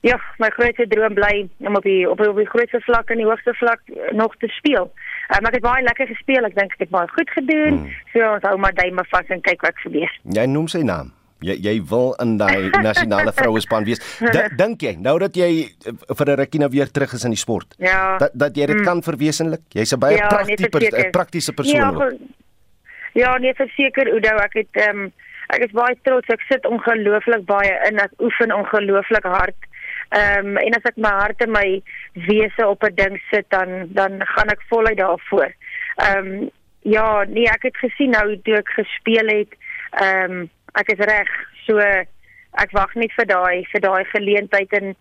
ja, 0.00 0.18
my 0.38 0.50
grootste 0.54 0.86
droom 0.90 1.14
bly 1.14 1.48
om 1.58 1.76
op 1.76 1.86
die 1.86 2.10
op, 2.10 2.20
op 2.20 2.36
die 2.36 2.50
grootste 2.50 2.80
vlak 2.80 3.10
en 3.10 3.22
die 3.22 3.28
hoogste 3.28 3.54
vlak 3.54 3.80
nog 4.10 4.36
te 4.36 4.48
speel. 4.58 4.90
Uh, 5.26 5.40
maar 5.40 5.50
ek 5.50 5.58
het 5.58 5.66
baie 5.66 5.82
lekker 5.82 6.06
gespeel. 6.06 6.46
Ek 6.46 6.54
dink 6.54 6.74
ek 6.76 6.86
het 6.86 6.92
baie 6.94 7.08
goed 7.10 7.30
gedoen. 7.34 7.78
Hmm. 7.82 7.94
So 8.12 8.32
ons 8.36 8.46
hou 8.46 8.56
maar 8.62 8.74
duime 8.78 9.04
vas 9.10 9.32
en 9.34 9.42
kyk 9.42 9.64
wat 9.66 9.78
gebeur. 9.82 10.12
Jy 10.38 10.46
noem 10.50 10.68
sy 10.70 10.82
naam. 10.86 11.12
Jy 11.44 11.56
jy 11.60 11.74
wil 11.90 12.14
in 12.22 12.36
daai 12.40 12.70
nasionale 12.88 13.34
vrouespan 13.36 13.84
wees. 13.88 14.00
Dink 14.56 14.86
jy 14.86 14.94
nou 15.02 15.18
dat 15.20 15.36
jy 15.36 15.50
eh, 15.66 15.92
vir 15.92 16.26
'n 16.30 16.38
rukkie 16.40 16.62
nou 16.62 16.70
weer 16.72 16.90
terug 16.90 17.12
is 17.12 17.26
in 17.28 17.34
die 17.34 17.42
sport? 17.42 17.74
Ja. 17.78 18.16
Dat 18.22 18.32
dat 18.34 18.56
jy 18.56 18.66
dit 18.66 18.80
hmm. 18.80 18.88
kan 18.88 19.02
verwesenlik. 19.02 19.66
Jy's 19.74 19.92
'n 19.92 20.00
baie 20.00 20.16
ja, 20.16 20.28
praktiese 20.28 20.70
nee, 20.78 21.10
praktiese 21.10 21.52
persoon. 21.52 21.76
Ja, 21.76 21.92
ver, 21.92 22.16
ja, 23.12 23.36
nee, 23.38 23.54
verseker 23.54 24.12
Oudo, 24.12 24.36
ek 24.46 24.54
het 24.62 24.72
ehm 24.72 25.06
um, 25.06 25.12
ek 25.54 25.68
is 25.68 25.72
baie 25.72 25.98
trots. 26.02 26.28
Ek 26.28 26.40
sit 26.48 26.66
ongelooflik 26.66 27.44
baie 27.44 27.74
in. 27.90 27.98
Ek 27.98 28.12
oefen 28.18 28.54
ongelooflik 28.54 29.24
hard. 29.24 29.58
Ehm 30.08 30.46
um, 30.46 30.56
en 30.56 30.76
as 30.78 30.84
ek 30.90 30.96
my 30.96 31.10
hart 31.10 31.40
en 31.42 31.50
my 31.50 31.82
wese 32.28 32.66
op 32.66 32.84
'n 32.84 32.94
ding 32.94 33.22
sit 33.30 33.46
dan 33.50 33.88
dan 33.88 34.22
gaan 34.26 34.48
ek 34.48 34.62
voluit 34.68 34.96
daarvoor. 34.96 35.50
Ehm 35.96 36.26
um, 36.26 36.50
ja, 36.82 37.24
nee, 37.28 37.48
ek 37.50 37.62
het 37.62 37.76
gesien 37.76 38.10
nou 38.10 38.40
toe 38.42 38.56
ek 38.56 38.68
gespeel 38.68 39.26
het. 39.26 39.56
Ehm 39.90 40.30
um, 40.30 40.50
ek 40.74 40.92
is 40.92 41.06
reg. 41.06 41.30
So 41.66 41.78
ek 42.56 42.70
wag 42.72 42.94
net 42.94 43.12
vir 43.16 43.26
daai 43.26 43.64
vir 43.72 43.80
daai 43.80 44.04
geleentheid 44.04 44.72
en 44.72 44.94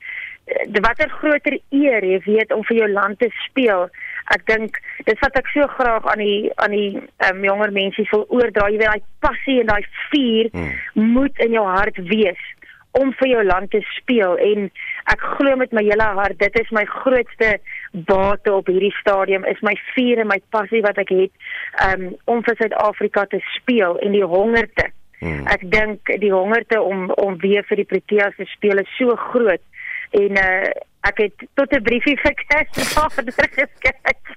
de 0.45 0.79
eh, 0.79 0.81
watter 0.81 1.09
groter 1.09 1.57
eer 1.73 2.05
jy 2.05 2.19
weet 2.25 2.51
om 2.53 2.63
vir 2.63 2.77
jou 2.77 2.89
land 2.91 3.19
te 3.19 3.29
speel. 3.45 3.87
Ek 4.33 4.45
dink 4.49 4.77
dit 5.05 5.19
vat 5.21 5.37
ek 5.37 5.47
so 5.53 5.67
graag 5.77 6.05
aan 6.11 6.21
die 6.21 6.51
aan 6.61 6.73
die 6.73 7.01
um, 7.29 7.43
jonger 7.45 7.71
mense 7.71 8.05
wil 8.11 8.25
oordra. 8.29 8.69
Jy 8.69 8.81
weet 8.81 8.91
daai 8.91 9.07
passie 9.25 9.59
en 9.61 9.71
daai 9.71 9.85
vuur 10.11 10.51
hmm. 10.53 11.11
moet 11.15 11.45
in 11.45 11.57
jou 11.57 11.65
hart 11.65 11.97
wees 12.11 12.41
om 12.99 13.11
vir 13.19 13.29
jou 13.33 13.43
land 13.43 13.71
te 13.71 13.81
speel 13.95 14.37
en 14.49 14.69
ek 15.11 15.23
glo 15.35 15.55
met 15.59 15.73
my 15.75 15.83
hele 15.85 16.07
hart 16.19 16.39
dit 16.39 16.59
is 16.61 16.71
my 16.75 16.85
grootste 16.91 17.55
bate 18.09 18.53
op 18.53 18.69
hierdie 18.71 18.93
stadium 18.99 19.45
is 19.51 19.61
my 19.67 19.75
vuur 19.93 20.21
en 20.23 20.31
my 20.31 20.39
passie 20.55 20.83
wat 20.85 20.99
ek 21.03 21.13
het 21.15 21.33
um, 21.87 22.09
om 22.31 22.43
vir 22.45 22.59
Suid-Afrika 22.61 23.25
te 23.31 23.41
speel 23.55 23.99
en 24.03 24.15
die 24.15 24.25
hongerte. 24.25 24.89
Hmm. 25.19 25.45
Ek 25.51 25.63
dink 25.71 26.11
die 26.21 26.33
hongerte 26.33 26.81
om 26.81 27.07
om 27.21 27.37
weer 27.43 27.63
vir 27.69 27.81
die 27.81 27.89
Proteas 27.93 28.35
te 28.39 28.47
speel 28.55 28.83
is 28.83 28.91
so 28.99 29.15
groot 29.29 29.63
en 30.15 30.39
uh, 30.41 30.73
ek 31.05 31.21
het 31.23 31.47
tot 31.59 31.73
'n 31.73 31.83
briefie 31.83 32.17
vir 32.19 32.35
Kersvader 32.47 33.31
geskryf. 33.31 34.29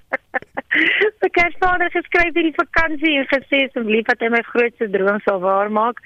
vir 1.20 1.30
Kersvader 1.38 1.90
geskryf 1.90 2.34
hierdie 2.34 2.56
vakansie 2.56 3.14
en 3.18 3.28
gesê 3.32 3.64
asseblief 3.66 4.06
dat 4.10 4.20
hy 4.20 4.32
my 4.34 4.42
grootste 4.52 4.90
droom 4.90 5.20
sal 5.24 5.40
waarmaak. 5.40 6.02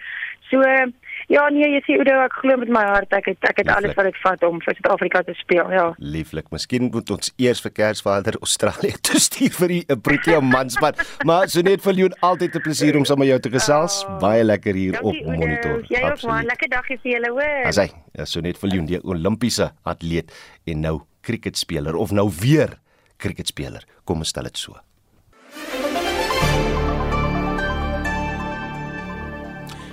So 0.50 0.61
uh, 0.61 0.86
Ja 1.28 1.48
nee, 1.48 1.68
jy 1.74 1.80
sien 1.86 1.98
Oudo, 1.98 2.16
ek 2.24 2.32
glo 2.40 2.56
met 2.56 2.68
my 2.68 2.82
hart 2.84 3.12
ek 3.12 3.26
het 3.26 3.38
ek 3.48 3.56
het 3.62 3.66
Lieflik. 3.66 3.76
alles 3.76 3.94
wat 3.96 4.06
ek 4.06 4.16
vat 4.22 4.42
om 4.42 4.60
vir 4.60 4.74
Suid-Afrika 4.74 5.22
te 5.22 5.34
speel, 5.38 5.70
ja. 5.72 5.94
Lieflik. 5.98 6.50
Miskien 6.50 6.90
moet 6.92 7.10
ons 7.10 7.32
eers 7.38 7.60
vir 7.60 7.70
Kersvader 7.72 8.34
Australië 8.40 8.92
toe 9.06 9.20
stuur 9.20 9.50
vir 9.60 9.68
die 9.68 9.96
Protea 9.96 10.40
manspad. 10.40 10.98
maar 11.24 11.48
so 11.48 11.60
net 11.62 11.80
vir 11.82 11.92
Leon 11.92 12.14
altyd 12.20 12.56
'n 12.56 12.60
plesier 12.62 12.96
om 12.96 13.04
saam 13.04 13.18
met 13.18 13.28
jou 13.28 13.38
te 13.40 13.50
gesels. 13.50 14.04
Oh, 14.04 14.18
Baie 14.18 14.44
lekker 14.44 14.74
hier 14.74 15.00
op 15.02 15.14
Udo. 15.14 15.30
monitor. 15.32 15.82
Jy 15.88 16.02
ook 16.10 16.22
man, 16.26 16.44
lekker 16.44 16.68
dagie 16.68 16.98
vir 17.02 17.12
julle 17.12 17.30
hoor. 17.30 17.66
Asai, 17.66 17.90
ja, 18.14 18.24
so 18.24 18.40
net 18.40 18.58
vir 18.58 18.68
Leon 18.70 18.86
die 18.86 19.00
Olimpiese 19.04 19.72
atleet 19.84 20.32
en 20.66 20.80
nou 20.80 21.00
kriketspeler 21.22 21.94
of 21.96 22.10
nou 22.10 22.28
weer 22.40 22.78
kriketspeler. 23.18 23.84
Kom 24.04 24.18
ons 24.18 24.28
stel 24.28 24.44
dit 24.44 24.56
so. 24.56 24.74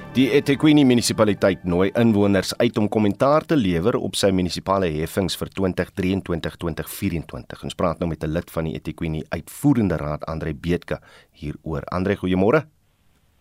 Die 0.10 0.24
eThekwini 0.34 0.82
munisipaliteit 0.90 1.68
nooi 1.70 1.92
inwoners 2.02 2.56
uit 2.58 2.80
om 2.82 2.88
kommentaar 2.90 3.44
te 3.46 3.54
lewer 3.54 3.94
op 4.00 4.16
sy 4.18 4.32
munisipale 4.34 4.88
heffings 4.96 5.38
vir 5.38 5.52
2023-2024. 5.54 7.62
Ons 7.68 7.78
praat 7.78 8.02
nou 8.02 8.10
met 8.10 8.26
'n 8.26 8.34
lid 8.34 8.50
van 8.50 8.66
die 8.66 8.74
eThekwini 8.74 9.22
uitvoerende 9.30 10.02
raad, 10.02 10.26
Andre 10.26 10.54
Beetke, 10.54 10.98
hieroor. 11.32 11.84
Andre, 11.94 12.16
goeiemôre. 12.16 12.66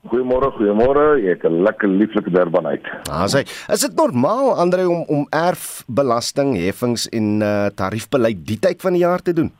Goeiemôre, 0.08 0.52
goeiemôre. 0.58 1.24
Ek 1.30 1.44
'n 1.44 1.62
lekker 1.62 1.88
lieflike 1.88 2.30
Durban 2.30 2.66
uit. 2.66 2.86
Ah, 3.10 3.26
sê, 3.26 3.48
is 3.72 3.80
dit 3.80 3.96
normaal 3.96 4.58
Andre 4.58 4.88
om 4.88 5.04
om 5.08 5.26
erfbelasting, 5.30 6.56
heffings 6.56 7.08
en 7.08 7.40
uh, 7.40 7.66
tariefbeleid 7.74 8.46
die 8.46 8.58
tyd 8.58 8.82
van 8.82 8.92
die 8.92 9.00
jaar 9.00 9.22
te 9.22 9.32
doen? 9.32 9.50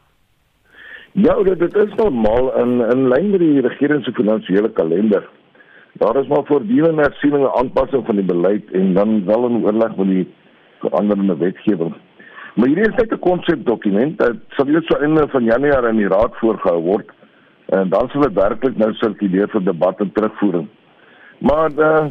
Ja, 1.12 1.42
dit 1.42 1.74
is 1.74 1.94
normaal 1.96 2.54
in 2.61 2.80
in 2.80 3.09
lyn 3.09 3.30
met 3.30 3.40
die 3.40 3.61
regering 3.61 4.04
se 4.04 4.12
finansiële 4.12 4.72
kalender. 4.72 5.28
Daar 5.99 6.16
is 6.16 6.26
maar 6.26 6.44
voortdurende 6.44 7.03
hersiening 7.03 7.44
en 7.44 7.55
aanpassing 7.55 8.07
van 8.07 8.14
die 8.14 8.24
beleid 8.24 8.70
en 8.70 8.94
dan 8.94 9.24
wel 9.24 9.46
in 9.46 9.64
oorleg 9.64 9.96
met 9.96 10.07
die 10.07 10.26
veranderende 10.78 11.36
wetgewing. 11.36 11.94
Maar 12.55 12.66
hierdie 12.66 12.88
is 12.88 12.94
net 12.94 13.12
'n 13.12 13.18
konsepdokument. 13.18 14.18
Dit 14.18 14.36
sal 14.49 14.66
eers 14.66 14.86
so 14.86 14.99
einde 14.99 15.28
van 15.28 15.44
Januarie 15.44 15.88
in 15.88 15.96
die 15.96 16.09
raad 16.09 16.36
voorgehou 16.36 16.82
word 16.82 17.11
en 17.66 17.88
dan 17.88 18.09
sal 18.09 18.20
dit 18.20 18.32
werklik 18.32 18.76
nou 18.76 18.92
sirkuleer 18.94 19.49
vir 19.49 19.64
debat 19.64 20.01
en 20.01 20.12
terugvoering. 20.12 20.68
Maar 21.38 21.70
uh, 21.70 22.05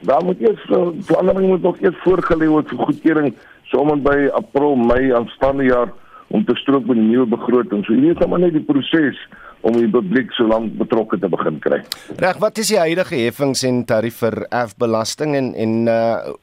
daar 0.00 0.24
moet 0.24 0.40
eers 0.40 0.64
uh, 0.70 0.88
verandering 0.98 1.48
moet 1.48 1.62
nog 1.62 1.80
eers 1.80 1.96
voorgelê 2.04 2.46
word 2.46 2.68
vir 2.68 2.78
goedkeuring 2.78 3.34
sommer 3.62 3.96
by 3.96 4.28
April, 4.32 4.76
Mei 4.76 5.12
aanstaande 5.12 5.64
jaar 5.64 5.92
om 6.28 6.44
te 6.44 6.54
strook 6.56 6.86
met 6.86 6.96
die 6.96 7.08
nuwe 7.08 7.26
begroting. 7.26 7.84
So 7.84 7.92
hierdie 7.92 8.14
is 8.14 8.26
maar 8.26 8.38
net 8.38 8.52
die 8.52 8.66
proses 8.66 9.18
om 9.62 9.76
die 9.78 9.90
publiek 9.90 10.32
so 10.34 10.46
lank 10.50 10.74
betrokke 10.78 11.18
te 11.22 11.30
begin 11.30 11.58
kry. 11.62 11.80
Reg, 12.22 12.38
wat 12.42 12.58
is 12.58 12.72
die 12.72 12.80
huidige 12.82 13.20
heffings 13.22 13.62
en 13.68 13.84
tarief 13.86 14.18
vir 14.24 14.42
erfbelasting 14.50 15.36
en 15.38 15.52
en 15.54 15.74
uh 15.92 16.34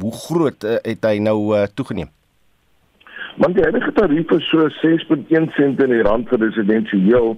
hoe 0.00 0.12
groot 0.24 0.64
uh, 0.64 0.78
het 0.86 1.04
hy 1.06 1.18
nou 1.22 1.38
uh, 1.56 1.66
toegeneem? 1.74 2.10
Want 3.42 3.56
die 3.56 3.64
huidige 3.64 3.92
tarief 3.96 4.30
is 4.36 4.46
so 4.50 4.68
6.1 4.82 5.50
sent 5.56 5.82
in 5.82 5.94
die 5.94 6.02
rand 6.06 6.28
vir 6.30 6.42
residensieel, 6.44 7.34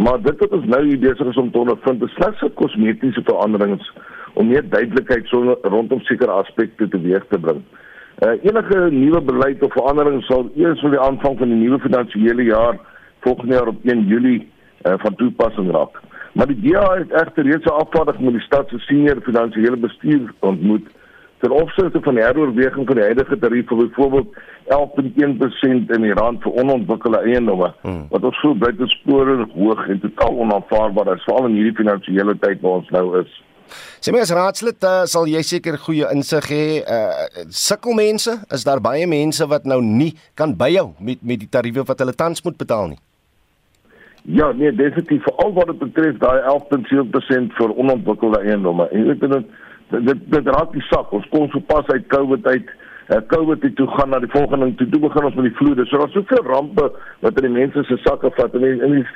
maar 0.00 0.20
dit 0.24 0.40
wat 0.44 0.56
ons 0.56 0.68
nou 0.70 0.80
hier 0.86 1.00
besig 1.02 1.32
is 1.32 1.40
om 1.40 1.50
te 1.52 1.60
ondervind, 1.60 2.04
is 2.06 2.16
slegs 2.16 2.42
'n 2.42 2.54
kosmetiese 2.60 3.24
veranderings 3.28 3.92
om 4.34 4.48
meer 4.48 4.64
duidelikheid 4.64 5.28
so 5.28 5.58
rondom 5.62 6.00
sekere 6.08 6.32
aspekte 6.32 6.88
teweeg 6.88 7.26
te 7.28 7.38
bring. 7.38 7.60
Uh 8.24 8.36
enige 8.40 8.88
nuwe 8.90 9.20
beleid 9.20 9.62
of 9.62 9.72
verandering 9.72 10.22
sal 10.24 10.48
eers 10.56 10.80
vir 10.80 10.96
die 10.96 11.04
aanvang 11.08 11.38
van 11.38 11.48
die 11.48 11.60
nuwe 11.64 11.78
finansiële 11.80 12.48
jaar 12.48 12.80
volgende 13.20 13.54
jaar 13.54 13.68
op 13.68 13.84
1 13.84 14.06
Julie 14.06 14.48
uh, 14.84 14.94
van 14.96 15.14
toepassing 15.14 15.70
raak. 15.70 16.00
Maar 16.32 16.46
die 16.46 16.60
DA 16.60 16.86
het 16.94 17.12
egter 17.12 17.44
reeds 17.44 17.64
'n 17.64 17.78
afvaardiging 17.82 18.24
met 18.24 18.32
die 18.32 18.48
stad 18.48 18.68
se 18.68 18.78
senior 18.78 19.20
finansiële 19.20 19.76
bestuur 19.76 20.32
ontmoet 20.38 20.86
ter 21.42 21.50
opsigte 21.50 22.00
van 22.00 22.14
die 22.14 22.22
heroorweging 22.24 22.86
van 22.86 22.96
die 22.96 23.04
huidige 23.04 23.38
tarief 23.38 23.68
vir 23.68 23.76
byvoorbeeld 23.76 24.34
11.1% 24.64 25.94
in 25.96 26.04
die 26.06 26.14
rand 26.14 26.42
vir 26.42 26.52
onontwikkelde 26.62 27.18
eiendomme 27.18 27.72
hmm. 27.82 28.04
wat 28.10 28.24
ons 28.24 28.40
voel 28.40 28.54
buitensporig 28.56 29.48
hoog 29.54 29.88
en 29.88 30.00
totaal 30.00 30.38
onaanvaarbaar 30.44 31.16
is 31.16 31.24
veral 31.26 31.48
in 31.50 31.58
hierdie 31.58 31.80
finansiële 31.80 32.36
tyd 32.44 32.60
waar 32.60 32.78
ons 32.82 32.92
nou 32.94 33.06
is. 33.20 33.40
Sê 34.04 34.12
my 34.14 34.22
as 34.22 34.32
raadslid 34.34 34.84
uh, 34.86 35.02
sal 35.10 35.26
jy 35.30 35.42
seker 35.46 35.78
goeie 35.82 36.08
insig 36.14 36.48
hê. 36.52 36.64
Uh, 36.82 37.46
sukkel 37.48 37.96
mense, 37.98 38.34
is 38.54 38.66
daar 38.68 38.82
baie 38.84 39.06
mense 39.10 39.46
wat 39.48 39.66
nou 39.66 39.80
nie 39.82 40.12
kan 40.38 40.54
byhou 40.58 40.92
met 41.00 41.22
met 41.26 41.42
die 41.42 41.50
tariewe 41.50 41.86
wat 41.88 42.04
hulle 42.04 42.14
tans 42.14 42.44
moet 42.46 42.58
betaal 42.60 42.92
nie. 42.94 43.00
Ja, 44.22 44.52
nee, 44.52 44.72
definitief 44.72 45.22
veral 45.22 45.52
wat 45.52 45.66
dit 45.66 45.78
betref 45.78 46.18
daai 46.22 46.40
11.7% 46.40 47.56
vir 47.58 47.74
onontwikkelde 47.74 48.40
eiendomme. 48.40 48.88
En 48.88 49.06
weet 49.06 49.20
dit 49.20 49.44
dit 50.06 50.20
dit 50.30 50.46
raak 50.46 50.72
die 50.72 50.84
sak. 50.88 51.10
Ons 51.12 51.28
kom 51.28 51.48
so 51.50 51.60
pas 51.60 51.86
uit 51.86 52.06
COVID 52.06 52.46
uit. 52.46 52.70
Uh, 53.08 53.18
COVID 53.26 53.62
het 53.62 53.74
toe 53.76 53.88
gaan 53.88 54.08
na 54.08 54.18
die 54.22 54.30
volgende 54.30 54.74
toe 54.74 54.88
toe 54.88 55.00
begin 55.00 55.24
ons 55.24 55.34
met 55.34 55.44
die 55.44 55.56
vloede. 55.56 55.86
So 55.86 55.98
daar's 55.98 56.12
soveel 56.12 56.46
rampe 56.46 56.92
wat 57.20 57.40
in 57.40 57.48
die 57.48 57.58
mense 57.58 57.82
se 57.84 57.98
sakke 58.04 58.30
vat 58.38 58.54
en 58.54 58.64
in 58.70 58.94
die 59.00 59.06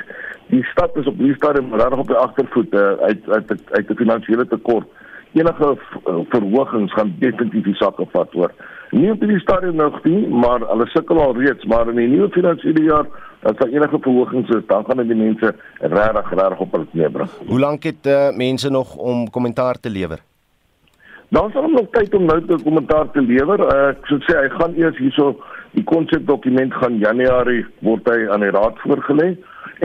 die 0.51 0.65
stad 0.73 0.97
is 0.97 1.07
op 1.07 1.17
hierdie 1.19 1.39
stadium 1.39 1.73
regtig 1.75 2.03
op 2.03 2.11
die 2.11 2.19
agtervoet 2.23 2.75
uh, 2.75 2.91
uit 3.09 3.31
uit 3.31 3.51
uit 3.71 3.91
'n 3.91 4.01
finansiële 4.03 4.47
tekort. 4.47 4.87
Enige 5.33 5.77
uh, 5.77 6.19
verhogings 6.29 6.93
gaan 6.93 7.15
definitief 7.19 7.65
die 7.65 7.75
sakke 7.75 8.07
vat 8.13 8.33
hoor. 8.33 8.53
Nie 8.91 9.11
op 9.11 9.21
hierdie 9.21 9.41
stadium 9.43 9.77
nog 9.77 9.99
nie, 10.05 10.27
maar 10.29 10.63
hulle 10.71 10.87
sukkel 10.87 11.21
al 11.21 11.35
reeds, 11.37 11.65
maar 11.65 11.89
in 11.91 11.99
die 11.99 12.09
nuwe 12.09 12.31
finansiële 12.31 12.85
jaar 12.87 13.09
as 13.43 13.57
daar 13.59 13.69
enige 13.69 13.99
verhogings 14.01 14.49
is, 14.49 14.63
dan 14.67 14.85
gaan 14.85 15.03
dit 15.03 15.09
die 15.09 15.19
mense 15.19 15.55
regtig 15.81 16.31
regtig 16.31 16.63
op 16.65 16.73
hulle 16.73 16.87
neerbring. 16.91 17.29
Hoe 17.47 17.61
lank 17.61 17.83
het 17.83 18.07
uh, 18.07 18.31
mense 18.37 18.71
nog 18.71 18.97
om 18.97 19.31
kommentaar 19.31 19.81
te 19.81 19.91
lewer? 19.91 20.23
Dan 21.29 21.51
sal 21.51 21.67
ons 21.67 21.81
nog 21.81 21.91
tyd 21.91 22.15
om 22.15 22.25
nou 22.25 22.39
te 22.47 22.59
kommentaar 22.63 23.11
te 23.11 23.23
lewer. 23.23 23.61
Uh, 23.67 23.91
ek 23.91 24.07
sou 24.11 24.19
sê 24.23 24.39
hy 24.39 24.49
gaan 24.55 24.79
eers 24.79 24.99
hierso 25.03 25.35
die 25.75 25.85
konsepdokument 25.85 26.75
gaan 26.81 27.01
Januarie 27.03 27.65
word 27.85 28.07
hy 28.09 28.29
aan 28.31 28.47
die 28.47 28.55
raad 28.55 28.79
voorgelê 28.85 29.35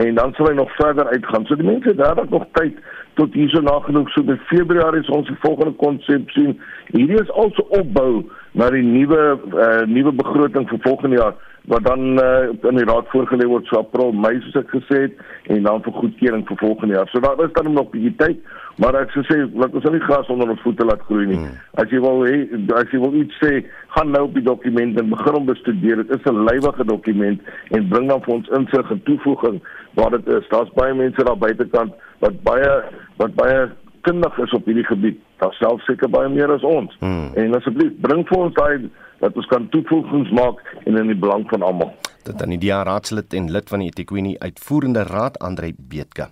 en 0.00 0.14
dan 0.16 0.32
sal 0.36 0.48
hy 0.48 0.54
nog 0.56 0.70
verder 0.78 1.10
uitgaan. 1.10 1.44
So 1.46 1.58
die 1.58 1.66
mense 1.66 1.90
het 1.90 2.00
daar 2.00 2.22
nog 2.30 2.46
tyd 2.56 2.78
tot 3.18 3.34
hierso 3.36 3.60
nagenoeg 3.64 4.10
so 4.14 4.24
by 4.26 4.36
Februarie 4.50 5.02
is 5.02 5.10
ons 5.12 5.28
die 5.28 5.38
volgende 5.44 5.74
konsep 5.80 6.30
sien. 6.36 6.56
Hierdie 6.92 7.20
is 7.20 7.30
also 7.30 7.66
opbou 7.78 8.22
na 8.52 8.68
die 8.70 8.82
nuwe 8.84 9.22
uh, 9.56 9.82
nuwe 9.88 10.12
begroting 10.12 10.68
vir 10.68 10.78
volgende 10.84 11.16
jaar 11.16 11.34
wat 11.70 11.84
dan 11.86 12.18
uh, 12.18 12.50
in 12.68 12.78
die 12.80 12.86
raad 12.88 13.06
voorgelê 13.12 13.46
word 13.46 13.68
so 13.70 13.78
April, 13.78 14.10
Mei 14.12 14.34
soos 14.42 14.56
ek 14.58 14.72
gesê 14.74 15.04
het 15.04 15.52
en 15.54 15.62
dan 15.68 15.84
vir 15.84 15.94
goedkeuring 16.00 16.42
vir 16.48 16.58
volgende 16.58 16.96
jaar. 16.96 17.10
So 17.12 17.22
daar 17.22 17.38
is 17.44 17.52
dan 17.54 17.70
nog 17.72 17.86
'n 17.86 17.92
bietjie 17.92 18.16
tyd, 18.18 18.38
maar 18.82 18.98
ek 18.98 19.14
sou 19.14 19.22
sê 19.28 19.38
laat 19.54 19.74
ons 19.74 19.86
nie 19.90 20.02
gras 20.08 20.28
onder 20.28 20.50
ons 20.50 20.64
voete 20.66 20.84
laat 20.84 21.06
groei 21.06 21.26
nie. 21.26 21.38
Hmm. 21.38 21.54
As 21.78 21.88
jy 21.90 22.00
wil 22.02 22.26
hê 22.26 22.36
as 22.74 22.90
jy 22.90 22.98
wil 22.98 23.14
iets 23.14 23.38
sê, 23.38 23.62
gaan 23.94 24.10
nou 24.10 24.24
op 24.24 24.34
die 24.34 24.42
dokument 24.42 25.00
en 25.00 25.14
begin 25.14 25.34
om 25.34 25.46
bestudeer. 25.46 25.96
Dit 26.02 26.10
is 26.10 26.26
'n 26.26 26.44
lywige 26.50 26.84
dokument 26.84 27.40
en 27.70 27.88
bring 27.88 28.08
dan 28.08 28.22
vir 28.22 28.34
ons 28.34 28.48
insig 28.48 28.90
en 28.90 29.02
toevoeging 29.02 29.62
waar 29.94 30.10
dit 30.10 30.26
is. 30.26 30.48
Daar's 30.48 30.74
baie 30.74 30.94
mense 30.94 31.24
daar 31.24 31.38
buitekant 31.38 31.94
wat 32.18 32.42
baie 32.42 32.82
wat 33.16 33.34
baie 33.34 33.70
kundig 34.00 34.38
is 34.38 34.52
op 34.52 34.64
hierdie 34.64 34.86
gebied. 34.86 35.21
Daar 35.42 35.54
self 35.58 35.82
seker 35.88 36.10
baie 36.12 36.28
meer 36.30 36.52
as 36.54 36.62
ons. 36.62 36.92
Hmm. 37.00 37.32
En 37.34 37.56
asseblief 37.58 37.96
bring 38.04 38.22
vir 38.28 38.44
ons 38.44 38.54
daai 38.54 38.90
dat 39.22 39.36
ons 39.38 39.48
kan 39.50 39.66
toevoegings 39.74 40.30
maak 40.38 40.62
en 40.86 40.98
in 41.00 41.10
die 41.10 41.18
belang 41.18 41.42
van 41.50 41.64
almal. 41.66 41.90
Dit 42.22 42.38
dan 42.38 42.54
die 42.54 42.60
DA 42.62 42.82
raadslid 42.86 43.34
en 43.34 43.50
lid 43.50 43.70
van 43.70 43.82
die 43.82 43.90
eThekwini 43.90 44.36
uitvoerende 44.38 45.02
raad 45.08 45.40
Andre 45.42 45.72
Beetke. 45.74 46.28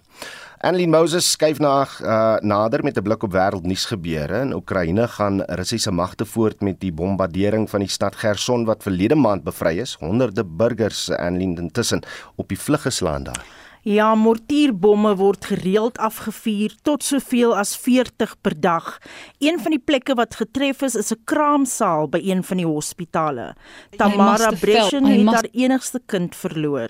Annelien 0.63 0.93
Moses 0.93 1.27
skuif 1.35 1.59
na 1.59 1.73
uh, 1.83 2.37
nader 2.47 2.85
met 2.85 2.99
'n 2.99 3.03
blik 3.03 3.23
op 3.27 3.33
wêreldnuus 3.35 3.87
gebeure. 3.91 4.43
In 4.47 4.55
Oekraïne 4.55 5.09
gaan 5.09 5.43
Russiese 5.59 5.91
magte 5.91 6.25
voort 6.25 6.61
met 6.61 6.81
die 6.81 6.93
bombardering 6.93 7.71
van 7.71 7.81
die 7.81 7.89
stad 7.89 8.15
Gerson 8.15 8.65
wat 8.65 8.83
verlede 8.83 9.15
maand 9.15 9.43
bevry 9.45 9.79
is. 9.79 9.97
Honderde 10.01 10.45
burgers 10.45 11.11
Annelien 11.11 11.57
intussen 11.59 12.03
op 12.37 12.49
die 12.49 12.59
vlug 12.59 12.83
geslaan 12.83 13.23
daar. 13.23 13.60
Ja, 13.83 14.15
mortierbomme 14.15 15.15
word 15.17 15.47
gereeld 15.49 15.99
afgevuur 15.99 16.75
tot 16.85 17.05
soveel 17.05 17.55
as 17.57 17.73
40 17.81 18.35
per 18.41 18.53
dag. 18.61 18.99
Een 19.41 19.57
van 19.61 19.73
die 19.73 19.81
plekke 19.81 20.15
wat 20.15 20.37
getref 20.37 20.83
is, 20.83 20.95
is 20.95 21.13
'n 21.13 21.23
kraamsaal 21.25 22.09
by 22.09 22.21
een 22.23 22.45
van 22.45 22.57
die 22.57 22.67
hospitale. 22.67 23.55
Tamara 23.97 24.51
Breshen 24.61 25.05
het 25.05 25.27
haar 25.27 25.49
enigste 25.53 26.01
kind 26.07 26.37
verloor. 26.37 26.89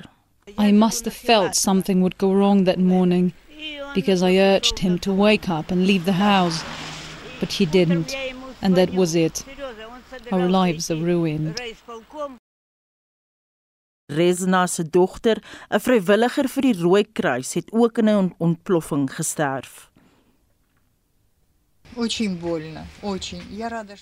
I 0.58 0.72
must 0.72 1.04
have 1.04 1.16
felt 1.16 1.56
something 1.56 2.00
would 2.00 2.14
go 2.18 2.32
wrong 2.34 2.64
that 2.64 2.78
morning 2.78 3.32
because 3.94 4.22
I 4.22 4.38
urged 4.38 4.78
him 4.78 4.98
to 4.98 5.12
wake 5.14 5.48
up 5.48 5.70
and 5.70 5.86
leave 5.86 6.04
the 6.04 6.12
house, 6.12 6.64
but 7.38 7.52
he 7.52 7.66
didn't, 7.66 8.16
and 8.60 8.74
that 8.74 8.90
was 8.90 9.14
it. 9.14 9.44
Our 10.30 10.48
lives 10.48 10.90
are 10.90 10.98
ruined. 10.98 11.60
Resna 14.16 14.66
se 14.66 14.84
dogter, 14.84 15.38
'n 15.70 15.80
vrywilliger 15.80 16.48
vir 16.48 16.62
die 16.62 16.76
Rooikruis, 16.82 17.54
het 17.54 17.72
ook 17.72 17.98
in 17.98 18.08
'n 18.08 18.34
ontploffing 18.38 19.08
gesterf. 19.14 19.90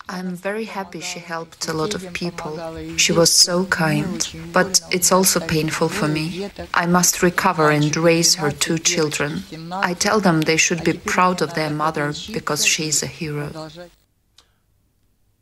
I'm 0.09 0.37
very 0.37 0.65
happy 0.67 1.01
she 1.01 1.19
helped 1.19 1.69
a 1.69 1.73
lot 1.73 1.95
of 1.95 2.13
people. 2.13 2.53
She 2.97 3.13
was 3.13 3.33
so 3.33 3.65
kind, 3.65 4.31
but 4.53 4.81
it's 4.91 5.11
also 5.11 5.41
painful 5.41 5.89
for 5.89 6.07
me. 6.09 6.51
I 6.75 6.87
must 6.87 7.23
recover 7.23 7.71
and 7.71 7.97
raise 7.97 8.35
her 8.35 8.51
two 8.51 8.79
children. 8.79 9.43
I 9.73 9.95
tell 9.95 10.21
them 10.21 10.43
they 10.43 10.59
should 10.59 10.85
be 10.85 10.93
proud 10.93 11.41
of 11.41 11.55
their 11.55 11.71
mother 11.71 12.13
because 12.33 12.67
she 12.67 12.89
is 12.89 13.03
a 13.03 13.07
hero. 13.07 13.51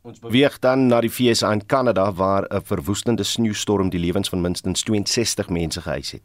Ons 0.07 0.21
beweeg 0.23 0.53
dan 0.63 0.85
na 0.87 1.01
die 1.03 1.11
VSA 1.11 1.49
in 1.51 1.65
Kanada 1.67 2.05
waar 2.15 2.45
'n 2.47 2.63
verwoestende 2.63 3.23
sneeustorm 3.23 3.89
die 3.89 3.99
lewens 3.99 4.29
van 4.29 4.41
minstens 4.41 4.83
62 4.83 5.49
mense 5.49 5.81
geëis 5.81 6.11
het. 6.11 6.21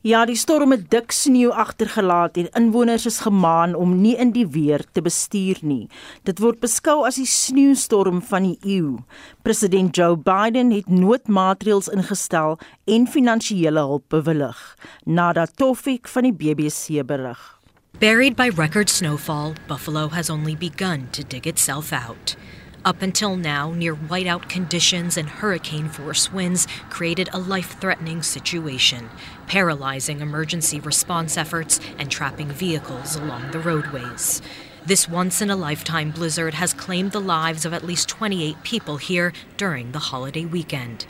Ja, 0.00 0.24
die 0.24 0.36
storm 0.36 0.70
het 0.70 0.90
dik 0.90 1.10
sneeu 1.12 1.48
agtergelaat 1.48 2.36
en 2.36 2.50
inwoners 2.50 3.06
is 3.06 3.20
gemaan 3.20 3.74
om 3.74 4.00
nie 4.00 4.16
in 4.16 4.32
die 4.32 4.46
weer 4.46 4.84
te 4.92 5.02
bestuur 5.02 5.58
nie. 5.60 5.88
Dit 6.22 6.38
word 6.38 6.60
beskou 6.60 7.06
as 7.06 7.14
die 7.14 7.26
sneeustorm 7.26 8.22
van 8.22 8.42
die 8.42 8.58
eeu. 8.60 8.98
President 9.42 9.96
Joe 9.96 10.16
Biden 10.16 10.70
het 10.70 10.88
noodmaatreëls 10.88 11.88
ingestel 11.88 12.58
en 12.84 13.06
finansiële 13.06 13.78
hulp 13.78 14.04
bewillig. 14.08 14.76
Nada 15.04 15.46
Tofik 15.46 16.08
van 16.08 16.22
die 16.22 16.32
BBC 16.32 17.06
berig. 17.06 17.60
Buried 17.98 18.36
by 18.36 18.50
record 18.56 18.90
snowfall, 18.90 19.54
Buffalo 19.68 20.08
has 20.08 20.30
only 20.30 20.56
begun 20.56 21.08
to 21.10 21.22
dig 21.22 21.46
itself 21.46 21.92
out. 21.92 22.36
Up 22.84 23.00
until 23.00 23.36
now, 23.36 23.70
near 23.70 23.94
whiteout 23.94 24.48
conditions 24.48 25.16
and 25.16 25.28
hurricane 25.28 25.88
force 25.88 26.32
winds 26.32 26.66
created 26.90 27.30
a 27.32 27.38
life 27.38 27.78
threatening 27.80 28.22
situation, 28.24 29.08
paralyzing 29.46 30.20
emergency 30.20 30.80
response 30.80 31.36
efforts 31.36 31.78
and 31.96 32.10
trapping 32.10 32.48
vehicles 32.48 33.14
along 33.14 33.52
the 33.52 33.60
roadways. 33.60 34.42
This 34.84 35.08
once 35.08 35.40
in 35.40 35.48
a 35.48 35.54
lifetime 35.54 36.10
blizzard 36.10 36.54
has 36.54 36.74
claimed 36.74 37.12
the 37.12 37.20
lives 37.20 37.64
of 37.64 37.72
at 37.72 37.84
least 37.84 38.08
28 38.08 38.64
people 38.64 38.96
here 38.96 39.32
during 39.56 39.92
the 39.92 40.00
holiday 40.00 40.44
weekend. 40.44 41.06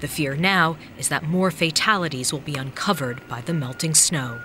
The 0.00 0.08
fear 0.08 0.34
now 0.36 0.78
is 0.96 1.10
that 1.10 1.24
more 1.24 1.50
fatalities 1.50 2.32
will 2.32 2.40
be 2.40 2.54
uncovered 2.54 3.28
by 3.28 3.42
the 3.42 3.52
melting 3.52 3.92
snow. 3.92 4.40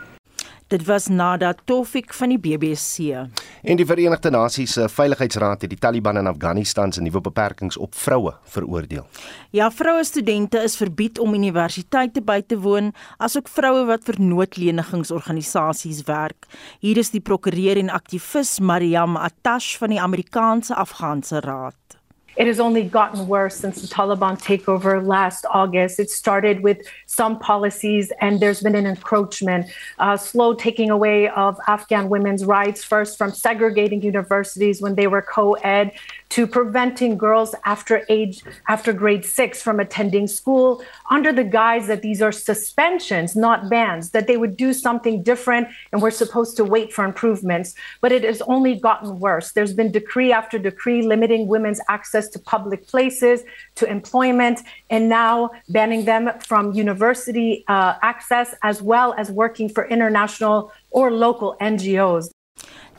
Dit 0.67 0.85
was 0.85 1.07
Nada 1.07 1.53
Tofik 1.63 2.13
van 2.13 2.31
die 2.33 2.39
BBC. 2.41 3.13
En 3.61 3.77
die 3.77 3.85
Verenigde 3.85 4.31
Nasies 4.33 4.71
se 4.73 4.87
Veiligheidsraad 4.89 5.61
het 5.61 5.69
die 5.69 5.77
Taliban 5.77 6.17
in 6.17 6.25
Afghanistan 6.27 6.91
se 6.91 7.03
nuwe 7.05 7.21
beperkings 7.21 7.77
op 7.77 7.93
vroue 7.93 8.33
veroordeel. 8.43 9.05
Ja, 9.53 9.69
vroue 9.71 10.03
studente 10.03 10.63
is 10.63 10.77
verbied 10.77 11.19
om 11.19 11.37
universiteite 11.37 12.23
by 12.25 12.39
te 12.41 12.57
woon, 12.59 12.93
asook 13.17 13.47
vroue 13.47 13.85
wat 13.85 14.09
vir 14.09 14.17
noodlenigingsorganisasies 14.17 16.01
werk. 16.09 16.49
Hier 16.81 16.97
is 16.97 17.13
die 17.13 17.21
prokureur 17.21 17.77
en 17.77 17.93
aktivis 17.93 18.57
Mariam 18.59 19.21
Atash 19.21 19.75
van 19.77 19.93
die 19.93 20.01
Amerikaanse 20.01 20.73
Afghaanse 20.73 21.45
Raad. 21.45 21.94
It 22.37 22.47
has 22.47 22.59
only 22.59 22.83
gotten 22.83 23.27
worse 23.27 23.55
since 23.55 23.81
the 23.81 23.87
Taliban 23.87 24.37
takeover 24.41 25.05
last 25.05 25.45
August. 25.49 25.99
It 25.99 26.09
started 26.09 26.61
with 26.61 26.85
some 27.05 27.39
policies, 27.39 28.11
and 28.19 28.41
there's 28.41 28.61
been 28.61 28.75
an 28.75 28.85
encroachment, 28.85 29.67
uh, 29.99 30.17
slow 30.17 30.53
taking 30.53 30.89
away 30.89 31.29
of 31.29 31.57
Afghan 31.67 32.09
women's 32.09 32.43
rights, 32.43 32.83
first 32.83 33.17
from 33.17 33.31
segregating 33.31 34.01
universities 34.01 34.81
when 34.81 34.95
they 34.95 35.07
were 35.07 35.21
co 35.21 35.53
ed 35.53 35.93
to 36.35 36.45
preventing 36.45 37.17
girls 37.17 37.55
after 37.63 38.03
age 38.09 38.43
after 38.67 38.91
grade 38.91 39.23
6 39.23 39.61
from 39.61 39.79
attending 39.79 40.27
school 40.27 40.83
under 41.09 41.31
the 41.31 41.45
guise 41.45 41.87
that 41.87 42.01
these 42.01 42.21
are 42.21 42.31
suspensions 42.31 43.37
not 43.37 43.69
bans 43.69 44.09
that 44.09 44.27
they 44.27 44.35
would 44.35 44.57
do 44.57 44.73
something 44.73 45.23
different 45.23 45.67
and 45.93 46.01
we're 46.01 46.11
supposed 46.11 46.57
to 46.57 46.65
wait 46.65 46.91
for 46.91 47.05
improvements 47.05 47.75
but 48.01 48.11
it 48.11 48.23
has 48.23 48.41
only 48.41 48.75
gotten 48.77 49.17
worse 49.19 49.53
there's 49.53 49.73
been 49.73 49.91
decree 49.91 50.33
after 50.33 50.59
decree 50.59 51.03
limiting 51.03 51.47
women's 51.47 51.79
access 51.87 52.24
to 52.29 52.39
public 52.39 52.87
places 52.87 53.43
to 53.75 53.89
employment 53.89 54.59
and 54.89 55.09
now 55.09 55.49
banning 55.69 56.05
them 56.05 56.31
from 56.39 56.73
university 56.73 57.63
uh, 57.67 57.95
access 58.01 58.55
as 58.63 58.81
well 58.81 59.13
as 59.17 59.31
working 59.31 59.69
for 59.69 59.87
international 59.87 60.71
or 60.91 61.11
local 61.11 61.55
NGOs 61.61 62.34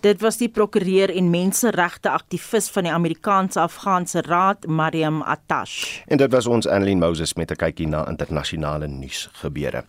Dit 0.04 0.20
was 0.20 0.36
die 0.36 0.48
prokureur 0.52 1.08
en 1.08 1.30
menseregte 1.32 2.10
aktivis 2.12 2.68
van 2.74 2.84
die 2.84 2.92
Amerikaanse 2.92 3.60
Afghaanse 3.60 4.20
Raad, 4.26 4.66
Mariam 4.68 5.22
Atash. 5.22 6.02
En 6.06 6.20
dit 6.20 6.32
was 6.32 6.46
ons 6.46 6.68
Annelien 6.68 6.98
Moses 7.00 7.34
met 7.34 7.50
'n 7.50 7.56
kykie 7.56 7.88
na 7.88 8.08
internasionale 8.08 8.88
nuus 8.88 9.28
gebeure. 9.32 9.84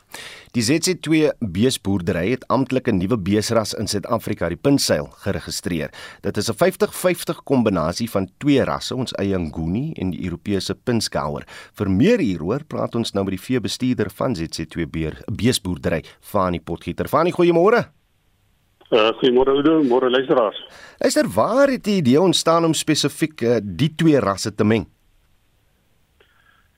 Die 0.52 0.64
ZC2 0.64 1.32
beesboerdery 1.40 2.30
het 2.30 2.48
amptelik 2.48 2.88
'n 2.88 2.98
nuwe 2.98 3.18
beesras 3.18 3.74
in 3.74 3.88
Suid-Afrika, 3.88 4.48
die 4.48 4.58
Pinseil, 4.58 5.10
geregistreer. 5.12 5.90
Dit 6.22 6.38
is 6.38 6.50
'n 6.50 6.56
50-50 6.56 7.44
kombinasie 7.44 8.10
van 8.10 8.30
twee 8.38 8.64
rasse, 8.64 8.96
ons 8.96 9.14
eie 9.14 9.38
Nguni 9.38 9.94
en 9.94 10.10
die 10.10 10.24
Europese 10.24 10.76
Pinskouer. 10.76 11.44
Vir 11.74 11.92
meer 11.92 12.20
hieroor 12.20 12.64
praat 12.64 12.96
ons 12.96 13.12
nou 13.12 13.26
met 13.26 13.36
die 13.36 13.46
veebestuurder 13.46 14.10
van 14.10 14.36
ZC2 14.36 14.86
beesboerdery, 15.32 16.04
Fanie 16.20 16.62
Potgieter. 16.62 17.08
Fanie, 17.08 17.34
goeiemôre. 17.34 17.97
Uh, 18.88 19.12
goeiemôre 19.20 19.52
Oudo, 19.52 19.84
môre 19.84 20.10
luisteraars. 20.10 20.60
Luister, 21.02 21.28
waar 21.28 21.68
het 21.68 21.84
die 21.84 21.98
idee 22.00 22.22
ontstaan 22.22 22.64
om 22.66 22.74
spesifiek 22.74 23.42
uh, 23.42 23.58
die 23.62 23.90
twee 23.96 24.20
rasse 24.20 24.54
te 24.56 24.64
meng? 24.64 24.86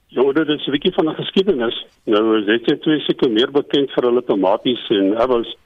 Ja, 0.09 0.25
dit 0.33 0.47
is 0.49 0.67
'n 0.67 0.71
bietjie 0.71 0.93
van 0.93 1.09
'n 1.09 1.15
geskiedenis. 1.21 1.85
Nou 2.05 2.39
is 2.39 2.45
dit 2.45 2.81
twee 2.81 2.99
seker 2.99 3.29
meer 3.29 3.51
bekend 3.51 3.91
vir 3.91 4.03
hulle 4.03 4.23
tomaties 4.23 4.89
en 4.89 5.17
appels. 5.17 5.57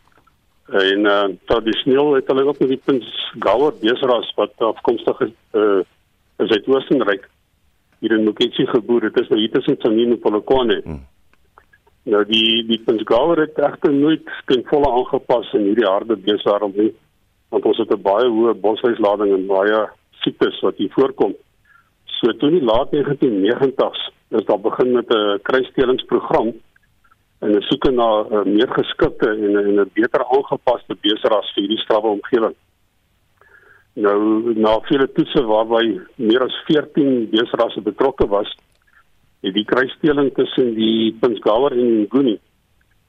En 0.68 1.00
uh, 1.06 1.28
tradisioneel 1.46 2.14
het 2.14 2.28
hulle 2.28 2.46
ook 2.46 2.60
met 2.60 2.70
die 2.70 2.82
Pins 2.86 3.32
Gauer 3.40 3.74
beesras 3.82 4.34
wat 4.36 4.54
afkomstig 4.58 5.20
is 5.20 5.34
uh, 5.52 5.80
uit 6.38 6.50
Suid-Oostenryk 6.50 7.30
hier 8.00 8.12
in 8.12 8.24
Moketsi 8.24 8.66
geboor. 8.66 9.02
Dit 9.02 9.20
is 9.20 9.30
nou 9.30 9.40
hier 9.40 9.52
tussen 9.52 9.78
Tsamini 9.78 10.12
en 10.12 10.20
Polokwane. 10.20 10.82
Hmm. 10.84 11.06
Nou 12.04 12.24
die 12.28 12.64
die 12.68 12.80
Pinsgauer 12.84 13.40
het 13.46 13.60
egter 13.64 13.94
nooit 13.94 14.28
ten 14.50 14.64
volle 14.68 14.90
aangepas 14.92 15.54
in 15.56 15.70
hierdie 15.70 15.88
harde 15.88 16.18
beeswêreld 16.20 16.76
nie, 16.76 16.92
want 17.56 17.66
ons 17.66 17.78
het 17.80 17.94
'n 17.96 18.02
baie 18.02 18.28
hoë 18.28 18.60
boshuislading 18.60 19.32
en 19.34 19.48
baie 19.48 19.80
siektes 20.24 20.60
wat 20.62 20.78
hier 20.78 20.92
voorkom. 20.98 21.34
So 22.20 22.34
toe 22.34 22.50
in 22.50 22.60
die 22.60 22.68
laat 22.72 22.92
1990s 22.92 24.12
is 24.32 24.46
daar 24.46 24.60
begin 24.60 24.92
met 24.92 25.10
'n 25.10 25.40
kruisdelingsprogram 25.42 26.52
en 27.42 27.56
'n 27.56 27.62
soeke 27.70 27.92
na 27.92 28.10
'n 28.24 28.54
meer 28.54 28.72
geskikte 28.80 29.30
en 29.30 29.58
'n 29.58 29.80
'n 29.80 29.92
beter 29.94 30.24
aangepaste 30.26 30.96
beesras 31.02 31.54
vir 31.54 31.62
hierdie 31.64 31.84
strawwe 31.84 32.10
omgewing. 32.10 32.56
Nou 33.96 34.54
na 34.56 34.80
vele 34.90 35.12
toetse 35.12 35.42
waarby 35.46 36.02
meer 36.16 36.44
as 36.44 36.56
14 36.66 37.30
beesrasse 37.30 37.82
betrokke 37.82 38.28
was, 38.28 38.56
het 39.44 39.54
die 39.54 39.68
kruisstelling 39.68 40.32
tussen 40.38 40.74
die 40.78 41.14
Pinsgauer 41.20 41.76
en 41.76 41.88
die 41.88 42.08
Nguni 42.08 42.40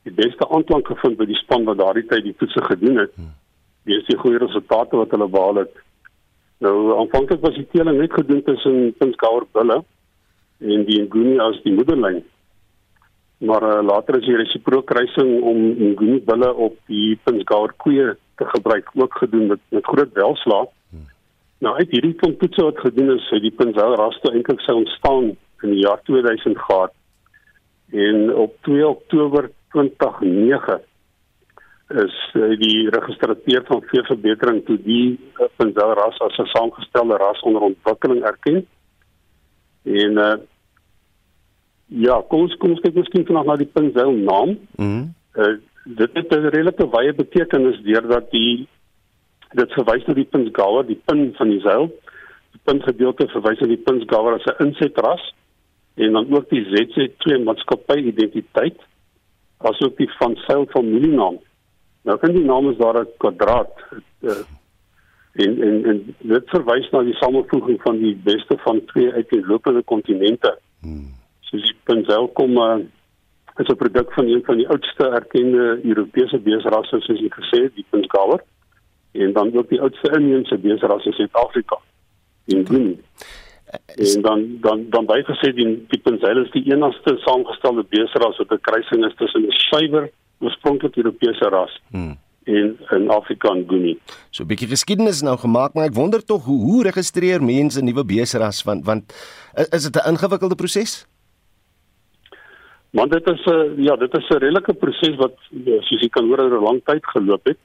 die 0.05 0.13
beste 0.13 0.47
aanklank 0.53 0.89
gevind 0.91 1.17
by 1.17 1.27
die 1.29 1.39
span 1.41 1.65
wat 1.69 1.81
daardie 1.81 2.05
tyd 2.11 2.27
die 2.27 2.35
toetse 2.37 2.61
gedoen 2.67 3.01
het. 3.01 3.15
Wie 3.89 3.97
is 3.97 4.05
die 4.09 4.19
goeie 4.21 4.41
resultate 4.43 4.99
wat 5.01 5.15
hulle 5.17 5.29
behaal 5.33 5.63
het? 5.63 5.79
Nou 6.65 6.75
aanvanklik 6.99 7.41
was 7.45 7.57
die 7.57 7.67
teeling 7.73 7.99
net 8.01 8.13
gedoen 8.13 8.43
tussen 8.45 8.93
Pinsgauer 9.01 9.47
bulle 9.57 9.81
en 10.61 10.85
die 10.89 11.01
Nguni 11.07 11.39
as 11.45 11.61
die 11.65 11.73
moederlyn. 11.73 12.23
Maar 13.45 13.65
uh, 13.69 13.81
later 13.85 14.21
is 14.21 14.29
die 14.29 14.37
resiprokruising 14.41 15.33
om 15.43 15.65
Nguni 15.95 16.21
bulle 16.29 16.53
op 16.69 16.77
die 16.93 17.17
Pinsgauer 17.25 17.75
koeie 17.85 18.15
te 18.41 18.49
gebruik 18.51 18.91
ook 18.95 19.19
gedoen 19.23 19.47
met 19.55 19.63
met 19.71 19.87
groot 19.87 20.13
welslaag. 20.21 20.71
Nou 21.65 21.77
uit 21.79 21.91
hierdie 21.91 22.17
toetse 22.21 22.63
wat 22.65 22.81
gedoen 22.83 23.15
is, 23.17 23.25
het 23.33 23.43
die 23.43 23.55
Pinsgauer 23.57 23.97
ras 23.97 24.21
toe 24.21 24.35
eintlik 24.35 24.61
sou 24.61 24.77
ontstaan 24.83 25.33
in 25.63 25.71
die 25.71 25.81
jaar 25.81 26.01
2000 26.03 26.59
gehad. 26.59 26.93
En 27.91 28.35
op 28.35 28.57
2 28.63 28.89
Oktober 28.89 29.51
2009 29.71 30.81
is 31.89 32.17
uh, 32.33 32.59
die 32.59 32.91
registreer 32.91 33.63
van 33.65 33.83
veeverbetering 33.83 34.65
toe 34.65 34.79
die 34.83 35.19
uh, 35.39 35.47
Pinsel 35.57 35.93
ras 35.93 36.19
as 36.21 36.39
'n 36.39 36.47
saamgestelde 36.47 37.17
ras 37.17 37.41
onder 37.41 37.63
ontwikkeling 37.63 38.25
erken. 38.25 38.67
En 39.83 40.11
uh, 40.11 40.35
ja, 41.87 42.23
kom 42.29 42.41
ons 42.41 42.57
kom 42.57 42.71
ons 42.71 42.81
kyk 42.81 42.95
miskien 42.95 43.27
vanaand 43.27 43.47
na 43.47 43.57
die 43.57 43.73
Pinsel 43.73 44.13
naam. 44.13 44.59
Mhm. 44.77 44.89
Mm 44.89 45.15
uh, 45.35 45.59
dit 45.85 46.11
het 46.13 46.31
'n 46.33 46.49
redelike 46.49 46.87
wye 46.91 47.13
betekenis 47.13 47.81
deurdat 47.83 48.31
die 48.31 48.69
dit 49.53 49.73
verwys 49.73 50.07
na 50.07 50.15
die 50.15 50.25
Pinsgauer, 50.31 50.87
die 50.87 51.01
pin 51.05 51.35
van 51.37 51.49
die 51.49 51.61
seil. 51.61 51.93
Die 52.53 52.61
pingedeelte 52.65 53.29
verwys 53.29 53.61
na 53.61 53.67
die 53.67 53.83
Pinsgauer 53.87 54.35
as 54.35 54.47
'n 54.47 54.65
insetras 54.67 55.35
en 55.95 56.13
dan 56.13 56.37
ook 56.37 56.49
die 56.51 56.65
ZC2 56.65 57.43
maatskappy 57.45 57.99
identiteit 58.11 58.81
asook 59.65 59.97
die 59.97 60.11
van 60.19 60.37
seil 60.47 60.67
familienaam. 60.67 61.39
Nou 62.05 62.19
kan 62.19 62.35
die 62.35 62.45
naam 62.45 62.71
is 62.71 62.77
daar 62.77 63.01
'n 63.01 63.09
kwadraat 63.17 63.73
uh, 64.21 64.45
en 65.33 65.63
en 65.63 65.85
en 65.85 66.15
dit 66.19 66.51
verwys 66.51 66.91
na 66.91 67.03
die 67.03 67.15
samevoeging 67.15 67.81
van 67.83 67.99
die 67.99 68.17
beste 68.25 68.59
van 68.59 68.85
twee 68.85 69.13
uiteenlopende 69.13 69.83
kontinente. 69.83 70.59
Hmm. 70.81 71.15
Soos 71.41 71.63
die 71.63 71.77
Pinsel 71.85 72.29
kom 72.29 72.57
uh, 72.57 72.79
is 73.57 73.69
'n 73.69 73.77
produk 73.77 74.13
van 74.13 74.27
een 74.27 74.45
van 74.45 74.57
die 74.57 74.69
oudste 74.69 75.09
erkende 75.09 75.81
Europese 75.83 76.39
beesrasse 76.39 77.01
soos 77.01 77.21
jy 77.21 77.31
gesê 77.31 77.63
het, 77.63 77.75
die 77.75 77.87
Pinsgauer. 77.91 78.43
En 79.13 79.33
dan 79.33 79.57
ook 79.57 79.69
die 79.69 79.81
oudste 79.81 80.11
inheemse 80.17 80.59
beesras 80.59 81.05
in 81.05 81.13
Suid-Afrika. 81.13 81.79
In 82.45 82.67
Guinea. 82.67 82.97
En 83.87 84.23
dan 84.23 84.59
dan 84.61 84.87
dan 84.91 85.07
bygesê 85.07 85.53
die 85.55 85.87
die 85.89 86.01
Pinsel 86.01 86.45
is 86.45 86.51
die 86.51 86.65
enigste 86.73 87.17
saamgestelde 87.27 87.85
beesras 87.89 88.39
wat 88.39 88.53
'n 88.53 88.61
kruising 88.61 89.05
is 89.05 89.15
tussen 89.17 89.47
'n 89.47 89.57
suiwer 89.71 90.11
oorspronklik 90.41 90.97
Europese 90.97 91.49
ras. 91.49 91.81
Hmm 91.91 92.17
en 92.45 92.77
in 92.91 93.11
Afrika 93.11 93.49
en 93.49 93.65
Guinea. 93.69 93.95
So 94.31 94.43
'n 94.43 94.47
bietjie 94.47 94.69
geskiedenis 94.69 95.23
nou 95.23 95.37
gemaak, 95.39 95.75
maar 95.75 95.85
ek 95.85 95.95
wonder 95.95 96.25
tog 96.25 96.45
hoe 96.45 96.61
hoe 96.61 96.83
registreer 96.83 97.43
mense 97.43 97.81
'n 97.81 97.85
nuwe 97.85 98.05
beesras 98.05 98.63
want 98.63 98.85
want 98.85 99.13
is 99.71 99.83
dit 99.83 99.97
'n 99.97 100.09
ingewikkelde 100.09 100.55
proses? 100.55 101.07
Want 102.91 103.11
dit 103.11 103.27
is 103.27 103.47
'n 103.47 103.83
ja, 103.83 103.97
dit 103.97 104.15
is 104.15 104.29
'n 104.29 104.39
redelike 104.39 104.75
proses 104.75 105.17
wat 105.17 105.37
soos 105.81 106.01
jy 106.01 106.09
kan 106.09 106.27
hoor 106.27 106.41
oor 106.41 106.59
'n 106.59 106.65
lang 106.65 106.81
tyd 106.85 107.07
geloop 107.07 107.45
het. 107.47 107.59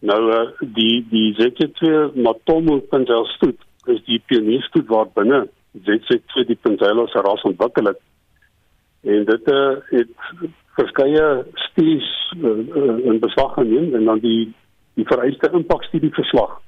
Nou 0.00 0.32
uh, 0.32 0.50
die 0.60 1.06
die 1.10 1.34
ZC2 1.34 2.14
Matomo 2.14 2.78
Pinsel 2.78 3.26
stoet 3.26 3.60
is 3.88 4.04
die 4.04 4.22
pionierstoet 4.26 4.86
waar 4.86 5.08
binne 5.14 5.48
ZC2 5.86 6.46
die 6.46 6.58
'n 6.64 7.24
ras 7.26 7.42
ontwikkel 7.42 7.84
het. 7.84 8.00
En 9.02 9.24
dit 9.24 9.50
uh, 9.52 9.76
het 9.90 10.08
verskeie 10.76 11.44
studies 11.54 12.32
uh, 12.36 13.04
in 13.04 13.18
beslag 13.18 13.54
geneem 13.54 13.94
en 13.94 14.04
dan 14.04 14.18
die 14.18 14.54
die 14.94 15.06
vereiste 15.06 15.50
impakstudie 15.52 16.10
verslag 16.14 16.60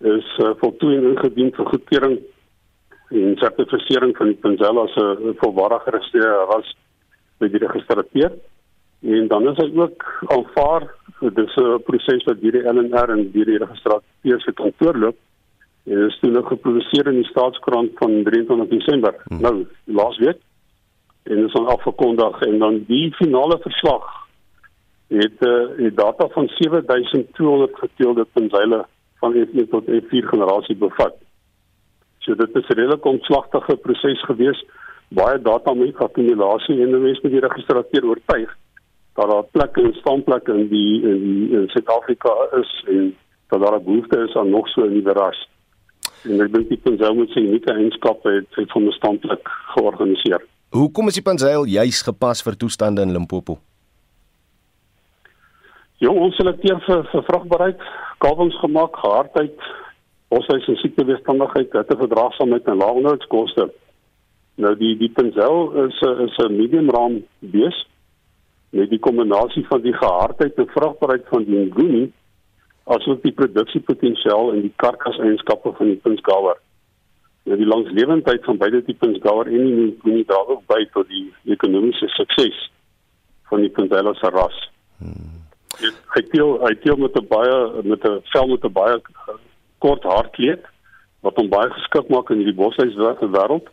is 0.00 0.28
uh, 0.38 0.50
voltooi 0.56 0.96
en 0.96 1.10
ingedien 1.10 1.52
vir 1.52 1.66
goedkeuring 1.66 2.18
en 3.10 3.36
sertifisering 3.36 4.16
van 4.16 4.26
die 4.26 4.40
Pinsel 4.40 4.80
as 4.80 4.96
'n 4.96 5.34
volwaardige 5.42 5.84
geregistreerde 5.84 6.46
ras 6.52 6.76
by 7.38 7.48
die 7.48 7.58
registreer. 7.66 8.32
En 9.00 9.28
dan 9.28 9.48
is 9.48 9.56
hy 9.56 9.68
ook 9.76 10.04
aanvaar 10.28 10.88
dis 11.20 11.56
'n 11.56 11.82
proses 11.84 12.24
wat 12.24 12.40
deur 12.40 12.52
die 12.52 12.68
LNR 12.72 13.10
en 13.10 13.30
deur 13.32 13.44
die 13.44 13.58
registreer 13.58 14.40
se 14.40 14.52
kantoor 14.52 14.96
loop. 14.96 15.16
En 15.84 16.06
is 16.06 16.18
toe 16.20 16.30
nou 16.30 16.44
gepubliseer 16.46 17.06
in 17.06 17.20
die 17.22 17.30
staatskoerant 17.30 17.90
van 17.94 18.22
23 18.22 18.68
Desember. 18.68 19.14
Hmm. 19.24 19.40
Nou, 19.40 19.66
laasweek 19.84 20.38
en 21.22 21.44
is 21.44 21.52
dan 21.52 21.66
afgekondig 21.66 22.40
en 22.40 22.58
dan 22.58 22.84
die 22.86 23.14
finale 23.14 23.58
verslag 23.58 24.04
het 25.08 25.40
uh, 25.40 25.68
het 25.76 25.96
data 25.96 26.28
van 26.28 26.48
7200 26.48 27.78
geteelde 27.78 28.26
pensyle 28.32 28.86
van 29.14 29.34
F1 29.34 29.68
tot 29.70 29.84
F4 29.84 30.24
generasie 30.32 30.76
bevat. 30.76 31.14
So 32.18 32.34
dit 32.34 32.56
is 32.56 32.68
'n 32.68 32.72
redelik 32.72 33.04
omslagtige 33.04 33.76
proses 33.76 34.24
gewees, 34.24 34.64
baie 35.08 35.42
data 35.42 35.74
met 35.74 35.96
akkumulasie 35.96 36.82
en 36.82 37.02
mense 37.02 37.20
met 37.22 37.32
die 37.32 37.40
registrateur 37.40 38.04
oortuig 38.04 38.56
dat 39.14 39.30
daar 39.30 39.44
plekke 39.50 39.82
en 39.82 39.94
standplekke 39.94 40.52
in 40.52 40.68
die 40.68 41.02
in 41.02 41.68
Suid-Afrika 41.68 42.32
is 42.60 42.84
en 42.86 43.16
dat 43.48 43.60
daar 43.60 43.80
'n 43.80 43.84
behoefte 43.84 44.18
is 44.28 44.34
aan 44.34 44.50
nog 44.50 44.68
so 44.68 44.80
'n 44.84 44.92
nuwe 44.92 45.12
ras. 45.12 45.48
En 46.28 46.40
ek 46.44 46.52
dink 46.52 46.68
die 46.68 46.80
pensel 46.84 47.14
moet 47.16 47.30
sy 47.32 47.40
unieke 47.40 47.72
eienskappe 47.72 48.30
het, 48.30 48.58
'n 48.58 48.92
standplek 48.92 49.48
georganiseer. 49.74 50.42
Hoekom 50.70 51.08
is 51.08 51.14
die 51.14 51.22
panseil 51.22 51.64
juis 51.66 52.02
gepas 52.02 52.42
vir 52.42 52.56
toestande 52.56 53.02
in 53.02 53.12
Limpopo? 53.12 53.58
Jong, 55.98 56.18
ons 56.18 56.36
selekteer 56.36 56.78
vir 56.86 57.02
vir 57.12 57.22
vrugbaarheid, 57.22 57.80
kalwings 58.18 58.58
gemaak, 58.60 58.94
gehardheid, 58.96 59.56
boshuis 60.28 60.68
en 60.68 60.76
siekteweerstandigheid, 60.76 61.72
dit 61.72 61.88
het 61.88 61.98
verdraagsaamheid 61.98 62.68
en 62.68 62.76
lae 62.76 62.92
onderhoudskoste. 62.92 63.70
Nou 64.60 64.74
die 64.76 64.96
die 65.00 65.10
panseil 65.10 65.72
is 65.86 65.98
is 66.26 66.38
'n 66.38 66.56
medium 66.56 66.90
ram 66.90 67.22
bees 67.38 67.86
met 68.70 68.90
die 68.90 68.98
kombinasie 68.98 69.66
van 69.66 69.80
die 69.82 69.92
gehardheid 69.92 70.58
en 70.58 70.66
vrugbaarheid 70.66 71.26
van 71.28 71.44
die 71.44 71.64
nguni 71.66 72.12
asook 72.96 73.22
die 73.22 73.32
produksiepotensiaal 73.32 74.52
en 74.54 74.64
die 74.66 74.74
karkaseienskappe 74.82 75.72
van 75.78 75.92
die 75.92 76.00
pinsgauer 76.04 76.58
ja, 77.44 77.56
die 77.56 77.66
langslewendheid 77.66 78.44
van 78.44 78.58
beide 78.58 78.82
tipes 78.84 79.20
daar 79.24 79.46
en 79.46 79.64
nie 79.64 79.94
nie 80.02 80.24
dra 80.28 80.40
ook 80.46 80.64
by 80.70 80.80
tot 80.94 81.08
die 81.08 81.26
ekonomiese 81.56 82.08
sukses 82.16 82.58
van 83.50 83.64
die 83.64 83.72
Pindela 83.74 84.14
se 84.14 84.30
ras. 84.30 84.58
Hmm. 84.98 85.38
Hy 86.14 86.22
deel 86.32 86.58
hy 86.64 86.74
deel 86.84 87.00
met 87.00 87.16
'n 87.16 87.26
baie 87.26 87.56
met 87.82 88.04
'n 88.04 88.20
vel 88.32 88.46
met 88.54 88.64
'n 88.64 88.72
baie 88.72 89.00
kort 89.78 90.04
haarkleed 90.04 90.64
wat 91.22 91.36
hom 91.36 91.48
baie 91.48 91.70
geskik 91.70 92.08
maak 92.08 92.30
in 92.30 92.42
hierdie 92.42 92.60
boshuis 92.62 92.94
wêreld. 92.94 93.68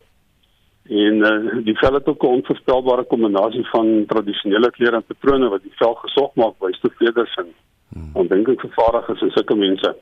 En 0.88 1.16
uh, 1.30 1.64
die 1.66 1.78
vel 1.78 1.94
het 1.94 2.08
ook 2.08 2.24
'n 2.24 2.36
onvoorspelbare 2.38 3.04
kombinasie 3.04 3.68
van 3.74 4.06
tradisionele 4.08 4.72
klere 4.72 4.96
en 4.96 5.04
patrone 5.04 5.50
wat 5.50 5.64
die 5.64 5.76
vel 5.76 5.96
gesog 5.96 6.36
maak 6.36 6.56
by 6.60 6.72
stoeveders 6.72 7.36
en 7.36 7.54
hmm. 7.94 8.12
ontdekkingsvervaardigers 8.14 9.22
en 9.22 9.34
sulke 9.36 9.56
mense. 9.56 9.96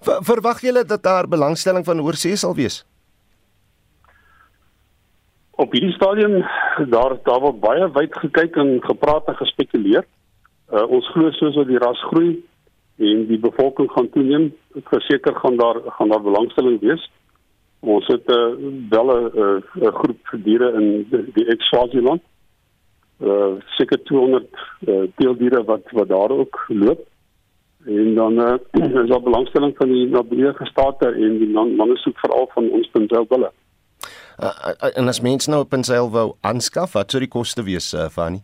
Ver, 0.00 0.22
verwag 0.22 0.60
julle 0.62 0.84
dat 0.84 1.02
daar 1.02 1.28
belangstelling 1.28 1.84
van 1.84 2.00
oorsee 2.00 2.36
sal 2.36 2.54
wees? 2.54 2.84
Op 5.58 5.72
hierdie 5.72 5.92
stadium 5.92 6.44
daar 6.94 7.16
daar 7.26 7.40
word 7.40 7.60
baie 7.60 7.90
wyd 7.96 8.14
gekyk 8.22 8.56
en 8.56 8.78
gepraat 8.84 9.26
en 9.26 9.38
gespekuleer. 9.40 10.06
Uh, 10.70 10.84
ons 10.86 11.08
glo 11.14 11.30
soos 11.34 11.56
wat 11.58 11.66
die 11.66 11.80
ras 11.82 12.02
groei 12.12 12.36
en 12.98 13.26
die 13.26 13.38
bevolking 13.38 13.88
gaan 13.90 14.10
toeneem, 14.14 14.50
verseker 14.90 15.34
gaan 15.42 15.56
daar 15.56 15.80
gaan 15.96 16.08
daar 16.14 16.22
belangstelling 16.22 16.80
wees. 16.80 17.10
Ons 17.80 18.06
het 18.10 18.30
uh, 18.30 18.54
wel 18.90 19.08
'n 19.14 19.62
uh, 19.82 19.94
groep 20.00 20.34
diere 20.44 20.72
in 20.78 21.06
die, 21.10 21.22
die 21.34 21.46
Eswatini. 21.54 22.18
Uh 22.18 22.37
seker 23.18 23.98
200 24.04 24.46
uh, 24.86 25.08
deeldiere 25.18 25.64
wat 25.64 25.90
wat 25.90 26.08
daar 26.08 26.30
ook 26.30 26.64
loop 26.68 27.06
en 27.84 28.14
dan 28.14 28.32
uh, 28.32 28.54
is 29.02 29.08
daar 29.08 29.22
belangstelling 29.22 29.76
van 29.76 29.88
die 29.88 30.06
naburige 30.06 30.66
state 30.66 31.06
en 31.06 31.38
die 31.38 31.48
manne 31.52 31.96
soek 31.96 32.18
veral 32.18 32.50
van 32.54 32.70
ons 32.70 32.90
penseelbulle. 32.92 33.50
Uh, 34.38 34.46
uh, 34.46 34.90
en 34.94 35.08
as 35.08 35.20
mense 35.20 35.50
nou 35.50 35.62
'n 35.64 35.68
penseel 35.68 36.10
wou 36.10 36.34
aanskaf, 36.40 36.92
wat 36.92 37.10
sou 37.10 37.20
die 37.20 37.34
koste 37.38 37.62
wees 37.62 37.94
uh, 37.94 38.08
van 38.08 38.32
nie? 38.32 38.42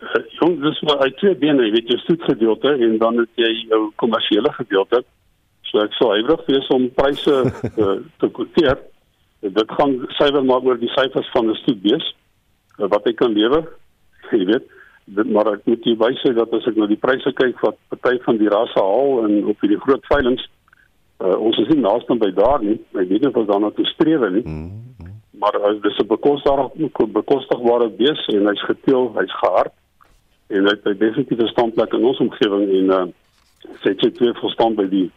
Uh, 0.00 0.22
jong, 0.40 0.60
dis 0.62 0.80
maar 0.80 0.98
uit 0.98 1.16
twee 1.16 1.34
bene, 1.34 1.70
weet 1.70 1.88
jy, 1.88 1.98
stoet 1.98 2.22
gedeelte 2.22 2.68
en 2.68 2.98
dan 2.98 3.18
het 3.18 3.30
jy 3.34 3.52
jou 3.68 3.92
kommersiële 3.96 4.52
gedeelte. 4.52 5.04
So 5.62 5.78
ek 5.78 5.92
sou 5.92 6.10
ewig 6.16 6.46
wees 6.46 6.68
om 6.68 6.90
pryse 6.90 7.36
uh, 7.78 7.98
te 8.20 8.28
kwoteer. 8.28 8.78
Dit 9.40 9.70
gaan 9.78 9.94
suiwer 10.08 10.44
maar 10.44 10.62
oor 10.62 10.78
die 10.78 10.90
syfers 10.96 11.30
van 11.30 11.50
'n 11.50 11.54
stoetbees 11.62 12.02
uh, 12.02 12.21
wat 12.76 13.06
ek 13.06 13.16
kan 13.16 13.32
lewer. 13.32 13.68
Jy 14.32 14.44
weet, 14.46 14.70
dit 15.04 15.30
maar 15.30 15.48
ek 15.52 15.64
moet 15.66 15.84
jy 15.86 15.94
wys 15.98 16.22
dat 16.36 16.52
as 16.54 16.66
ek 16.70 16.78
nou 16.78 16.86
die 16.90 17.00
pryse 17.00 17.32
kyk 17.38 17.60
wat 17.64 17.78
party 17.90 18.18
van 18.26 18.38
die 18.38 18.50
rasse 18.52 18.78
haal 18.78 19.24
en 19.26 19.48
op 19.50 19.64
hierdie 19.64 19.80
groot 19.82 20.04
veilinge 20.10 20.44
uh, 21.22 21.36
ons 21.36 21.58
is 21.62 21.70
nie 21.72 21.82
naaste 21.82 22.16
by 22.22 22.30
daar 22.36 22.62
nie 22.62 22.78
ek 22.94 23.08
weet 23.10 23.24
nie 23.24 23.30
of 23.30 23.40
ons 23.42 23.50
daarna 23.50 23.72
toe 23.76 23.86
streef 23.90 24.22
nie 24.36 24.44
mm 24.44 24.68
-hmm. 24.98 25.16
maar 25.42 25.58
as 25.70 25.80
dis 25.82 25.98
'n 25.98 26.06
bekostigbare 26.06 27.08
bekostigbare 27.18 27.88
bees 27.98 28.22
en 28.34 28.46
hy's 28.50 28.64
geteel 28.70 29.10
hy's 29.18 29.34
gehard 29.42 29.74
en 30.48 30.68
hy 30.68 30.76
het 30.76 30.98
definitief 30.98 31.38
'n 31.38 31.54
standplek 31.54 31.92
in 31.92 32.04
ons 32.04 32.22
omgewing 32.26 32.70
en 32.78 32.86
uh, 32.98 33.06
sê 33.82 33.94
jy 33.96 34.10
twee 34.10 34.32
verstaan 34.34 34.74
by 34.74 34.86
die 34.86 35.10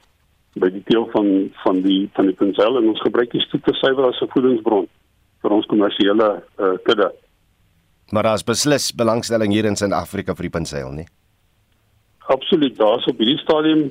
by 0.56 0.70
die 0.70 0.84
deel 0.86 1.08
van 1.12 1.52
van 1.64 1.82
die 1.82 2.10
van 2.14 2.26
die 2.26 2.36
pensel 2.36 2.78
en 2.78 2.90
ons 2.90 3.02
gebruik 3.02 3.32
die 3.32 3.46
stoete 3.48 3.74
suiwer 3.74 4.08
as 4.08 4.22
'n 4.22 4.34
voedingsbron 4.34 4.88
vir 5.42 5.52
ons 5.52 5.66
kommersiële 5.66 6.42
uh, 6.58 6.78
kudde 6.84 7.12
Maar 8.12 8.24
daar's 8.24 8.44
beslis 8.44 8.92
belangstelling 8.96 9.52
hier 9.52 9.66
in 9.66 9.76
Suid-Afrika 9.76 10.36
vir 10.36 10.48
die 10.48 10.54
pinseil, 10.54 10.92
nie? 10.94 11.08
Absoluut, 12.28 12.78
daar's 12.78 13.06
op 13.10 13.22
hierdie 13.22 13.42
stadium 13.42 13.90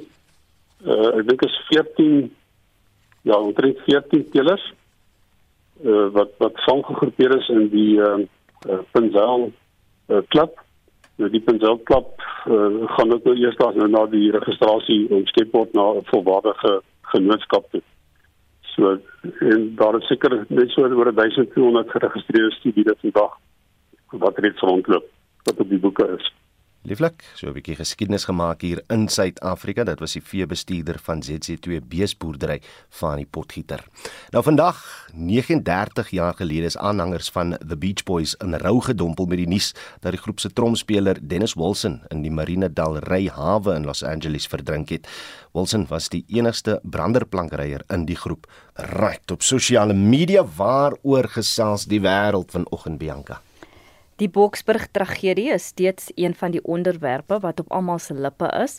uh 0.85 1.11
ek 1.19 1.29
dink 1.29 1.43
is 1.47 1.55
14 1.71 2.17
ja, 3.25 3.37
omtrent 3.39 3.79
14 3.87 4.27
teelers 4.35 4.65
uh 5.83 6.09
wat 6.17 6.35
wat 6.43 6.59
saamgegroepeer 6.67 7.37
is 7.39 7.49
in 7.55 7.69
die 7.73 7.95
uh, 8.03 8.19
uh 8.69 8.83
pinseil 8.93 9.49
uh, 9.49 10.21
klub. 10.35 10.59
Nou 11.17 11.31
die 11.31 11.41
pinseil 11.41 11.79
klub 11.89 12.21
uh 12.51 12.85
gaan 12.97 13.15
ook 13.17 13.25
nou 13.25 13.37
eers 13.39 13.57
daar 13.57 13.79
nou 13.79 13.89
na 13.89 14.05
die 14.13 14.31
registrasie 14.35 15.07
omskep 15.11 15.55
word 15.57 15.73
na 15.75 15.87
'n 15.95 16.07
volwaardige 16.13 16.83
genootskap 17.15 17.71
toe. 17.71 17.83
So 18.75 18.99
en 19.41 19.75
daar 19.79 19.97
is 19.99 20.07
seker 20.07 20.45
net 20.49 20.71
so 20.71 20.83
oor 20.83 21.13
1200 21.15 21.91
geregistreerde 21.91 22.55
studies 22.59 23.01
vandag 23.01 23.39
wat 24.19 24.39
reeds 24.39 24.61
rondloop 24.61 25.11
wat 25.45 25.61
op 25.61 25.69
die 25.69 25.79
boeke 25.79 26.07
is. 26.19 26.33
Lieflik, 26.85 27.25
so 27.33 27.49
'n 27.49 27.55
bietjie 27.57 27.77
geskiedenis 27.77 28.27
gemaak 28.29 28.61
hier 28.61 28.83
in 28.93 29.09
Suid-Afrika. 29.09 29.85
Dit 29.85 30.01
was 30.01 30.13
die 30.13 30.23
veebestuurder 30.23 30.99
van 31.01 31.23
ZC2 31.23 31.81
beesboerdery 31.81 32.61
van 32.91 33.17
die 33.17 33.27
Potgieter. 33.27 33.81
Nou 34.31 34.45
vandag, 34.45 35.09
39 35.15 36.11
jaar 36.11 36.35
gelede 36.35 36.67
is 36.67 36.77
aanhangers 36.77 37.31
van 37.31 37.57
The 37.69 37.77
Beach 37.77 38.03
Boys 38.05 38.35
in 38.35 38.55
rou 38.55 38.81
gedompel 38.81 39.27
met 39.27 39.39
die 39.39 39.49
nuus 39.49 39.73
dat 40.01 40.13
die 40.13 40.21
groep 40.21 40.41
se 40.41 40.53
tromspeler 40.53 41.17
Dennis 41.29 41.55
Wilson 41.55 42.03
in 42.09 42.23
die 42.23 42.31
Marina 42.31 42.69
Del 42.69 42.99
Rey 42.99 43.31
hawe 43.33 43.75
in 43.75 43.85
Los 43.85 44.03
Angeles 44.03 44.47
verdrink 44.47 44.89
het. 44.89 45.09
Wilson 45.53 45.87
was 45.89 46.09
die 46.09 46.25
enigste 46.29 46.81
branderplankryer 46.83 47.83
in 47.89 48.05
die 48.05 48.17
groep. 48.17 48.47
Right 48.75 49.31
op 49.31 49.43
sosiale 49.43 49.95
media 49.95 50.45
waaroor 50.57 51.29
gesels 51.29 51.85
die 51.85 52.01
wêreld 52.01 52.51
vanoggend 52.51 52.99
Bianca. 52.99 53.41
Die 54.23 54.29
Boksburg 54.31 54.87
tragedie 54.95 55.49
is 55.51 55.65
steeds 55.73 56.13
een 56.15 56.37
van 56.39 56.53
die 56.55 56.63
onderwerpe 56.63 57.41
wat 57.43 57.61
op 57.61 57.73
almal 57.75 57.99
se 57.99 58.15
lippe 58.15 58.47
is. 58.63 58.79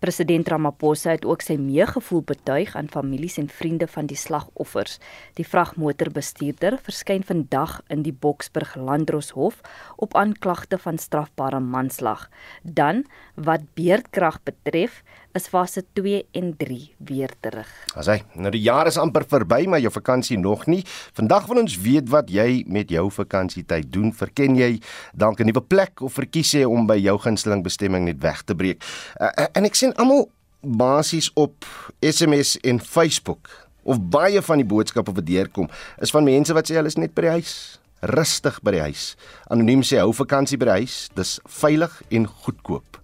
President 0.00 0.48
Ramaphosa 0.48 1.10
het 1.12 1.26
ook 1.28 1.42
sy 1.44 1.58
meegevoel 1.60 2.22
betuig 2.24 2.72
aan 2.78 2.88
families 2.88 3.36
en 3.36 3.50
vriende 3.52 3.84
van 3.92 4.06
die 4.08 4.16
slagoffers. 4.16 4.96
Die 5.36 5.44
vragmotorbestuurder 5.44 6.78
verskyn 6.80 7.26
vandag 7.28 7.82
in 7.92 8.06
die 8.06 8.14
Boksburg 8.16 8.72
Landdroshof 8.80 9.60
op 10.00 10.16
aanklagte 10.16 10.80
van 10.80 10.96
strafbare 10.96 11.60
manslag. 11.60 12.30
Dan 12.62 13.04
wat 13.36 13.68
beerdkrag 13.76 14.40
betref, 14.48 15.02
is 15.38 15.46
fase 15.50 15.84
2 15.94 16.24
en 16.32 16.50
3 16.58 16.78
weer 17.06 17.32
terug. 17.40 17.68
As 17.98 18.08
hy, 18.10 18.20
nou 18.34 18.50
die 18.54 18.62
jaar 18.64 18.90
is 18.90 18.98
amper 19.00 19.24
verby, 19.30 19.62
maar 19.70 19.82
jou 19.82 19.92
vakansie 19.94 20.38
nog 20.38 20.66
nie. 20.70 20.82
Vandag 21.16 21.46
wil 21.50 21.62
ons 21.62 21.76
weet 21.82 22.10
wat 22.10 22.30
jy 22.32 22.64
met 22.66 22.90
jou 22.90 23.06
vakansietyd 23.14 23.90
doen. 23.92 24.12
Verken 24.16 24.58
jy 24.58 24.80
dalk 25.14 25.40
'n 25.40 25.46
nuwe 25.46 25.62
plek 25.62 26.02
of 26.02 26.14
verkies 26.14 26.52
jy 26.52 26.64
om 26.64 26.86
by 26.86 26.98
jou 26.98 27.18
gunsteling 27.18 27.62
bestemming 27.62 28.04
net 28.04 28.20
weg 28.20 28.42
te 28.42 28.54
breek? 28.54 28.82
Uh, 29.20 29.46
en 29.54 29.64
ek 29.64 29.74
sien 29.74 29.94
almal 29.94 30.30
basies 30.60 31.30
op 31.34 31.64
SMS 32.00 32.58
en 32.60 32.80
Facebook 32.80 33.48
of 33.82 34.00
baie 34.00 34.42
van 34.42 34.58
die 34.58 34.66
boodskappe 34.66 35.12
wat 35.12 35.26
deurkom 35.26 35.68
is 36.00 36.10
van 36.10 36.24
mense 36.24 36.52
wat 36.52 36.68
sê 36.68 36.74
hulle 36.74 36.86
is 36.86 36.98
net 37.00 37.14
by 37.14 37.22
die 37.22 37.30
huis 37.40 37.80
rustig 38.00 38.60
by 38.64 38.74
die 38.76 38.84
huis. 38.88 39.14
Anoniem 39.52 39.82
sê 39.84 40.00
hou 40.00 40.12
vakansie 40.16 40.58
by 40.60 40.70
die 40.70 40.78
huis, 40.84 40.96
dis 41.16 41.38
veilig 41.60 42.02
en 42.10 42.26
goedkoop. 42.26 42.99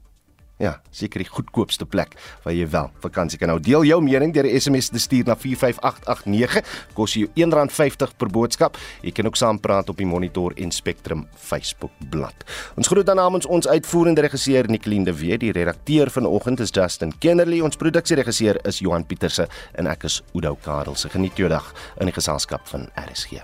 Ja, 0.56 0.78
seker 0.88 1.20
die 1.20 1.28
goedkoopste 1.28 1.84
plek 1.84 2.14
waar 2.44 2.54
jy 2.56 2.64
wel 2.72 2.88
vakansie 3.02 3.36
kan 3.36 3.50
hou. 3.52 3.58
Deel 3.60 3.84
jou 3.84 3.98
mening 4.00 4.32
deur 4.32 4.46
'n 4.46 4.60
SMS 4.60 4.88
te 4.88 4.98
stuur 4.98 5.26
na 5.26 5.36
45889. 5.36 6.64
Kos 6.94 7.12
jou 7.14 7.28
R1.50 7.36 8.16
per 8.16 8.28
boodskap. 8.28 8.78
Jy 9.02 9.12
kan 9.12 9.26
ook 9.26 9.36
saampraat 9.36 9.88
op 9.88 9.96
die 9.96 10.06
Monitor 10.06 10.52
en 10.56 10.70
Spectrum 10.70 11.26
Facebook 11.36 11.90
bladsy. 12.10 12.46
Ons 12.76 12.88
groet 12.88 13.06
dan 13.06 13.16
namens 13.16 13.46
ons 13.46 13.68
uitvoerende 13.68 14.20
regisseur 14.20 14.68
Nicoline 14.68 15.04
de 15.04 15.12
Wet, 15.12 15.40
die 15.40 15.52
redakteur 15.52 16.10
vanoggend 16.10 16.60
is 16.60 16.70
Justin 16.70 17.12
Kennerly, 17.18 17.60
ons 17.60 17.76
produksieregisseur 17.76 18.66
is 18.66 18.78
Johan 18.78 19.06
Pieterse 19.06 19.48
en 19.74 19.86
ek 19.86 20.04
is 20.04 20.22
Udo 20.34 20.54
Karelse. 20.54 21.08
Geniet 21.08 21.36
jou 21.36 21.48
dag 21.48 21.74
in 22.00 22.06
die 22.06 22.14
geselskap 22.14 22.66
van 22.68 22.88
RSG. 22.94 23.42